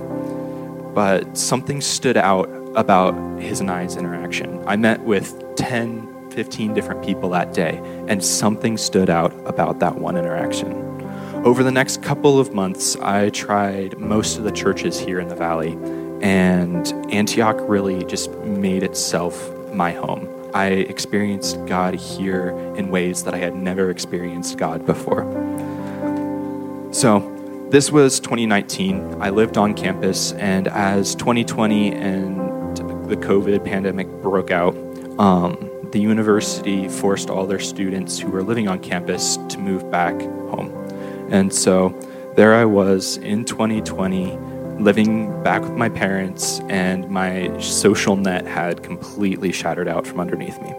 But 0.94 1.36
something 1.36 1.80
stood 1.80 2.16
out 2.16 2.48
about 2.76 3.14
his 3.40 3.60
and 3.60 3.70
I's 3.70 3.96
interaction. 3.96 4.62
I 4.66 4.76
met 4.76 5.00
with 5.00 5.42
10, 5.56 6.30
15 6.30 6.74
different 6.74 7.04
people 7.04 7.30
that 7.30 7.52
day, 7.52 7.80
and 8.08 8.24
something 8.24 8.76
stood 8.76 9.10
out 9.10 9.32
about 9.46 9.80
that 9.80 9.96
one 9.96 10.16
interaction. 10.16 10.72
Over 11.44 11.62
the 11.62 11.72
next 11.72 12.02
couple 12.02 12.40
of 12.40 12.54
months, 12.54 12.96
I 12.96 13.28
tried 13.28 13.98
most 13.98 14.38
of 14.38 14.44
the 14.44 14.52
churches 14.52 14.98
here 14.98 15.20
in 15.20 15.28
the 15.28 15.36
valley, 15.36 15.78
and 16.22 16.90
Antioch 17.12 17.58
really 17.60 18.04
just 18.04 18.30
made 18.38 18.82
itself 18.82 19.52
my 19.72 19.92
home. 19.92 20.33
I 20.54 20.66
experienced 20.66 21.66
God 21.66 21.94
here 21.94 22.50
in 22.76 22.88
ways 22.88 23.24
that 23.24 23.34
I 23.34 23.38
had 23.38 23.56
never 23.56 23.90
experienced 23.90 24.56
God 24.56 24.86
before. 24.86 25.24
So, 26.92 27.30
this 27.70 27.90
was 27.90 28.20
2019. 28.20 29.20
I 29.20 29.30
lived 29.30 29.58
on 29.58 29.74
campus, 29.74 30.30
and 30.32 30.68
as 30.68 31.16
2020 31.16 31.92
and 31.92 32.76
the 33.08 33.16
COVID 33.16 33.64
pandemic 33.64 34.06
broke 34.22 34.52
out, 34.52 34.76
um, 35.18 35.70
the 35.90 36.00
university 36.00 36.88
forced 36.88 37.30
all 37.30 37.46
their 37.46 37.58
students 37.58 38.18
who 38.18 38.30
were 38.30 38.42
living 38.42 38.68
on 38.68 38.78
campus 38.78 39.36
to 39.48 39.58
move 39.58 39.90
back 39.90 40.14
home. 40.20 40.70
And 41.30 41.52
so 41.52 41.88
there 42.36 42.54
I 42.54 42.64
was 42.64 43.16
in 43.16 43.44
2020 43.44 44.38
living 44.78 45.42
back 45.42 45.62
with 45.62 45.72
my 45.72 45.88
parents, 45.88 46.60
and 46.68 47.08
my 47.08 47.56
social 47.60 48.16
net 48.16 48.46
had 48.46 48.82
completely 48.82 49.52
shattered 49.52 49.88
out 49.88 50.06
from 50.06 50.20
underneath 50.20 50.60
me. 50.60 50.74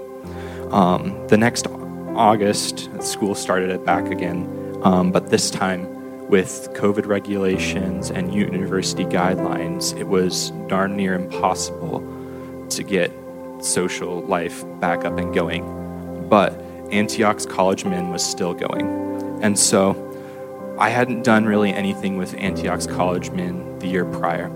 Um, 0.71 1.27
the 1.27 1.37
next 1.37 1.67
August, 1.67 2.89
school 3.01 3.35
started 3.35 3.69
it 3.69 3.85
back 3.85 4.07
again, 4.11 4.79
um, 4.83 5.11
but 5.11 5.29
this 5.29 5.49
time 5.49 5.95
with 6.29 6.69
COVID 6.73 7.05
regulations 7.05 8.09
and 8.09 8.33
university 8.33 9.05
guidelines, 9.05 9.97
it 9.99 10.07
was 10.07 10.51
darn 10.67 10.95
near 10.97 11.13
impossible 11.13 11.99
to 12.69 12.83
get 12.83 13.11
social 13.61 14.21
life 14.21 14.63
back 14.79 15.05
up 15.05 15.17
and 15.17 15.33
going. 15.33 16.27
But 16.29 16.53
Antioch's 16.91 17.45
College 17.45 17.85
Men 17.85 18.09
was 18.09 18.25
still 18.25 18.53
going. 18.53 18.85
And 19.41 19.57
so 19.57 20.01
I 20.79 20.89
hadn't 20.89 21.23
done 21.23 21.45
really 21.45 21.71
anything 21.71 22.17
with 22.17 22.33
Antioch's 22.35 22.87
College 22.87 23.29
Min 23.31 23.74
the 23.86 23.91
year 23.91 24.05
prior, 24.05 24.49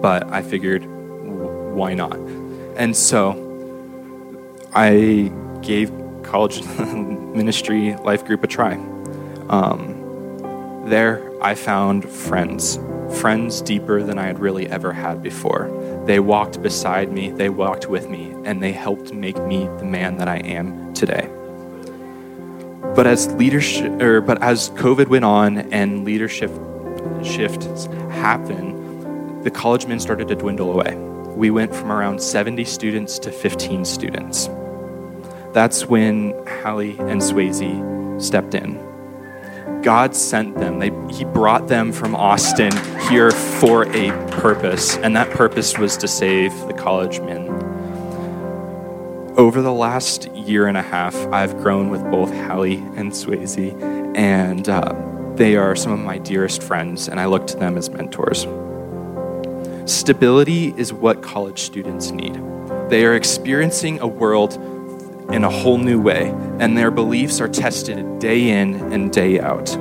but 0.00 0.30
I 0.30 0.42
figured, 0.42 0.84
why 1.74 1.94
not? 1.94 2.16
And 2.76 2.96
so 2.96 3.36
I 4.72 5.32
gave 5.62 5.92
college 6.22 6.64
ministry 6.78 7.96
life 7.96 8.24
group 8.24 8.44
a 8.44 8.46
try. 8.46 8.74
Um, 9.48 9.98
there, 10.86 11.30
I 11.42 11.54
found 11.54 12.08
friends, 12.08 12.78
friends 13.20 13.60
deeper 13.60 14.02
than 14.02 14.18
I 14.18 14.26
had 14.26 14.38
really 14.38 14.68
ever 14.68 14.92
had 14.92 15.22
before. 15.22 15.68
They 16.06 16.20
walked 16.20 16.62
beside 16.62 17.12
me, 17.12 17.30
they 17.30 17.48
walked 17.48 17.86
with 17.86 18.08
me, 18.08 18.32
and 18.44 18.62
they 18.62 18.72
helped 18.72 19.12
make 19.12 19.38
me 19.42 19.64
the 19.78 19.84
man 19.84 20.18
that 20.18 20.28
I 20.28 20.38
am 20.38 20.94
today. 20.94 21.28
But 22.94 23.06
as 23.06 23.32
leadership, 23.34 24.00
or 24.00 24.20
but 24.20 24.42
as 24.42 24.70
COVID 24.70 25.08
went 25.08 25.24
on 25.24 25.58
and 25.72 26.04
leadership 26.04 26.50
shifts 27.22 27.88
happened, 28.10 29.44
the 29.44 29.50
college 29.50 29.86
men 29.86 30.00
started 30.00 30.28
to 30.28 30.34
dwindle 30.34 30.72
away. 30.72 30.94
We 31.34 31.50
went 31.50 31.74
from 31.74 31.90
around 31.90 32.20
70 32.20 32.64
students 32.64 33.18
to 33.20 33.32
15 33.32 33.84
students. 33.84 34.48
That's 35.52 35.86
when 35.86 36.32
Hallie 36.62 36.98
and 36.98 37.20
Swayze 37.20 38.22
stepped 38.22 38.54
in. 38.54 38.78
God 39.82 40.14
sent 40.14 40.56
them. 40.56 40.78
They, 40.78 40.90
he 41.14 41.24
brought 41.24 41.68
them 41.68 41.92
from 41.92 42.14
Austin 42.14 42.70
here 43.08 43.30
for 43.30 43.84
a 43.94 44.10
purpose, 44.30 44.96
and 44.98 45.16
that 45.16 45.30
purpose 45.30 45.78
was 45.78 45.96
to 45.98 46.08
save 46.08 46.52
the 46.66 46.74
college 46.74 47.20
men. 47.20 47.48
Over 49.36 49.62
the 49.62 49.72
last 49.72 50.30
year 50.32 50.66
and 50.66 50.76
a 50.76 50.82
half, 50.82 51.14
I've 51.32 51.56
grown 51.58 51.88
with 51.88 52.02
both 52.10 52.30
Hallie 52.30 52.76
and 52.96 53.12
Swayze, 53.12 53.72
and 54.14 54.68
uh, 54.68 54.92
They 55.40 55.56
are 55.56 55.74
some 55.74 55.92
of 55.92 56.00
my 56.00 56.18
dearest 56.18 56.62
friends, 56.62 57.08
and 57.08 57.18
I 57.18 57.24
look 57.24 57.46
to 57.46 57.56
them 57.56 57.78
as 57.78 57.88
mentors. 57.88 58.46
Stability 59.90 60.74
is 60.76 60.92
what 60.92 61.22
college 61.22 61.60
students 61.60 62.10
need. 62.10 62.34
They 62.90 63.06
are 63.06 63.14
experiencing 63.14 64.00
a 64.00 64.06
world 64.06 64.52
in 65.32 65.42
a 65.44 65.48
whole 65.48 65.78
new 65.78 65.98
way, 65.98 66.28
and 66.58 66.76
their 66.76 66.90
beliefs 66.90 67.40
are 67.40 67.48
tested 67.48 68.18
day 68.18 68.50
in 68.50 68.74
and 68.92 69.10
day 69.10 69.40
out. 69.40 69.74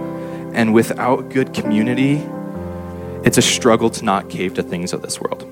And 0.54 0.74
without 0.74 1.30
good 1.30 1.54
community, 1.54 2.26
it's 3.26 3.38
a 3.38 3.42
struggle 3.42 3.90
to 3.90 4.06
not 4.06 4.30
cave 4.30 4.54
to 4.54 4.64
things 4.64 4.94
of 4.94 5.02
this 5.02 5.20
world. 5.20 5.46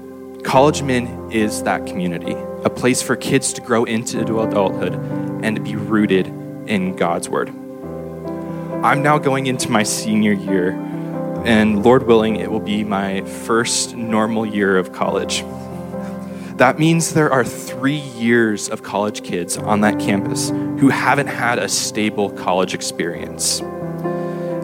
College 0.46 0.84
Min 0.84 1.34
is 1.34 1.64
that 1.64 1.86
community, 1.86 2.38
a 2.64 2.70
place 2.70 3.02
for 3.02 3.18
kids 3.18 3.52
to 3.52 3.60
grow 3.60 3.84
into 3.84 4.40
adulthood 4.40 4.94
and 5.44 5.58
to 5.58 5.62
be 5.62 5.76
rooted 5.76 6.28
in 6.66 6.96
God's 6.96 7.28
Word. 7.28 7.54
I'm 8.84 9.02
now 9.02 9.18
going 9.18 9.48
into 9.48 9.72
my 9.72 9.82
senior 9.82 10.34
year, 10.34 10.70
and 11.46 11.84
Lord 11.84 12.06
willing, 12.06 12.36
it 12.36 12.52
will 12.52 12.60
be 12.60 12.84
my 12.84 13.22
first 13.22 13.96
normal 13.96 14.46
year 14.46 14.78
of 14.78 14.94
college. 14.94 15.44
That 16.58 16.78
means 16.78 17.14
there 17.14 17.32
are 17.32 17.44
three 17.44 17.98
years 17.98 18.70
of 18.70 18.84
college 18.84 19.24
kids 19.24 19.58
on 19.58 19.82
that 19.82 20.00
campus 20.00 20.50
who 20.50 20.90
haven't 20.90 21.26
had 21.26 21.58
a 21.58 21.68
stable 21.68 22.30
college 22.30 22.76
experience 22.76 23.62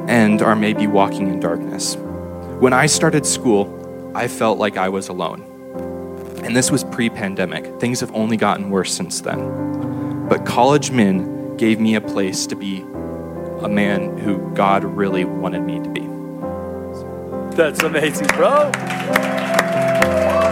and 0.07 0.43
are 0.43 0.55
maybe 0.55 0.85
walking 0.85 1.27
in 1.27 1.39
darkness. 1.39 1.95
When 2.59 2.71
I 2.71 2.85
started 2.85 3.25
school, 3.25 4.11
I 4.13 4.27
felt 4.27 4.59
like 4.59 4.77
I 4.77 4.89
was 4.89 5.07
alone. 5.07 5.41
And 6.43 6.55
this 6.55 6.69
was 6.69 6.83
pre 6.83 7.09
pandemic. 7.09 7.79
Things 7.79 7.99
have 8.01 8.13
only 8.13 8.37
gotten 8.37 8.69
worse 8.69 8.93
since 8.93 9.21
then. 9.21 10.27
But 10.29 10.45
College 10.45 10.91
men 10.91 11.57
gave 11.57 11.79
me 11.79 11.95
a 11.95 12.01
place 12.01 12.45
to 12.47 12.55
be 12.55 12.85
a 13.63 13.69
man 13.69 14.17
who 14.17 14.53
God 14.53 14.83
really 14.83 15.25
wanted 15.25 15.61
me 15.61 15.79
to 15.79 15.89
be. 15.89 16.01
That's 17.55 17.83
amazing, 17.83 18.27
bro. 18.27 18.49
All 18.49 18.71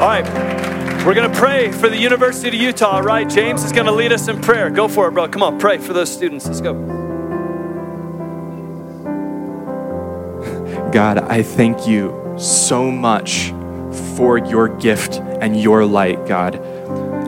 right. 0.07 0.25
We're 1.05 1.15
going 1.15 1.31
to 1.31 1.37
pray 1.37 1.71
for 1.71 1.89
the 1.89 1.97
University 1.97 2.49
of 2.49 2.53
Utah, 2.53 2.99
right? 2.99 3.27
James 3.27 3.63
is 3.63 3.71
going 3.71 3.87
to 3.87 3.91
lead 3.91 4.13
us 4.13 4.27
in 4.27 4.39
prayer. 4.39 4.69
Go 4.69 4.87
for 4.87 5.07
it, 5.07 5.11
bro. 5.11 5.27
Come 5.27 5.41
on, 5.41 5.59
pray 5.59 5.79
for 5.79 5.93
those 5.93 6.11
students. 6.11 6.45
Let's 6.45 6.61
go. 6.61 6.73
God, 10.91 11.17
I 11.17 11.41
thank 11.41 11.87
you 11.87 12.35
so 12.37 12.91
much 12.91 13.51
for 14.15 14.37
your 14.37 14.67
gift 14.67 15.15
and 15.15 15.59
your 15.59 15.85
light, 15.85 16.27
God. 16.27 16.55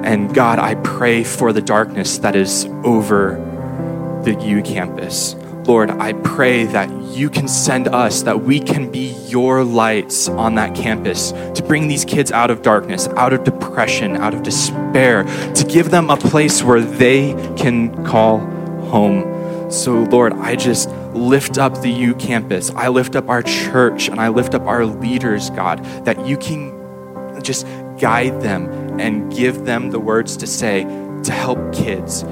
And 0.06 0.34
God, 0.34 0.60
I 0.60 0.76
pray 0.76 1.24
for 1.24 1.52
the 1.52 1.62
darkness 1.62 2.20
that 2.20 2.36
is 2.36 2.66
over 2.84 4.22
the 4.24 4.36
U 4.36 4.62
campus. 4.62 5.36
Lord, 5.66 5.91
I 5.91 6.11
pray 6.11 6.66
that 6.66 6.91
you 7.16 7.30
can 7.30 7.47
send 7.47 7.88
us, 7.88 8.24
that 8.24 8.41
we 8.41 8.59
can 8.59 8.91
be 8.91 9.14
your 9.28 9.64
lights 9.64 10.28
on 10.28 10.55
that 10.55 10.76
campus 10.76 11.32
to 11.32 11.64
bring 11.66 11.88
these 11.88 12.03
kids 12.03 12.32
out 12.32 12.51
of 12.51 12.61
darkness, 12.61 13.07
out 13.09 13.32
of 13.32 13.45
depression, 13.45 14.18
out 14.18 14.34
of 14.34 14.43
despair, 14.43 15.24
to 15.53 15.66
give 15.66 15.89
them 15.89 16.09
a 16.09 16.18
place 16.18 16.61
where 16.64 16.82
they 16.82 17.34
can 17.55 18.05
call 18.05 18.39
home. 18.39 19.72
So, 19.72 20.03
Lord, 20.03 20.34
I 20.34 20.55
just 20.57 20.89
lift 21.14 21.57
up 21.57 21.82
the 21.82 21.89
U 21.89 22.16
campus. 22.16 22.70
I 22.72 22.89
lift 22.89 23.16
up 23.16 23.30
our 23.30 23.41
church 23.41 24.09
and 24.09 24.20
I 24.20 24.28
lift 24.28 24.53
up 24.53 24.64
our 24.64 24.86
leaders, 24.86 25.49
God, 25.51 25.84
that 26.05 26.28
you 26.28 26.38
can 26.38 27.41
just 27.41 27.66
guide 27.97 28.41
them 28.41 28.99
and 28.99 29.34
give 29.34 29.66
them 29.66 29.91
the 29.91 29.99
words 29.99 30.36
to 30.38 30.47
say 30.47 30.84
to 31.24 31.32
help 31.32 31.74
kids 31.74 32.24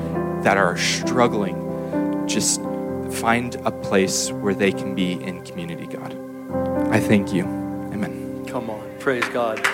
that 0.44 0.58
are 0.58 0.78
struggling. 0.78 2.28
Just 2.28 2.62
find 3.12 3.56
a 3.56 3.72
place 3.72 4.32
where 4.32 4.54
they 4.54 4.72
can 4.72 4.96
be 4.96 5.14
in 5.14 5.44
community, 5.44 5.86
God. 5.86 6.18
I 6.92 7.00
thank 7.00 7.34
you. 7.34 7.44
Amen. 7.46 8.46
Come 8.48 8.70
on. 8.70 8.98
Praise 9.00 9.28
God. 9.30 9.66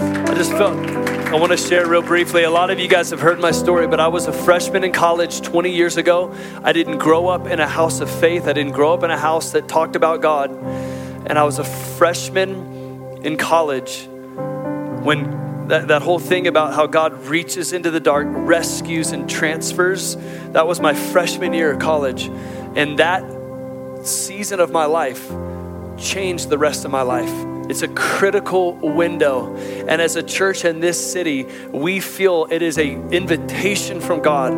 I 0.00 0.34
just 0.34 0.52
felt, 0.52 0.78
I 0.78 1.34
want 1.34 1.52
to 1.52 1.56
share 1.58 1.86
real 1.86 2.02
briefly. 2.02 2.44
A 2.44 2.50
lot 2.50 2.70
of 2.70 2.78
you 2.78 2.88
guys 2.88 3.10
have 3.10 3.20
heard 3.20 3.40
my 3.40 3.50
story, 3.50 3.86
but 3.86 4.00
I 4.00 4.08
was 4.08 4.26
a 4.26 4.32
freshman 4.32 4.84
in 4.84 4.92
college 4.92 5.40
20 5.42 5.70
years 5.70 5.96
ago. 5.96 6.34
I 6.62 6.72
didn't 6.72 6.98
grow 6.98 7.28
up 7.28 7.46
in 7.46 7.60
a 7.60 7.68
house 7.68 8.00
of 8.00 8.10
faith, 8.10 8.46
I 8.46 8.52
didn't 8.52 8.72
grow 8.72 8.94
up 8.94 9.02
in 9.02 9.10
a 9.10 9.18
house 9.18 9.52
that 9.52 9.68
talked 9.68 9.96
about 9.96 10.22
God. 10.22 10.50
And 10.50 11.38
I 11.38 11.44
was 11.44 11.58
a 11.58 11.64
freshman 11.64 13.18
in 13.22 13.36
college 13.36 14.08
when 15.02 15.49
that, 15.70 15.88
that 15.88 16.02
whole 16.02 16.18
thing 16.18 16.46
about 16.46 16.74
how 16.74 16.86
God 16.86 17.26
reaches 17.26 17.72
into 17.72 17.90
the 17.90 18.00
dark, 18.00 18.26
rescues, 18.28 19.12
and 19.12 19.28
transfers, 19.28 20.16
that 20.52 20.66
was 20.66 20.80
my 20.80 20.94
freshman 20.94 21.52
year 21.52 21.72
of 21.72 21.78
college. 21.78 22.24
And 22.76 22.98
that 22.98 23.24
season 24.06 24.60
of 24.60 24.70
my 24.70 24.84
life 24.84 25.30
changed 25.98 26.48
the 26.48 26.58
rest 26.58 26.84
of 26.84 26.90
my 26.90 27.02
life. 27.02 27.30
It's 27.70 27.82
a 27.82 27.88
critical 27.88 28.74
window. 28.74 29.54
And 29.56 30.00
as 30.02 30.16
a 30.16 30.22
church 30.22 30.64
in 30.64 30.80
this 30.80 31.12
city, 31.12 31.44
we 31.68 32.00
feel 32.00 32.48
it 32.50 32.62
is 32.62 32.78
an 32.78 33.12
invitation 33.12 34.00
from 34.00 34.20
God 34.20 34.52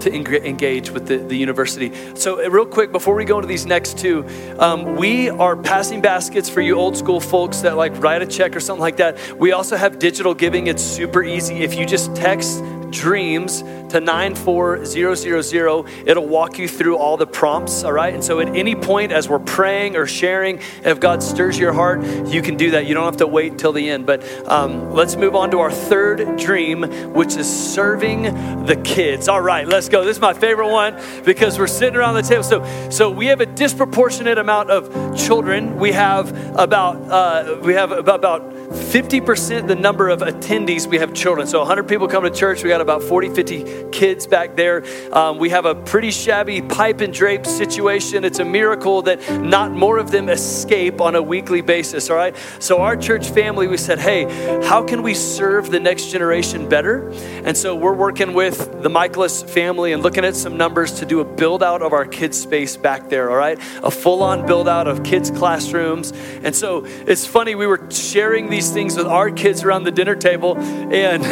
to 0.00 0.14
engage 0.14 0.90
with 0.90 1.06
the, 1.06 1.18
the 1.18 1.36
university. 1.36 1.92
So, 2.14 2.44
uh, 2.44 2.48
real 2.48 2.66
quick, 2.66 2.92
before 2.92 3.14
we 3.14 3.24
go 3.24 3.36
into 3.36 3.48
these 3.48 3.66
next 3.66 3.98
two, 3.98 4.24
um, 4.58 4.96
we 4.96 5.30
are 5.30 5.56
passing 5.56 6.00
baskets 6.00 6.48
for 6.48 6.60
you 6.60 6.74
old 6.74 6.96
school 6.96 7.20
folks 7.20 7.60
that 7.60 7.76
like 7.76 8.00
write 8.02 8.22
a 8.22 8.26
check 8.26 8.56
or 8.56 8.60
something 8.60 8.80
like 8.80 8.96
that. 8.98 9.38
We 9.38 9.52
also 9.52 9.76
have 9.76 9.98
digital 9.98 10.34
giving. 10.34 10.66
It's 10.66 10.82
super 10.82 11.22
easy. 11.22 11.62
If 11.62 11.74
you 11.74 11.86
just 11.86 12.14
text 12.14 12.62
dreams 12.90 13.62
to 13.90 14.00
94000. 14.00 16.06
It'll 16.06 16.26
walk 16.26 16.58
you 16.58 16.68
through 16.68 16.96
all 16.96 17.16
the 17.16 17.26
prompts, 17.26 17.84
all 17.84 17.92
right? 17.92 18.12
And 18.12 18.22
so 18.22 18.40
at 18.40 18.48
any 18.48 18.74
point 18.74 19.12
as 19.12 19.28
we're 19.28 19.38
praying 19.38 19.96
or 19.96 20.06
sharing, 20.06 20.60
if 20.84 21.00
God 21.00 21.22
stirs 21.22 21.58
your 21.58 21.72
heart, 21.72 22.04
you 22.26 22.42
can 22.42 22.56
do 22.56 22.72
that. 22.72 22.86
You 22.86 22.94
don't 22.94 23.04
have 23.04 23.18
to 23.18 23.26
wait 23.26 23.52
until 23.52 23.72
the 23.72 23.88
end. 23.88 24.06
But 24.06 24.22
um, 24.48 24.92
let's 24.92 25.16
move 25.16 25.34
on 25.34 25.50
to 25.52 25.60
our 25.60 25.72
third 25.72 26.38
dream, 26.38 27.12
which 27.12 27.36
is 27.36 27.48
serving 27.48 28.22
the 28.66 28.80
kids. 28.84 29.28
All 29.28 29.40
right, 29.40 29.66
let's 29.66 29.88
go. 29.88 30.04
This 30.04 30.16
is 30.16 30.20
my 30.20 30.34
favorite 30.34 30.70
one 30.70 31.00
because 31.24 31.58
we're 31.58 31.66
sitting 31.66 31.96
around 31.96 32.14
the 32.14 32.22
table. 32.22 32.42
So, 32.42 32.90
so 32.90 33.10
we 33.10 33.26
have 33.26 33.40
a 33.40 33.46
disproportionate 33.46 34.38
amount 34.38 34.70
of 34.70 35.16
children. 35.16 35.78
We 35.78 35.92
have 35.92 36.56
about 36.56 36.96
uh, 37.10 37.58
we 37.62 37.74
have 37.74 37.92
about, 37.92 38.18
about 38.18 38.57
50% 38.70 39.66
the 39.66 39.74
number 39.74 40.10
of 40.10 40.20
attendees 40.20 40.86
we 40.86 40.98
have 40.98 41.14
children. 41.14 41.46
So 41.46 41.60
100 41.60 41.88
people 41.88 42.06
come 42.06 42.24
to 42.24 42.30
church. 42.30 42.62
We 42.62 42.68
got 42.68 42.82
about 42.82 43.02
40, 43.02 43.30
50 43.30 43.90
kids 43.92 44.26
back 44.26 44.56
there. 44.56 44.84
Um, 45.10 45.38
we 45.38 45.48
have 45.50 45.64
a 45.64 45.74
pretty 45.74 46.10
shabby 46.10 46.60
pipe 46.60 47.00
and 47.00 47.12
drape 47.12 47.46
situation. 47.46 48.24
It's 48.24 48.40
a 48.40 48.44
miracle 48.44 49.02
that 49.02 49.40
not 49.40 49.72
more 49.72 49.96
of 49.96 50.10
them 50.10 50.28
escape 50.28 51.00
on 51.00 51.16
a 51.16 51.22
weekly 51.22 51.62
basis, 51.62 52.10
all 52.10 52.16
right? 52.16 52.36
So, 52.58 52.82
our 52.82 52.96
church 52.96 53.30
family, 53.30 53.68
we 53.68 53.78
said, 53.78 53.98
hey, 53.98 54.24
how 54.66 54.84
can 54.84 55.02
we 55.02 55.14
serve 55.14 55.70
the 55.70 55.80
next 55.80 56.10
generation 56.10 56.68
better? 56.68 57.08
And 57.44 57.56
so, 57.56 57.74
we're 57.74 57.94
working 57.94 58.34
with 58.34 58.82
the 58.82 58.90
Michaelis 58.90 59.42
family 59.42 59.92
and 59.92 60.02
looking 60.02 60.24
at 60.24 60.36
some 60.36 60.58
numbers 60.58 60.92
to 60.98 61.06
do 61.06 61.20
a 61.20 61.24
build 61.24 61.62
out 61.62 61.80
of 61.80 61.94
our 61.94 62.04
kids' 62.04 62.38
space 62.38 62.76
back 62.76 63.08
there, 63.08 63.30
all 63.30 63.36
right? 63.36 63.58
A 63.82 63.90
full 63.90 64.22
on 64.22 64.46
build 64.46 64.68
out 64.68 64.86
of 64.86 65.02
kids' 65.04 65.30
classrooms. 65.30 66.12
And 66.42 66.54
so, 66.54 66.84
it's 66.84 67.26
funny, 67.26 67.54
we 67.54 67.66
were 67.66 67.80
sharing 67.90 68.50
these 68.50 68.57
things 68.66 68.96
with 68.96 69.06
our 69.06 69.30
kids 69.30 69.64
around 69.64 69.84
the 69.84 69.90
dinner 69.90 70.16
table, 70.16 70.56
and 70.58 71.22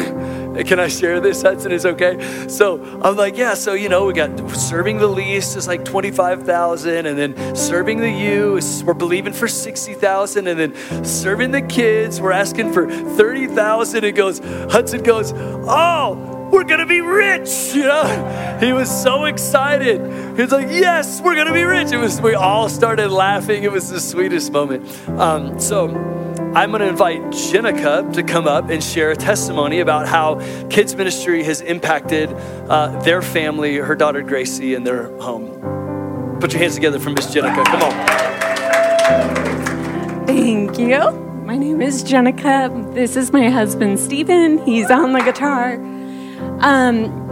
can 0.67 0.79
I 0.79 0.89
share 0.89 1.21
this? 1.21 1.43
Hudson 1.43 1.73
is 1.73 1.85
okay. 1.85 2.49
So 2.49 2.83
I'm 3.03 3.17
like, 3.17 3.37
yeah. 3.37 3.55
So 3.55 3.75
you 3.75 3.89
know, 3.89 4.07
we 4.07 4.15
got 4.15 4.51
serving 4.57 4.99
the 4.99 5.07
least 5.07 5.57
is 5.57 5.67
like 5.67 5.85
twenty 5.85 6.11
five 6.11 6.45
thousand, 6.45 7.07
and 7.07 7.19
then 7.19 7.57
serving 7.57 7.99
the 7.99 8.11
youth, 8.11 8.83
we're 8.85 8.95
believing 8.95 9.33
for 9.33 9.49
sixty 9.49 9.95
thousand, 9.95 10.47
and 10.47 10.59
then 10.59 11.05
serving 11.05 11.51
the 11.51 11.63
kids, 11.63 12.21
we're 12.21 12.33
asking 12.33 12.73
for 12.73 12.89
thirty 12.89 13.47
thousand. 13.47 14.05
It 14.05 14.13
goes, 14.13 14.39
Hudson 14.71 15.03
goes, 15.03 15.33
oh 15.35 16.35
we're 16.51 16.65
gonna 16.65 16.87
be 16.87 17.01
rich. 17.01 17.51
You 17.77 17.83
know, 17.83 18.59
he 18.59 18.73
was 18.73 18.91
so 18.91 19.27
excited. 19.27 20.01
He 20.01 20.43
was 20.43 20.51
like, 20.51 20.69
"Yes, 20.69 21.21
we're 21.21 21.35
gonna 21.35 21.53
be 21.53 21.65
rich." 21.65 21.93
It 21.93 21.99
was. 21.99 22.23
We 22.23 22.35
all 22.35 22.71
started 22.71 23.11
laughing. 23.11 23.65
It 23.65 23.71
was 23.71 23.91
the 23.91 24.01
sweetest 24.01 24.51
moment. 24.51 24.89
Um, 25.11 25.61
so, 25.61 25.89
I'm 26.57 26.73
gonna 26.73 26.87
invite 26.87 27.21
Jenica 27.25 28.11
to 28.15 28.23
come 28.23 28.49
up 28.49 28.71
and 28.71 28.83
share 28.83 29.11
a 29.11 29.15
testimony 29.15 29.81
about 29.81 30.09
how 30.09 30.37
kids 30.71 30.97
ministry 30.97 31.43
has 31.45 31.61
impacted 31.61 32.33
uh, 32.33 32.99
their 33.03 33.21
family, 33.21 33.77
her 33.77 33.95
daughter 33.95 34.23
Gracie, 34.23 34.75
and 34.75 34.87
their 34.87 35.15
home. 35.19 36.39
Put 36.41 36.55
your 36.55 36.63
hands 36.63 36.75
together 36.75 36.99
for 36.99 37.11
Miss 37.11 37.27
Jenica. 37.27 37.63
Come 37.67 37.83
on. 37.83 37.93
Thank 40.27 40.79
you. 40.79 41.11
My 41.45 41.59
name 41.59 41.83
is 41.83 42.03
Jenica. 42.03 42.95
This 42.95 43.17
is 43.17 43.35
my 43.35 43.51
husband, 43.51 44.01
Stephen. 44.01 44.57
He's 44.65 44.91
on 44.91 45.13
the 45.13 45.21
guitar. 45.21 45.75
Um, 46.61 47.26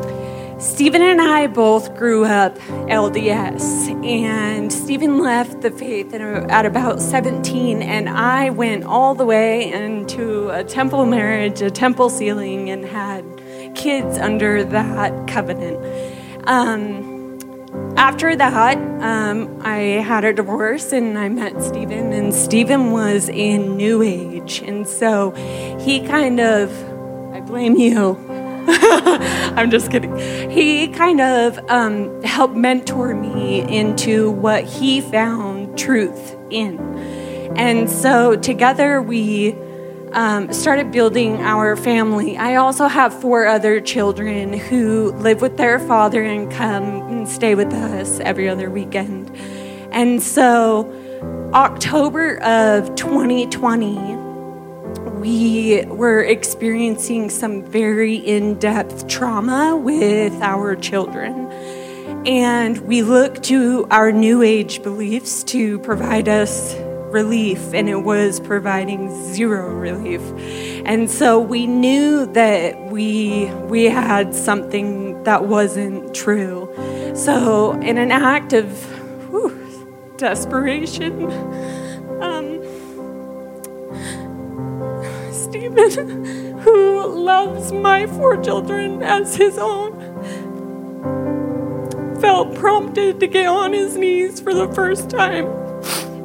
Stephen 0.64 1.02
and 1.02 1.20
I 1.20 1.46
both 1.46 1.94
grew 1.94 2.24
up 2.24 2.58
LDS, 2.88 4.02
and 4.02 4.72
Stephen 4.72 5.18
left 5.18 5.60
the 5.60 5.70
faith 5.70 6.14
at 6.14 6.64
about 6.64 7.02
17, 7.02 7.82
and 7.82 8.08
I 8.08 8.48
went 8.48 8.84
all 8.84 9.14
the 9.14 9.26
way 9.26 9.70
into 9.70 10.48
a 10.48 10.64
temple 10.64 11.04
marriage, 11.04 11.60
a 11.60 11.70
temple 11.70 12.08
sealing, 12.08 12.70
and 12.70 12.82
had 12.82 13.24
kids 13.74 14.16
under 14.16 14.64
that 14.64 15.28
covenant. 15.28 15.78
Um, 16.48 17.38
after 17.98 18.34
that, 18.34 18.78
um, 19.02 19.60
I 19.62 19.76
had 19.76 20.24
a 20.24 20.32
divorce 20.32 20.92
and 20.92 21.18
I 21.18 21.28
met 21.28 21.62
Stephen, 21.62 22.10
and 22.14 22.32
Stephen 22.32 22.90
was 22.90 23.28
in 23.28 23.76
New 23.76 24.02
Age. 24.02 24.62
And 24.64 24.88
so 24.88 25.32
he 25.78 26.00
kind 26.00 26.40
of, 26.40 26.70
I 27.34 27.40
blame 27.42 27.76
you. 27.76 28.43
I'm 29.56 29.70
just 29.70 29.90
kidding. 29.90 30.16
He 30.50 30.88
kind 30.88 31.20
of 31.20 31.58
um, 31.70 32.22
helped 32.22 32.54
mentor 32.54 33.14
me 33.14 33.60
into 33.60 34.30
what 34.30 34.64
he 34.64 35.00
found 35.00 35.78
truth 35.78 36.36
in. 36.50 36.78
And 37.56 37.90
so 37.90 38.36
together 38.36 39.00
we 39.02 39.54
um, 40.12 40.52
started 40.52 40.92
building 40.92 41.36
our 41.42 41.76
family. 41.76 42.36
I 42.36 42.54
also 42.56 42.86
have 42.86 43.18
four 43.20 43.46
other 43.46 43.80
children 43.80 44.52
who 44.52 45.12
live 45.12 45.40
with 45.40 45.56
their 45.56 45.78
father 45.78 46.22
and 46.22 46.50
come 46.50 46.84
and 46.84 47.28
stay 47.28 47.54
with 47.54 47.72
us 47.72 48.20
every 48.20 48.48
other 48.48 48.70
weekend. 48.70 49.30
And 49.92 50.22
so, 50.22 50.90
October 51.52 52.38
of 52.42 52.94
2020, 52.96 54.23
we 55.24 55.82
were 55.86 56.20
experiencing 56.20 57.30
some 57.30 57.64
very 57.64 58.16
in 58.16 58.58
depth 58.58 59.08
trauma 59.08 59.74
with 59.74 60.34
our 60.42 60.76
children. 60.76 61.50
And 62.26 62.76
we 62.80 63.00
looked 63.00 63.42
to 63.44 63.86
our 63.90 64.12
New 64.12 64.42
Age 64.42 64.82
beliefs 64.82 65.42
to 65.44 65.78
provide 65.78 66.28
us 66.28 66.76
relief, 67.10 67.72
and 67.72 67.88
it 67.88 68.02
was 68.02 68.38
providing 68.38 69.08
zero 69.32 69.74
relief. 69.74 70.20
And 70.84 71.10
so 71.10 71.40
we 71.40 71.66
knew 71.66 72.26
that 72.26 72.90
we 72.90 73.46
we 73.64 73.84
had 73.84 74.34
something 74.34 75.22
that 75.22 75.46
wasn't 75.46 76.14
true. 76.14 76.68
So, 77.14 77.72
in 77.80 77.96
an 77.96 78.10
act 78.10 78.52
of 78.52 78.66
whew, 79.30 80.14
desperation, 80.18 81.30
um, 82.20 82.63
Stephen, 85.54 86.58
who 86.62 87.14
loves 87.14 87.70
my 87.70 88.08
four 88.08 88.36
children 88.42 89.04
as 89.04 89.36
his 89.36 89.56
own, 89.56 89.92
felt 92.20 92.56
prompted 92.56 93.20
to 93.20 93.28
get 93.28 93.46
on 93.46 93.72
his 93.72 93.96
knees 93.96 94.40
for 94.40 94.52
the 94.52 94.66
first 94.72 95.08
time 95.08 95.46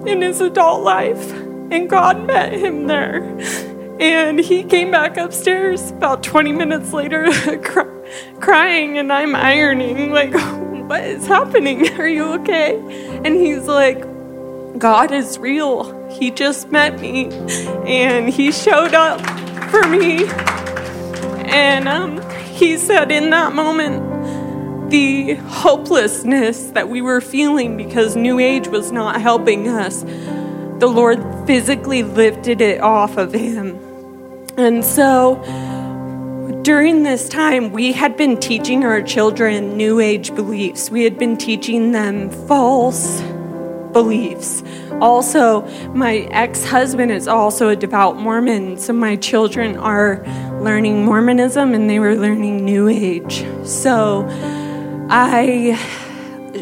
in 0.07 0.23
his 0.23 0.41
adult 0.41 0.81
life, 0.81 1.31
and 1.69 1.87
God 1.87 2.25
met 2.25 2.53
him 2.53 2.87
there. 2.87 3.21
And 3.99 4.39
he 4.39 4.63
came 4.63 4.89
back 4.89 5.15
upstairs 5.15 5.91
about 5.91 6.23
20 6.23 6.51
minutes 6.51 6.91
later, 6.91 7.29
crying, 8.39 8.97
and 8.97 9.13
I'm 9.13 9.35
ironing, 9.35 10.11
like, 10.11 10.33
what 10.89 11.03
is 11.03 11.27
happening? 11.27 11.87
Are 11.99 12.07
you 12.07 12.33
okay? 12.41 12.79
And 13.23 13.35
he's 13.35 13.67
like, 13.67 14.01
God 14.79 15.11
is 15.11 15.37
real. 15.37 15.98
He 16.09 16.31
just 16.31 16.71
met 16.71 16.99
me, 16.99 17.29
and 17.85 18.29
he 18.29 18.51
showed 18.51 18.93
up 18.93 19.21
for 19.69 19.87
me. 19.87 20.25
And 21.51 21.87
um, 21.87 22.21
he 22.53 22.77
said, 22.77 23.11
in 23.11 23.29
that 23.29 23.53
moment, 23.53 24.89
the 24.89 25.35
hopelessness 25.35 26.71
that 26.71 26.89
we 26.89 27.01
were 27.01 27.21
feeling 27.21 27.77
because 27.77 28.15
New 28.15 28.39
Age 28.39 28.67
was 28.67 28.91
not 28.91 29.21
helping 29.21 29.67
us, 29.67 30.01
the 30.01 30.87
Lord 30.87 31.23
physically 31.45 32.03
lifted 32.03 32.61
it 32.61 32.81
off 32.81 33.17
of 33.17 33.33
him. 33.33 33.79
And 34.57 34.83
so 34.83 35.41
during 36.63 37.03
this 37.03 37.29
time, 37.29 37.71
we 37.71 37.93
had 37.93 38.17
been 38.17 38.37
teaching 38.37 38.83
our 38.83 39.01
children 39.01 39.77
New 39.77 39.99
Age 39.99 40.35
beliefs, 40.35 40.89
we 40.89 41.03
had 41.03 41.17
been 41.17 41.37
teaching 41.37 41.91
them 41.91 42.29
false 42.47 43.21
beliefs. 43.91 44.61
Also, 45.01 45.61
my 45.93 46.27
ex 46.31 46.65
husband 46.65 47.11
is 47.11 47.27
also 47.27 47.69
a 47.69 47.75
devout 47.75 48.17
Mormon, 48.17 48.77
so 48.77 48.91
my 48.91 49.15
children 49.15 49.77
are 49.77 50.23
learning 50.61 51.05
Mormonism 51.05 51.73
and 51.73 51.89
they 51.89 51.99
were 51.99 52.15
learning 52.15 52.65
New 52.65 52.89
Age. 52.89 53.45
So, 53.63 54.27
I 55.09 55.79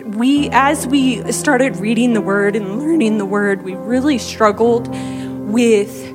we 0.05 0.49
as 0.51 0.88
we 0.88 1.31
started 1.31 1.77
reading 1.77 2.13
the 2.13 2.21
word 2.21 2.55
and 2.55 2.79
learning 2.79 3.17
the 3.17 3.25
word, 3.25 3.63
we 3.63 3.75
really 3.75 4.17
struggled 4.17 4.88
with 5.47 6.13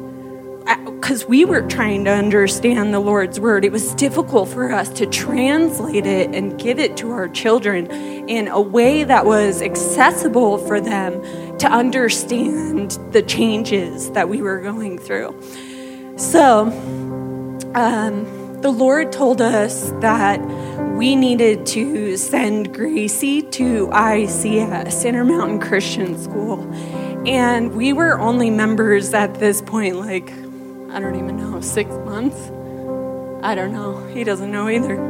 uh, 0.66 0.76
because 0.92 1.26
we 1.26 1.44
were 1.44 1.62
trying 1.62 2.04
to 2.04 2.10
understand 2.10 2.94
the 2.94 3.00
Lord's 3.00 3.40
word. 3.40 3.64
It 3.64 3.72
was 3.72 3.94
difficult 3.94 4.48
for 4.48 4.72
us 4.72 4.88
to 4.90 5.06
translate 5.06 6.06
it 6.06 6.34
and 6.34 6.58
give 6.58 6.78
it 6.78 6.96
to 6.98 7.10
our 7.10 7.28
children 7.28 7.90
in 7.90 8.46
a 8.48 8.60
way 8.60 9.02
that 9.02 9.26
was 9.26 9.60
accessible 9.60 10.58
for 10.58 10.80
them 10.80 11.20
to 11.62 11.70
understand 11.70 12.98
the 13.12 13.22
changes 13.22 14.10
that 14.10 14.28
we 14.28 14.42
were 14.42 14.60
going 14.60 14.98
through. 14.98 15.32
So, 16.16 16.64
um, 17.76 18.60
the 18.62 18.72
Lord 18.72 19.12
told 19.12 19.40
us 19.40 19.92
that 20.00 20.40
we 20.96 21.14
needed 21.14 21.64
to 21.66 22.16
send 22.16 22.74
Gracie 22.74 23.42
to 23.42 23.86
ICS, 23.86 25.04
Intermountain 25.04 25.60
Christian 25.60 26.18
School. 26.20 26.68
And 27.28 27.72
we 27.76 27.92
were 27.92 28.18
only 28.18 28.50
members 28.50 29.14
at 29.14 29.36
this 29.36 29.62
point, 29.62 29.94
like, 29.94 30.32
I 30.90 30.98
don't 30.98 31.14
even 31.14 31.36
know, 31.36 31.60
six 31.60 31.90
months? 31.98 32.50
I 33.42 33.54
don't 33.54 33.72
know. 33.72 34.06
He 34.06 34.24
doesn't 34.24 34.50
know 34.50 34.68
either. 34.68 35.00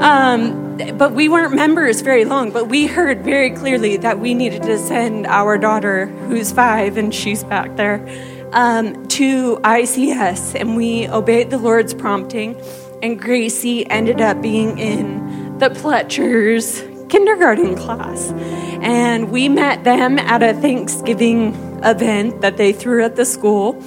Um, 0.00 0.76
but 0.98 1.12
we 1.12 1.28
weren't 1.28 1.54
members 1.54 2.00
very 2.00 2.24
long, 2.24 2.50
but 2.50 2.68
we 2.68 2.86
heard 2.86 3.24
very 3.24 3.50
clearly 3.50 3.96
that 3.98 4.18
we 4.18 4.34
needed 4.34 4.62
to 4.64 4.78
send 4.78 5.26
our 5.26 5.56
daughter, 5.56 6.06
who's 6.06 6.52
five 6.52 6.96
and 6.96 7.14
she's 7.14 7.44
back 7.44 7.76
there, 7.76 8.06
um, 8.52 9.06
to 9.08 9.56
ICS. 9.58 10.60
And 10.60 10.76
we 10.76 11.08
obeyed 11.08 11.50
the 11.50 11.58
Lord's 11.58 11.94
prompting 11.94 12.60
and 13.02 13.20
Gracie 13.20 13.88
ended 13.90 14.20
up 14.20 14.40
being 14.40 14.78
in 14.78 15.58
the 15.58 15.68
Pletchers 15.70 16.88
kindergarten 17.10 17.74
class. 17.74 18.32
And 18.80 19.30
we 19.30 19.48
met 19.48 19.84
them 19.84 20.18
at 20.18 20.42
a 20.42 20.54
Thanksgiving 20.54 21.54
event 21.84 22.40
that 22.42 22.56
they 22.56 22.72
threw 22.72 23.04
at 23.04 23.16
the 23.16 23.24
school. 23.24 23.82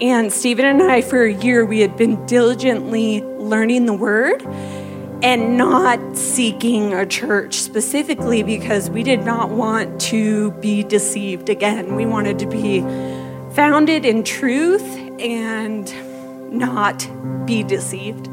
And 0.00 0.32
Stephen 0.32 0.64
and 0.64 0.82
I, 0.82 1.02
for 1.02 1.24
a 1.24 1.32
year, 1.32 1.64
we 1.64 1.80
had 1.80 1.96
been 1.96 2.24
diligently 2.26 3.20
learning 3.22 3.86
the 3.86 3.94
word 3.94 4.42
and 5.22 5.58
not 5.58 6.16
seeking 6.16 6.92
a 6.92 7.04
church 7.04 7.54
specifically 7.54 8.44
because 8.44 8.88
we 8.90 9.02
did 9.02 9.24
not 9.24 9.50
want 9.50 10.00
to 10.00 10.52
be 10.52 10.84
deceived 10.84 11.48
again. 11.48 11.96
We 11.96 12.06
wanted 12.06 12.38
to 12.38 12.46
be 12.46 12.80
founded 13.54 14.04
in 14.04 14.22
truth 14.22 14.84
and 15.18 15.92
not 16.52 17.06
be 17.44 17.64
deceived. 17.64 18.28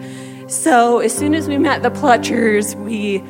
So 0.48 1.00
as 1.00 1.18
soon 1.18 1.34
as 1.34 1.48
we 1.48 1.58
met 1.58 1.82
the 1.82 1.90
Pletchers, 1.90 2.76
we 2.76 3.24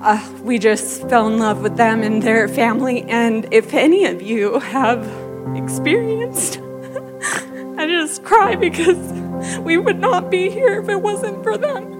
uh, 0.00 0.32
we 0.42 0.58
just 0.58 1.08
fell 1.08 1.26
in 1.26 1.38
love 1.38 1.62
with 1.62 1.76
them 1.76 2.02
and 2.02 2.22
their 2.22 2.46
family. 2.46 3.02
And 3.04 3.52
if 3.52 3.74
any 3.74 4.04
of 4.04 4.22
you 4.22 4.60
have 4.60 5.00
experienced, 5.56 6.60
I 7.78 7.86
just 7.86 8.24
cry 8.24 8.56
because 8.56 8.96
we 9.60 9.76
would 9.76 9.98
not 9.98 10.30
be 10.30 10.50
here 10.50 10.80
if 10.80 10.88
it 10.88 10.96
wasn't 10.96 11.42
for 11.42 11.58
them. 11.58 11.94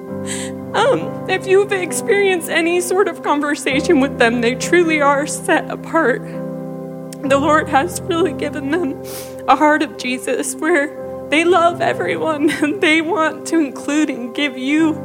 Um, 0.74 1.28
if 1.28 1.46
you've 1.46 1.72
experienced 1.72 2.48
any 2.48 2.80
sort 2.80 3.08
of 3.08 3.22
conversation 3.22 4.00
with 4.00 4.18
them, 4.18 4.40
they 4.40 4.54
truly 4.54 5.00
are 5.00 5.26
set 5.26 5.70
apart. 5.70 6.22
The 6.22 7.38
Lord 7.38 7.68
has 7.68 8.00
really 8.02 8.32
given 8.32 8.70
them 8.70 9.02
a 9.48 9.56
heart 9.56 9.82
of 9.82 9.98
Jesus 9.98 10.54
where 10.54 11.28
they 11.28 11.44
love 11.44 11.80
everyone 11.80 12.50
and 12.62 12.80
they 12.80 13.02
want 13.02 13.46
to 13.48 13.58
include 13.58 14.10
and 14.10 14.34
give 14.34 14.56
you 14.56 15.02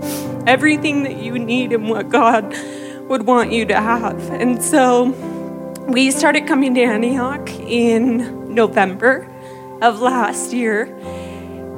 everything 0.47 1.03
that 1.03 1.17
you 1.17 1.37
need 1.37 1.73
and 1.73 1.89
what 1.89 2.09
God 2.09 2.55
would 3.09 3.27
want 3.27 3.51
you 3.51 3.65
to 3.65 3.75
have. 3.75 4.19
And 4.31 4.63
so 4.63 5.09
we 5.87 6.11
started 6.11 6.47
coming 6.47 6.73
to 6.75 6.81
Antioch 6.81 7.49
in 7.59 8.53
November 8.53 9.30
of 9.81 10.01
last 10.01 10.53
year. 10.53 10.85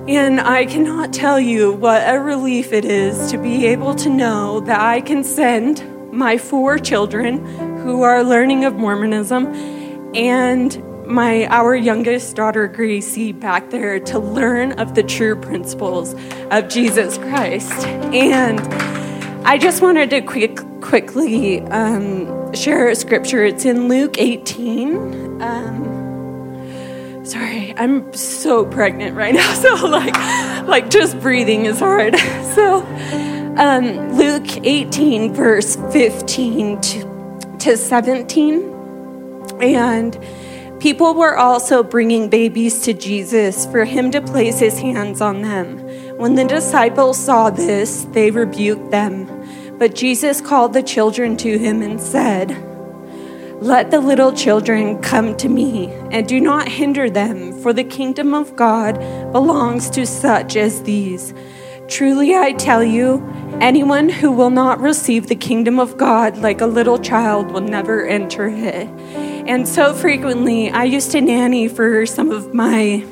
And 0.07 0.41
I 0.41 0.65
cannot 0.65 1.13
tell 1.13 1.39
you 1.39 1.71
what 1.71 2.01
a 2.05 2.19
relief 2.19 2.73
it 2.73 2.83
is 2.83 3.31
to 3.31 3.37
be 3.37 3.65
able 3.67 3.95
to 3.95 4.09
know 4.09 4.59
that 4.61 4.81
I 4.81 4.99
can 4.99 5.23
send 5.23 6.11
my 6.11 6.37
four 6.37 6.77
children 6.77 7.45
who 7.77 8.01
are 8.01 8.23
learning 8.23 8.65
of 8.65 8.75
Mormonism 8.75 9.47
and 10.13 10.83
my 11.07 11.45
our 11.47 11.75
youngest 11.75 12.35
daughter 12.35 12.67
Gracie 12.67 13.31
back 13.31 13.69
there 13.69 13.99
to 13.99 14.19
learn 14.19 14.73
of 14.73 14.95
the 14.95 15.03
true 15.03 15.35
principles 15.35 16.15
of 16.51 16.67
Jesus 16.69 17.17
Christ. 17.17 17.85
And 18.13 18.59
I 19.45 19.57
just 19.57 19.81
wanted 19.81 20.09
to 20.11 20.21
quick 20.21 20.59
quickly 20.81 21.61
um, 21.61 22.53
share 22.53 22.89
a 22.89 22.95
scripture. 22.95 23.43
It's 23.43 23.65
in 23.65 23.87
Luke 23.87 24.17
18. 24.17 25.41
Um, 25.41 25.92
sorry, 27.23 27.73
I'm 27.77 28.13
so 28.13 28.65
pregnant 28.65 29.15
right 29.15 29.33
now, 29.41 29.53
so 29.53 29.87
like 29.87 30.15
like 30.67 30.89
just 30.89 31.19
breathing 31.19 31.65
is 31.65 31.79
hard. 31.79 32.15
So 32.53 32.85
um, 33.57 34.15
Luke 34.15 34.63
18 34.63 35.33
verse 35.33 35.75
15 35.91 36.81
to 36.81 37.13
to 37.59 37.77
17. 37.77 38.61
And 39.61 40.19
people 40.79 41.13
were 41.13 41.37
also 41.37 41.81
bringing 41.81 42.29
babies 42.29 42.81
to 42.81 42.93
Jesus 42.93 43.65
for 43.67 43.85
him 43.85 44.11
to 44.11 44.21
place 44.21 44.59
his 44.59 44.77
hands 44.77 45.21
on 45.21 45.41
them. 45.41 45.79
When 46.17 46.35
the 46.35 46.43
disciples 46.43 47.17
saw 47.17 47.49
this, 47.49 48.03
they 48.11 48.31
rebuked 48.31 48.91
them. 48.91 49.27
But 49.79 49.95
Jesus 49.95 50.41
called 50.41 50.73
the 50.73 50.83
children 50.83 51.37
to 51.37 51.57
him 51.57 51.81
and 51.81 51.99
said, 52.01 52.51
Let 53.63 53.91
the 53.91 54.01
little 54.01 54.33
children 54.33 55.01
come 55.01 55.37
to 55.37 55.47
me, 55.47 55.87
and 56.11 56.27
do 56.27 56.41
not 56.41 56.67
hinder 56.67 57.09
them, 57.09 57.53
for 57.61 57.71
the 57.71 57.85
kingdom 57.85 58.33
of 58.33 58.57
God 58.57 58.99
belongs 59.31 59.89
to 59.91 60.05
such 60.05 60.57
as 60.57 60.83
these. 60.83 61.33
Truly 61.87 62.35
I 62.35 62.51
tell 62.51 62.83
you, 62.83 63.25
anyone 63.61 64.09
who 64.09 64.33
will 64.33 64.49
not 64.49 64.81
receive 64.81 65.27
the 65.27 65.37
kingdom 65.37 65.79
of 65.79 65.95
God 65.95 66.39
like 66.39 66.59
a 66.59 66.65
little 66.65 66.99
child 66.99 67.53
will 67.53 67.61
never 67.61 68.05
enter 68.05 68.49
it. 68.49 68.89
And 69.47 69.65
so 69.65 69.93
frequently, 69.93 70.69
I 70.69 70.83
used 70.83 71.11
to 71.11 71.21
nanny 71.21 71.69
for 71.69 72.05
some 72.05 72.31
of 72.31 72.53
my 72.53 73.05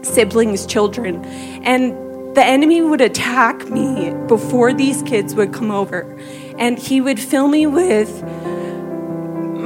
siblings' 0.00 0.64
children, 0.64 1.22
and 1.62 1.92
the 2.34 2.42
enemy 2.42 2.80
would 2.80 3.02
attack 3.02 3.68
me 3.68 4.14
before 4.28 4.72
these 4.72 5.02
kids 5.02 5.34
would 5.34 5.52
come 5.52 5.70
over. 5.70 6.18
And 6.58 6.78
he 6.78 7.02
would 7.02 7.20
fill 7.20 7.48
me 7.48 7.66
with 7.66 8.24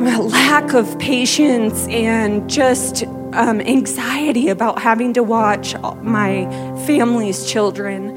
lack 0.05 0.75
of 0.75 0.99
patience 0.99 1.87
and 1.89 2.49
just 2.49 3.05
um, 3.33 3.61
anxiety 3.61 4.49
about 4.49 4.81
having 4.81 5.13
to 5.15 5.23
watch 5.23 5.75
my 6.03 6.45
family's 6.87 7.51
children. 7.51 8.17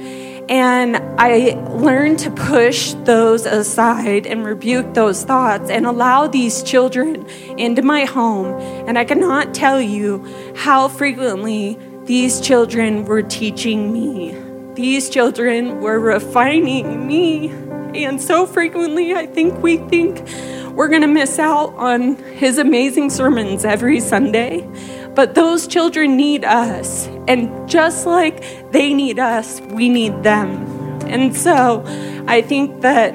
And 0.50 0.98
I 1.18 1.54
learned 1.70 2.20
to 2.20 2.32
push 2.32 2.94
those 3.06 3.46
aside 3.46 4.26
and 4.26 4.44
rebuke 4.44 4.94
those 4.94 5.24
thoughts 5.24 5.70
and 5.70 5.86
allow 5.86 6.28
these 6.28 6.62
children 6.64 7.26
into 7.58 7.82
my 7.82 8.06
home. 8.06 8.60
And 8.88 8.98
I 8.98 9.06
cannot 9.06 9.54
tell 9.54 9.80
you 9.80 10.28
how 10.58 10.88
frequently 10.90 11.78
these 12.06 12.42
children 12.42 13.06
were 13.06 13.22
teaching 13.22 13.94
me. 13.94 14.36
These 14.74 15.10
children 15.10 15.80
were 15.80 16.00
refining 16.00 17.08
me. 17.08 17.71
And 17.96 18.22
so 18.22 18.46
frequently, 18.46 19.14
I 19.14 19.26
think 19.26 19.62
we 19.62 19.78
think 19.78 20.28
we're 20.74 20.88
going 20.88 21.02
to 21.02 21.08
miss 21.08 21.38
out 21.40 21.74
on 21.76 22.16
his 22.16 22.58
amazing 22.58 23.10
sermons 23.10 23.66
every 23.66 24.00
Sunday. 24.00 24.68
But 25.14 25.36
those 25.36 25.68
children 25.68 26.16
need 26.16 26.46
us. 26.46 27.08
And 27.28 27.70
just 27.70 28.06
like 28.06 28.72
they 28.72 28.94
need 28.94 29.20
us, 29.20 29.60
we 29.62 29.90
need 29.90 30.24
them. 30.24 30.66
And 31.04 31.36
so 31.36 31.84
I 32.28 32.42
think 32.42 32.82
that 32.82 33.14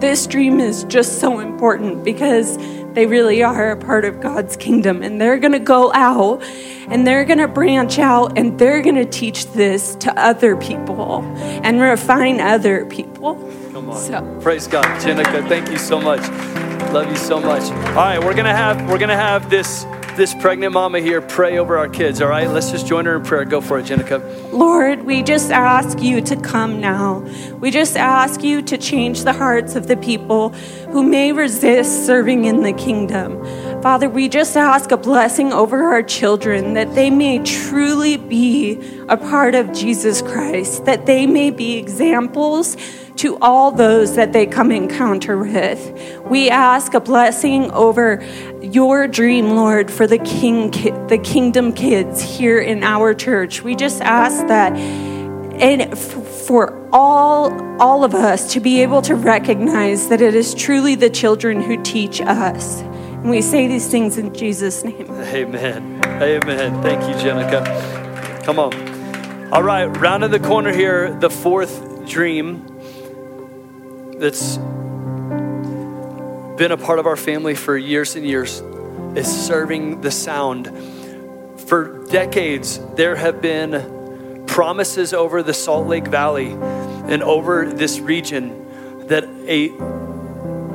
this 0.00 0.26
dream 0.26 0.60
is 0.60 0.84
just 0.84 1.18
so 1.18 1.40
important 1.40 2.04
because 2.04 2.56
they 2.92 3.06
really 3.06 3.42
are 3.42 3.72
a 3.72 3.76
part 3.76 4.04
of 4.04 4.20
God's 4.20 4.56
kingdom. 4.56 5.02
And 5.02 5.20
they're 5.20 5.38
going 5.38 5.52
to 5.52 5.58
go 5.58 5.92
out 5.92 6.42
and 6.88 7.06
they're 7.06 7.24
going 7.24 7.38
to 7.38 7.48
branch 7.48 7.98
out 7.98 8.38
and 8.38 8.58
they're 8.58 8.82
going 8.82 8.96
to 8.96 9.04
teach 9.04 9.46
this 9.52 9.96
to 9.96 10.18
other 10.18 10.56
people 10.56 11.22
and 11.36 11.80
refine 11.80 12.40
other 12.40 12.86
people. 12.86 13.45
So. 13.94 14.38
Praise 14.40 14.66
God. 14.66 14.84
Jenica, 15.00 15.48
thank 15.48 15.68
you 15.70 15.78
so 15.78 16.00
much. 16.00 16.20
Love 16.92 17.08
you 17.10 17.16
so 17.16 17.40
much. 17.40 17.62
All 17.62 17.94
right, 17.94 18.18
we're 18.18 18.34
going 18.34 18.46
to 18.46 18.54
have 18.54 18.88
we're 18.88 18.98
to 18.98 19.16
have 19.16 19.50
this 19.50 19.84
this 20.16 20.32
pregnant 20.34 20.72
mama 20.72 20.98
here 20.98 21.20
pray 21.20 21.58
over 21.58 21.76
our 21.76 21.88
kids, 21.88 22.22
all 22.22 22.28
right? 22.28 22.48
Let's 22.48 22.70
just 22.70 22.86
join 22.86 23.04
her 23.04 23.16
in 23.16 23.22
prayer. 23.22 23.44
Go 23.44 23.60
for 23.60 23.78
it, 23.78 23.86
Jenica. 23.86 24.50
Lord, 24.50 25.04
we 25.04 25.22
just 25.22 25.50
ask 25.50 26.00
you 26.00 26.22
to 26.22 26.36
come 26.36 26.80
now. 26.80 27.18
We 27.60 27.70
just 27.70 27.96
ask 27.96 28.42
you 28.42 28.62
to 28.62 28.78
change 28.78 29.24
the 29.24 29.34
hearts 29.34 29.76
of 29.76 29.88
the 29.88 29.96
people 29.96 30.50
who 30.90 31.02
may 31.02 31.32
resist 31.32 32.06
serving 32.06 32.46
in 32.46 32.62
the 32.62 32.72
kingdom. 32.72 33.44
Father, 33.82 34.08
we 34.08 34.28
just 34.28 34.56
ask 34.56 34.90
a 34.90 34.96
blessing 34.96 35.52
over 35.52 35.84
our 35.84 36.02
children 36.02 36.74
that 36.74 36.94
they 36.94 37.10
may 37.10 37.38
truly 37.40 38.16
be 38.16 38.80
a 39.08 39.18
part 39.18 39.54
of 39.54 39.72
Jesus 39.72 40.22
Christ, 40.22 40.86
that 40.86 41.04
they 41.04 41.26
may 41.26 41.50
be 41.50 41.76
examples 41.76 42.76
to 43.16 43.38
all 43.40 43.72
those 43.72 44.16
that 44.16 44.32
they 44.32 44.46
come 44.46 44.70
encounter 44.70 45.38
with. 45.38 46.22
We 46.26 46.50
ask 46.50 46.94
a 46.94 47.00
blessing 47.00 47.70
over 47.72 48.22
your 48.60 49.08
dream, 49.08 49.56
Lord, 49.56 49.90
for 49.90 50.06
the 50.06 50.18
king 50.18 50.70
the 51.06 51.20
kingdom 51.22 51.72
kids 51.72 52.20
here 52.20 52.58
in 52.58 52.82
our 52.82 53.14
church. 53.14 53.62
We 53.62 53.74
just 53.74 54.00
ask 54.02 54.46
that 54.48 54.72
and 54.76 55.98
for 55.98 56.88
all 56.92 57.50
all 57.80 58.04
of 58.04 58.14
us 58.14 58.52
to 58.52 58.60
be 58.60 58.82
able 58.82 59.02
to 59.02 59.14
recognize 59.14 60.08
that 60.08 60.20
it 60.20 60.34
is 60.34 60.54
truly 60.54 60.94
the 60.94 61.10
children 61.10 61.60
who 61.60 61.82
teach 61.82 62.20
us. 62.20 62.80
And 62.80 63.30
we 63.30 63.42
say 63.42 63.66
these 63.66 63.88
things 63.88 64.18
in 64.18 64.34
Jesus' 64.34 64.84
name. 64.84 65.10
Amen. 65.10 66.00
Amen. 66.04 66.82
Thank 66.82 67.02
you, 67.02 67.14
Jenica. 67.22 68.44
Come 68.44 68.58
on. 68.58 69.52
All 69.52 69.62
right, 69.62 69.86
round 69.86 70.24
in 70.24 70.30
the 70.30 70.40
corner 70.40 70.72
here, 70.72 71.14
the 71.14 71.30
fourth 71.30 72.06
dream 72.06 72.75
that's 74.18 74.56
been 76.56 76.72
a 76.72 76.76
part 76.76 76.98
of 76.98 77.06
our 77.06 77.16
family 77.16 77.54
for 77.54 77.76
years 77.76 78.16
and 78.16 78.26
years 78.26 78.62
is 79.14 79.26
serving 79.26 80.00
the 80.00 80.10
sound. 80.10 80.70
For 81.68 82.04
decades, 82.06 82.78
there 82.94 83.16
have 83.16 83.42
been 83.42 84.44
promises 84.46 85.12
over 85.12 85.42
the 85.42 85.52
Salt 85.52 85.86
Lake 85.86 86.06
Valley 86.06 86.50
and 86.50 87.22
over 87.22 87.70
this 87.70 87.98
region 88.00 89.06
that 89.08 89.24
a, 89.24 89.68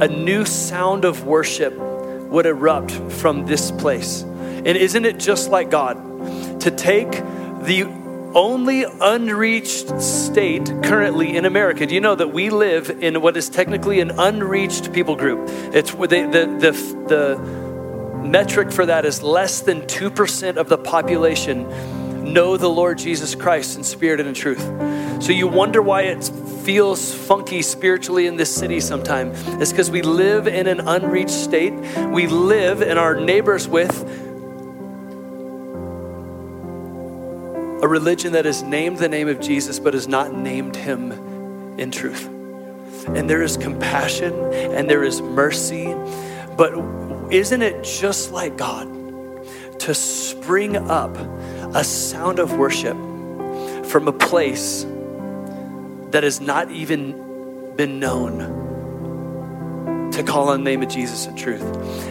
a 0.03 0.07
new 0.07 0.45
sound 0.45 1.03
of 1.03 1.25
worship 1.25 1.75
would 1.77 2.45
erupt 2.45 2.91
from 2.91 3.45
this 3.45 3.71
place. 3.71 4.21
And 4.21 4.67
isn't 4.67 5.05
it 5.05 5.17
just 5.17 5.49
like 5.49 5.71
God 5.71 6.61
to 6.61 6.71
take 6.71 7.11
the 7.11 8.00
only 8.33 8.83
unreached 8.83 10.01
state 10.01 10.65
currently 10.83 11.35
in 11.35 11.45
America. 11.45 11.85
Do 11.85 11.93
you 11.93 12.01
know 12.01 12.15
that 12.15 12.33
we 12.33 12.49
live 12.49 12.89
in 12.89 13.21
what 13.21 13.35
is 13.37 13.49
technically 13.49 13.99
an 13.99 14.11
unreached 14.11 14.93
people 14.93 15.15
group? 15.15 15.49
It's 15.73 15.91
the, 15.91 16.07
the, 16.07 16.57
the, 16.59 16.71
the 17.07 18.21
metric 18.23 18.71
for 18.71 18.85
that 18.85 19.05
is 19.05 19.21
less 19.21 19.61
than 19.61 19.81
2% 19.81 20.57
of 20.57 20.69
the 20.69 20.77
population 20.77 21.67
know 22.33 22.55
the 22.55 22.69
Lord 22.69 22.97
Jesus 22.97 23.35
Christ 23.35 23.77
in 23.77 23.83
spirit 23.83 24.19
and 24.19 24.29
in 24.29 24.35
truth. 24.35 24.61
So 25.21 25.31
you 25.31 25.47
wonder 25.47 25.81
why 25.81 26.03
it 26.03 26.23
feels 26.63 27.13
funky 27.13 27.61
spiritually 27.61 28.27
in 28.27 28.37
this 28.37 28.55
city 28.55 28.79
sometime. 28.79 29.31
It's 29.59 29.71
because 29.71 29.91
we 29.91 30.01
live 30.01 30.47
in 30.47 30.67
an 30.67 30.81
unreached 30.81 31.31
state. 31.31 31.73
We 32.09 32.27
live 32.27 32.81
and 32.81 32.97
our 32.97 33.19
neighbors 33.19 33.67
with 33.67 34.30
a 37.81 37.87
religion 37.87 38.33
that 38.33 38.45
has 38.45 38.61
named 38.61 38.97
the 38.97 39.09
name 39.09 39.27
of 39.27 39.39
Jesus 39.39 39.79
but 39.79 39.93
has 39.93 40.07
not 40.07 40.35
named 40.35 40.75
him 40.75 41.11
in 41.79 41.91
truth. 41.91 42.27
And 43.07 43.29
there 43.29 43.41
is 43.41 43.57
compassion 43.57 44.33
and 44.53 44.89
there 44.89 45.03
is 45.03 45.21
mercy, 45.21 45.93
but 46.55 46.73
isn't 47.31 47.61
it 47.61 47.83
just 47.83 48.31
like 48.31 48.55
God 48.57 48.87
to 49.79 49.95
spring 49.95 50.77
up 50.77 51.17
a 51.75 51.83
sound 51.83 52.37
of 52.37 52.53
worship 52.53 52.95
from 53.87 54.07
a 54.07 54.13
place 54.13 54.85
that 56.11 56.21
has 56.23 56.39
not 56.39 56.69
even 56.69 57.75
been 57.75 57.99
known? 57.99 58.70
To 60.11 60.23
call 60.23 60.49
on 60.49 60.63
the 60.63 60.69
name 60.69 60.81
of 60.81 60.89
Jesus 60.89 61.25
in 61.25 61.35
truth. 61.35 61.61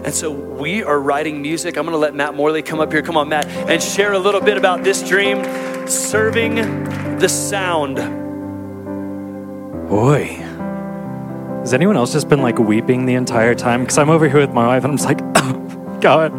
And 0.04 0.14
so 0.14 0.30
we 0.30 0.82
are 0.82 0.98
writing 1.00 1.42
music. 1.42 1.76
I'm 1.76 1.84
going 1.84 1.92
to 1.92 1.98
let 1.98 2.14
Matt 2.14 2.34
Morley 2.34 2.62
come 2.62 2.80
up 2.80 2.92
here. 2.92 3.02
Come 3.02 3.16
on, 3.16 3.28
Matt, 3.28 3.46
and 3.46 3.82
share 3.82 4.12
a 4.12 4.18
little 4.18 4.40
bit 4.40 4.56
about 4.56 4.82
this 4.82 5.06
dream 5.06 5.44
serving 5.88 6.56
the 7.18 7.28
sound. 7.28 7.96
Boy. 9.88 10.26
Has 11.60 11.74
anyone 11.74 11.96
else 11.96 12.12
just 12.12 12.28
been 12.28 12.40
like 12.40 12.58
weeping 12.58 13.06
the 13.06 13.14
entire 13.14 13.54
time? 13.54 13.82
Because 13.82 13.98
I'm 13.98 14.08
over 14.08 14.28
here 14.28 14.40
with 14.40 14.52
my 14.52 14.66
wife 14.66 14.84
and 14.84 14.92
I'm 14.92 14.96
just 14.96 15.08
like, 15.08 15.18
God. 16.00 16.32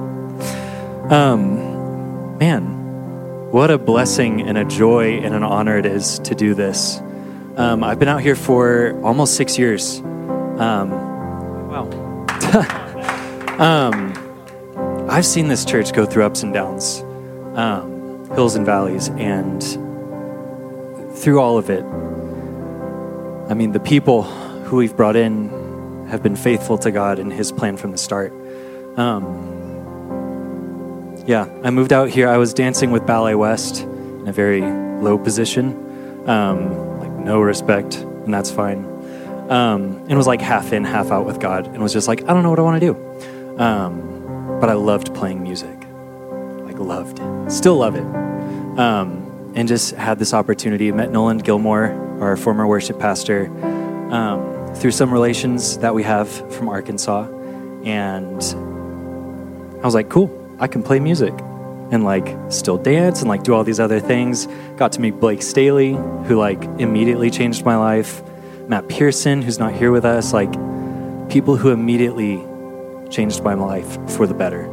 Um, 1.12 2.38
man, 2.38 3.51
what 3.51 3.70
a 3.70 3.78
blessing 3.78 4.41
and 4.41 4.57
a 4.57 4.66
joy 4.66 5.20
and 5.20 5.36
an 5.36 5.43
honor 5.43 5.78
it 5.78 5.86
is 5.86 6.20
to 6.20 6.34
do 6.34 6.53
this. 6.53 6.99
Um, 7.57 7.84
I've 7.84 7.99
been 7.99 8.07
out 8.07 8.22
here 8.22 8.36
for 8.36 8.99
almost 9.03 9.36
six 9.36 9.59
years. 9.59 9.99
Um. 9.99 11.11
um, 13.61 14.11
I've 15.09 15.25
seen 15.25 15.47
this 15.47 15.63
church 15.63 15.93
go 15.93 16.05
through 16.05 16.23
ups 16.23 16.43
and 16.43 16.53
downs, 16.53 16.99
um, 17.55 18.29
hills 18.35 18.55
and 18.55 18.65
valleys, 18.65 19.07
and 19.09 19.63
through 21.17 21.39
all 21.39 21.57
of 21.57 21.69
it, 21.69 21.85
I 23.49 23.53
mean, 23.53 23.71
the 23.71 23.79
people 23.79 24.23
who 24.23 24.75
we've 24.75 24.95
brought 24.97 25.15
in 25.15 26.07
have 26.07 26.21
been 26.21 26.35
faithful 26.35 26.77
to 26.79 26.91
God 26.91 27.19
and 27.19 27.31
His 27.31 27.53
plan 27.53 27.77
from 27.77 27.91
the 27.91 27.97
start. 27.97 28.33
Um, 28.97 29.51
yeah, 31.25 31.47
I 31.63 31.69
moved 31.69 31.93
out 31.93 32.09
here. 32.09 32.27
I 32.27 32.35
was 32.35 32.53
dancing 32.53 32.91
with 32.91 33.05
Ballet 33.05 33.35
West 33.35 33.83
in 33.83 34.27
a 34.27 34.33
very 34.33 34.59
low 34.59 35.17
position, 35.17 36.27
um, 36.27 36.99
like 36.99 37.11
no 37.11 37.39
respect, 37.39 37.95
and 37.95 38.33
that's 38.33 38.51
fine. 38.51 38.90
Um, 39.51 40.05
and 40.07 40.17
was 40.17 40.27
like 40.27 40.39
half 40.39 40.71
in, 40.71 40.85
half 40.85 41.11
out 41.11 41.25
with 41.25 41.41
God, 41.41 41.67
and 41.67 41.83
was 41.83 41.91
just 41.91 42.07
like, 42.07 42.23
I 42.23 42.33
don't 42.33 42.41
know 42.41 42.49
what 42.49 42.59
I 42.59 42.61
want 42.61 42.81
to 42.81 42.93
do. 42.93 43.59
Um, 43.61 44.57
but 44.61 44.69
I 44.69 44.73
loved 44.73 45.13
playing 45.13 45.43
music, 45.43 45.77
like 46.63 46.79
loved 46.79 47.19
it, 47.19 47.51
still 47.51 47.75
love 47.75 47.95
it, 47.95 48.05
um, 48.79 49.51
and 49.53 49.67
just 49.67 49.93
had 49.95 50.19
this 50.19 50.33
opportunity. 50.33 50.89
Met 50.93 51.11
Nolan 51.11 51.39
Gilmore, 51.39 51.91
our 52.21 52.37
former 52.37 52.65
worship 52.65 52.97
pastor, 52.97 53.47
um, 54.13 54.73
through 54.75 54.91
some 54.91 55.11
relations 55.11 55.77
that 55.79 55.93
we 55.93 56.03
have 56.03 56.29
from 56.53 56.69
Arkansas, 56.69 57.27
and 57.83 58.41
I 59.81 59.85
was 59.85 59.93
like, 59.93 60.09
cool, 60.09 60.55
I 60.59 60.67
can 60.67 60.81
play 60.81 61.01
music 61.01 61.33
and 61.91 62.05
like 62.05 62.37
still 62.49 62.77
dance 62.77 63.19
and 63.19 63.27
like 63.27 63.43
do 63.43 63.53
all 63.53 63.65
these 63.65 63.81
other 63.81 63.99
things. 63.99 64.47
Got 64.77 64.93
to 64.93 65.01
meet 65.01 65.19
Blake 65.19 65.41
Staley, 65.41 65.91
who 65.91 66.37
like 66.37 66.63
immediately 66.79 67.29
changed 67.29 67.65
my 67.65 67.75
life. 67.75 68.23
Matt 68.72 68.88
Pearson, 68.88 69.41
who's 69.41 69.59
not 69.59 69.74
here 69.74 69.91
with 69.91 70.05
us, 70.05 70.32
like 70.32 70.49
people 71.30 71.57
who 71.57 71.72
immediately 71.72 72.38
changed 73.09 73.43
my 73.43 73.53
life 73.53 73.97
for 74.11 74.26
the 74.26 74.34
better. 74.34 74.65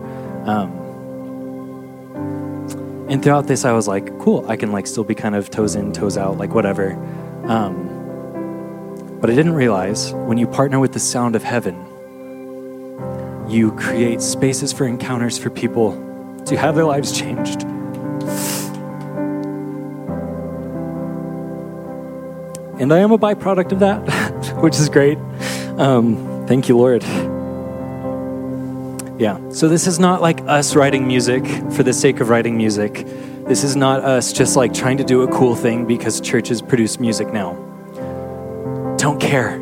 Um, 0.44 0.70
and 3.08 3.20
throughout 3.20 3.48
this, 3.48 3.64
I 3.64 3.72
was 3.72 3.88
like, 3.88 4.16
cool, 4.20 4.48
I 4.48 4.54
can 4.54 4.70
like 4.70 4.86
still 4.86 5.02
be 5.02 5.16
kind 5.16 5.34
of 5.34 5.50
toes 5.50 5.74
in, 5.74 5.92
toes 5.92 6.16
out, 6.16 6.38
like 6.38 6.54
whatever. 6.54 6.92
Um, 7.46 9.18
but 9.20 9.30
I 9.30 9.34
didn't 9.34 9.54
realize 9.54 10.12
when 10.12 10.38
you 10.38 10.46
partner 10.46 10.78
with 10.78 10.92
the 10.92 11.00
sound 11.00 11.34
of 11.34 11.42
heaven, 11.42 11.74
you 13.48 13.72
create 13.72 14.22
spaces 14.22 14.72
for 14.72 14.86
encounters 14.86 15.38
for 15.38 15.50
people 15.50 16.40
to 16.46 16.56
have 16.56 16.76
their 16.76 16.84
lives 16.84 17.10
changed. 17.20 17.66
And 22.88 22.94
I 22.94 23.00
am 23.00 23.12
a 23.12 23.18
byproduct 23.18 23.72
of 23.72 23.80
that, 23.80 23.98
which 24.62 24.76
is 24.76 24.88
great. 24.88 25.18
Um, 25.76 26.46
thank 26.46 26.70
you, 26.70 26.78
Lord. 26.78 27.02
Yeah, 29.20 29.38
so 29.50 29.68
this 29.68 29.86
is 29.86 29.98
not 29.98 30.22
like 30.22 30.40
us 30.46 30.74
writing 30.74 31.06
music 31.06 31.44
for 31.72 31.82
the 31.82 31.92
sake 31.92 32.20
of 32.20 32.30
writing 32.30 32.56
music. 32.56 33.04
This 33.44 33.62
is 33.62 33.76
not 33.76 34.00
us 34.00 34.32
just 34.32 34.56
like 34.56 34.72
trying 34.72 34.96
to 34.96 35.04
do 35.04 35.20
a 35.20 35.28
cool 35.28 35.54
thing 35.54 35.84
because 35.84 36.18
churches 36.22 36.62
produce 36.62 36.98
music 36.98 37.30
now. 37.30 37.52
Don't 38.96 39.20
care. 39.20 39.58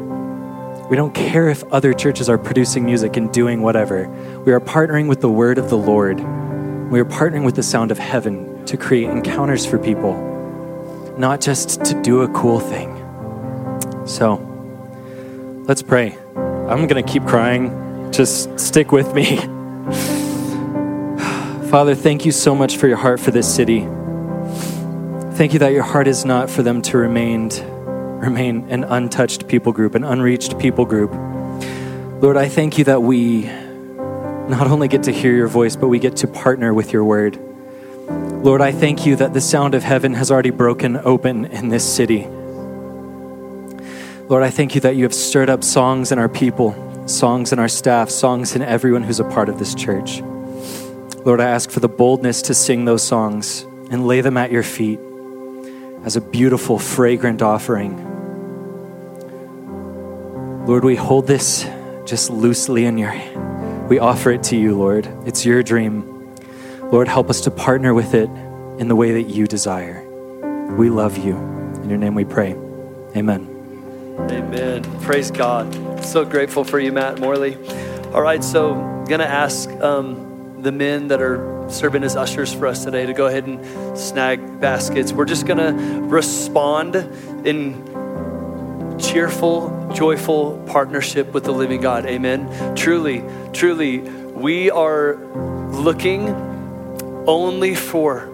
We 0.88 0.94
don't 0.94 1.12
care 1.12 1.48
if 1.48 1.64
other 1.72 1.94
churches 1.94 2.28
are 2.28 2.38
producing 2.38 2.84
music 2.84 3.16
and 3.16 3.32
doing 3.32 3.60
whatever. 3.60 4.08
We 4.46 4.52
are 4.52 4.60
partnering 4.60 5.08
with 5.08 5.20
the 5.20 5.28
word 5.28 5.58
of 5.58 5.68
the 5.68 5.76
Lord. 5.76 6.20
We 6.92 7.00
are 7.00 7.04
partnering 7.04 7.44
with 7.44 7.56
the 7.56 7.64
sound 7.64 7.90
of 7.90 7.98
heaven 7.98 8.64
to 8.66 8.76
create 8.76 9.10
encounters 9.10 9.66
for 9.66 9.80
people, 9.80 10.14
not 11.18 11.40
just 11.40 11.84
to 11.86 12.00
do 12.02 12.22
a 12.22 12.28
cool 12.28 12.60
thing. 12.60 12.95
So, 14.06 14.36
let's 15.66 15.82
pray. 15.82 16.16
I'm 16.36 16.86
going 16.86 17.02
to 17.02 17.02
keep 17.02 17.24
crying. 17.24 18.12
Just 18.12 18.58
stick 18.58 18.92
with 18.92 19.12
me. 19.14 19.36
Father, 21.70 21.94
thank 21.94 22.24
you 22.24 22.32
so 22.32 22.54
much 22.54 22.76
for 22.76 22.86
your 22.86 22.96
heart 22.96 23.18
for 23.18 23.32
this 23.32 23.52
city. 23.52 23.80
Thank 25.36 25.52
you 25.52 25.58
that 25.58 25.72
your 25.72 25.82
heart 25.82 26.06
is 26.06 26.24
not 26.24 26.48
for 26.48 26.62
them 26.62 26.80
to 26.82 26.96
remain 26.96 27.50
remain 28.20 28.68
an 28.70 28.84
untouched 28.84 29.48
people 29.48 29.72
group, 29.72 29.94
an 29.94 30.04
unreached 30.04 30.58
people 30.58 30.84
group. 30.84 31.12
Lord, 32.22 32.36
I 32.36 32.48
thank 32.48 32.78
you 32.78 32.84
that 32.84 33.02
we 33.02 33.44
not 33.44 34.68
only 34.68 34.88
get 34.88 35.02
to 35.04 35.12
hear 35.12 35.34
your 35.34 35.48
voice, 35.48 35.76
but 35.76 35.88
we 35.88 35.98
get 35.98 36.16
to 36.18 36.28
partner 36.28 36.72
with 36.72 36.92
your 36.92 37.04
word. 37.04 37.38
Lord, 38.08 38.60
I 38.60 38.72
thank 38.72 39.04
you 39.04 39.16
that 39.16 39.34
the 39.34 39.40
sound 39.40 39.74
of 39.74 39.82
heaven 39.82 40.14
has 40.14 40.30
already 40.30 40.50
broken 40.50 40.96
open 40.96 41.46
in 41.46 41.68
this 41.68 41.84
city. 41.84 42.26
Lord, 44.28 44.42
I 44.42 44.50
thank 44.50 44.74
you 44.74 44.80
that 44.80 44.96
you 44.96 45.04
have 45.04 45.14
stirred 45.14 45.48
up 45.48 45.62
songs 45.62 46.10
in 46.10 46.18
our 46.18 46.28
people, 46.28 46.74
songs 47.06 47.52
in 47.52 47.60
our 47.60 47.68
staff, 47.68 48.10
songs 48.10 48.56
in 48.56 48.62
everyone 48.62 49.04
who's 49.04 49.20
a 49.20 49.24
part 49.24 49.48
of 49.48 49.60
this 49.60 49.72
church. 49.72 50.20
Lord, 51.24 51.40
I 51.40 51.48
ask 51.48 51.70
for 51.70 51.78
the 51.78 51.88
boldness 51.88 52.42
to 52.42 52.54
sing 52.54 52.86
those 52.86 53.04
songs 53.04 53.62
and 53.88 54.08
lay 54.08 54.22
them 54.22 54.36
at 54.36 54.50
your 54.50 54.64
feet 54.64 54.98
as 56.02 56.16
a 56.16 56.20
beautiful, 56.20 56.76
fragrant 56.76 57.40
offering. 57.40 58.04
Lord, 60.66 60.84
we 60.84 60.96
hold 60.96 61.28
this 61.28 61.64
just 62.04 62.28
loosely 62.28 62.84
in 62.84 62.98
your 62.98 63.10
hand. 63.10 63.88
We 63.88 64.00
offer 64.00 64.32
it 64.32 64.42
to 64.44 64.56
you, 64.56 64.76
Lord. 64.76 65.08
It's 65.24 65.46
your 65.46 65.62
dream. 65.62 66.34
Lord, 66.90 67.06
help 67.06 67.30
us 67.30 67.42
to 67.42 67.52
partner 67.52 67.94
with 67.94 68.12
it 68.14 68.28
in 68.80 68.88
the 68.88 68.96
way 68.96 69.12
that 69.12 69.30
you 69.30 69.46
desire. 69.46 70.02
We 70.76 70.90
love 70.90 71.16
you. 71.16 71.36
In 71.36 71.88
your 71.88 71.98
name 71.98 72.16
we 72.16 72.24
pray. 72.24 72.56
Amen. 73.16 73.55
Amen. 74.18 74.82
Praise 75.02 75.30
God. 75.30 76.04
So 76.04 76.24
grateful 76.24 76.64
for 76.64 76.78
you, 76.80 76.90
Matt 76.90 77.20
Morley. 77.20 77.56
All 78.12 78.22
right, 78.22 78.42
so 78.42 78.74
to 79.20 79.28
ask 79.28 79.70
um, 79.82 80.62
the 80.62 80.72
men 80.72 81.08
that 81.08 81.20
are 81.20 81.68
serving 81.68 82.02
as 82.02 82.16
ushers 82.16 82.52
for 82.52 82.66
us 82.66 82.84
today 82.84 83.06
to 83.06 83.12
go 83.12 83.26
ahead 83.26 83.44
and 83.44 83.98
snag 83.98 84.60
baskets. 84.60 85.12
We're 85.12 85.26
just 85.26 85.46
to 85.58 86.00
respond 86.02 86.96
in 87.46 87.84
cheerful, 88.98 89.92
joyful 89.94 90.62
partnership 90.66 91.32
with 91.32 91.44
the 91.44 91.52
living 91.52 91.80
God. 91.80 92.06
Amen. 92.06 92.74
Truly, 92.74 93.22
truly, 93.52 93.98
we 93.98 94.70
are 94.70 95.16
looking 95.72 96.28
only 97.26 97.74
for 97.74 98.28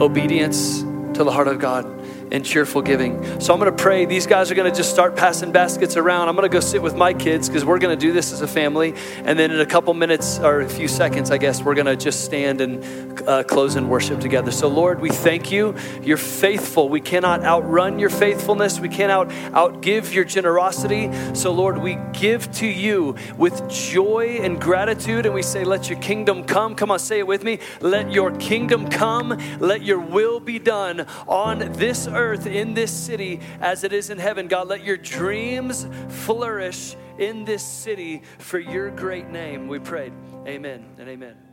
obedience 0.00 0.80
to 0.80 1.24
the 1.24 1.30
heart 1.30 1.48
of 1.48 1.58
God 1.58 1.91
and 2.32 2.46
cheerful 2.46 2.80
giving. 2.80 3.22
So 3.40 3.52
I'm 3.52 3.60
going 3.60 3.70
to 3.70 3.82
pray. 3.82 4.06
These 4.06 4.26
guys 4.26 4.50
are 4.50 4.54
going 4.54 4.70
to 4.70 4.74
just 4.74 4.90
start 4.90 5.14
passing 5.16 5.52
baskets 5.52 5.98
around. 5.98 6.30
I'm 6.30 6.34
going 6.34 6.48
to 6.48 6.52
go 6.52 6.60
sit 6.60 6.80
with 6.80 6.96
my 6.96 7.12
kids 7.12 7.46
because 7.46 7.62
we're 7.62 7.78
going 7.78 7.96
to 7.96 8.06
do 8.06 8.10
this 8.10 8.32
as 8.32 8.40
a 8.40 8.48
family. 8.48 8.94
And 9.18 9.38
then 9.38 9.50
in 9.50 9.60
a 9.60 9.66
couple 9.66 9.92
minutes 9.92 10.38
or 10.38 10.62
a 10.62 10.68
few 10.68 10.88
seconds, 10.88 11.30
I 11.30 11.36
guess, 11.36 11.62
we're 11.62 11.74
going 11.74 11.86
to 11.86 11.94
just 11.96 12.24
stand 12.24 12.62
and 12.62 13.28
uh, 13.28 13.42
close 13.44 13.76
in 13.76 13.86
worship 13.86 14.18
together. 14.18 14.50
So, 14.50 14.68
Lord, 14.68 14.98
we 14.98 15.10
thank 15.10 15.52
you. 15.52 15.76
You're 16.02 16.16
faithful. 16.16 16.88
We 16.88 17.02
cannot 17.02 17.44
outrun 17.44 17.98
your 17.98 18.10
faithfulness, 18.10 18.80
we 18.80 18.88
cannot 18.88 19.28
outgive 19.52 20.14
your 20.14 20.24
generosity. 20.24 21.10
So, 21.34 21.52
Lord, 21.52 21.76
we 21.76 21.98
give 22.14 22.50
to 22.52 22.66
you 22.66 23.14
with 23.36 23.68
joy 23.68 24.38
and 24.40 24.58
gratitude. 24.58 25.26
And 25.26 25.34
we 25.34 25.42
say, 25.42 25.64
Let 25.64 25.90
your 25.90 25.98
kingdom 26.00 26.44
come. 26.44 26.74
Come 26.76 26.90
on, 26.90 26.98
say 26.98 27.18
it 27.18 27.26
with 27.26 27.44
me. 27.44 27.58
Let 27.82 28.10
your 28.10 28.30
kingdom 28.30 28.88
come. 28.88 29.38
Let 29.60 29.82
your 29.82 30.00
will 30.00 30.40
be 30.40 30.58
done 30.58 31.06
on 31.28 31.72
this 31.72 32.08
earth 32.08 32.21
earth, 32.22 32.46
in 32.46 32.74
this 32.74 32.92
city, 32.92 33.40
as 33.60 33.84
it 33.84 33.92
is 33.92 34.10
in 34.10 34.18
heaven. 34.18 34.48
God, 34.48 34.68
let 34.68 34.84
your 34.84 34.96
dreams 34.96 35.86
flourish 36.08 36.96
in 37.18 37.44
this 37.44 37.62
city 37.62 38.22
for 38.38 38.58
your 38.58 38.90
great 38.90 39.28
name. 39.28 39.68
We 39.68 39.78
prayed. 39.78 40.12
Amen 40.46 40.84
and 40.98 41.08
amen. 41.08 41.51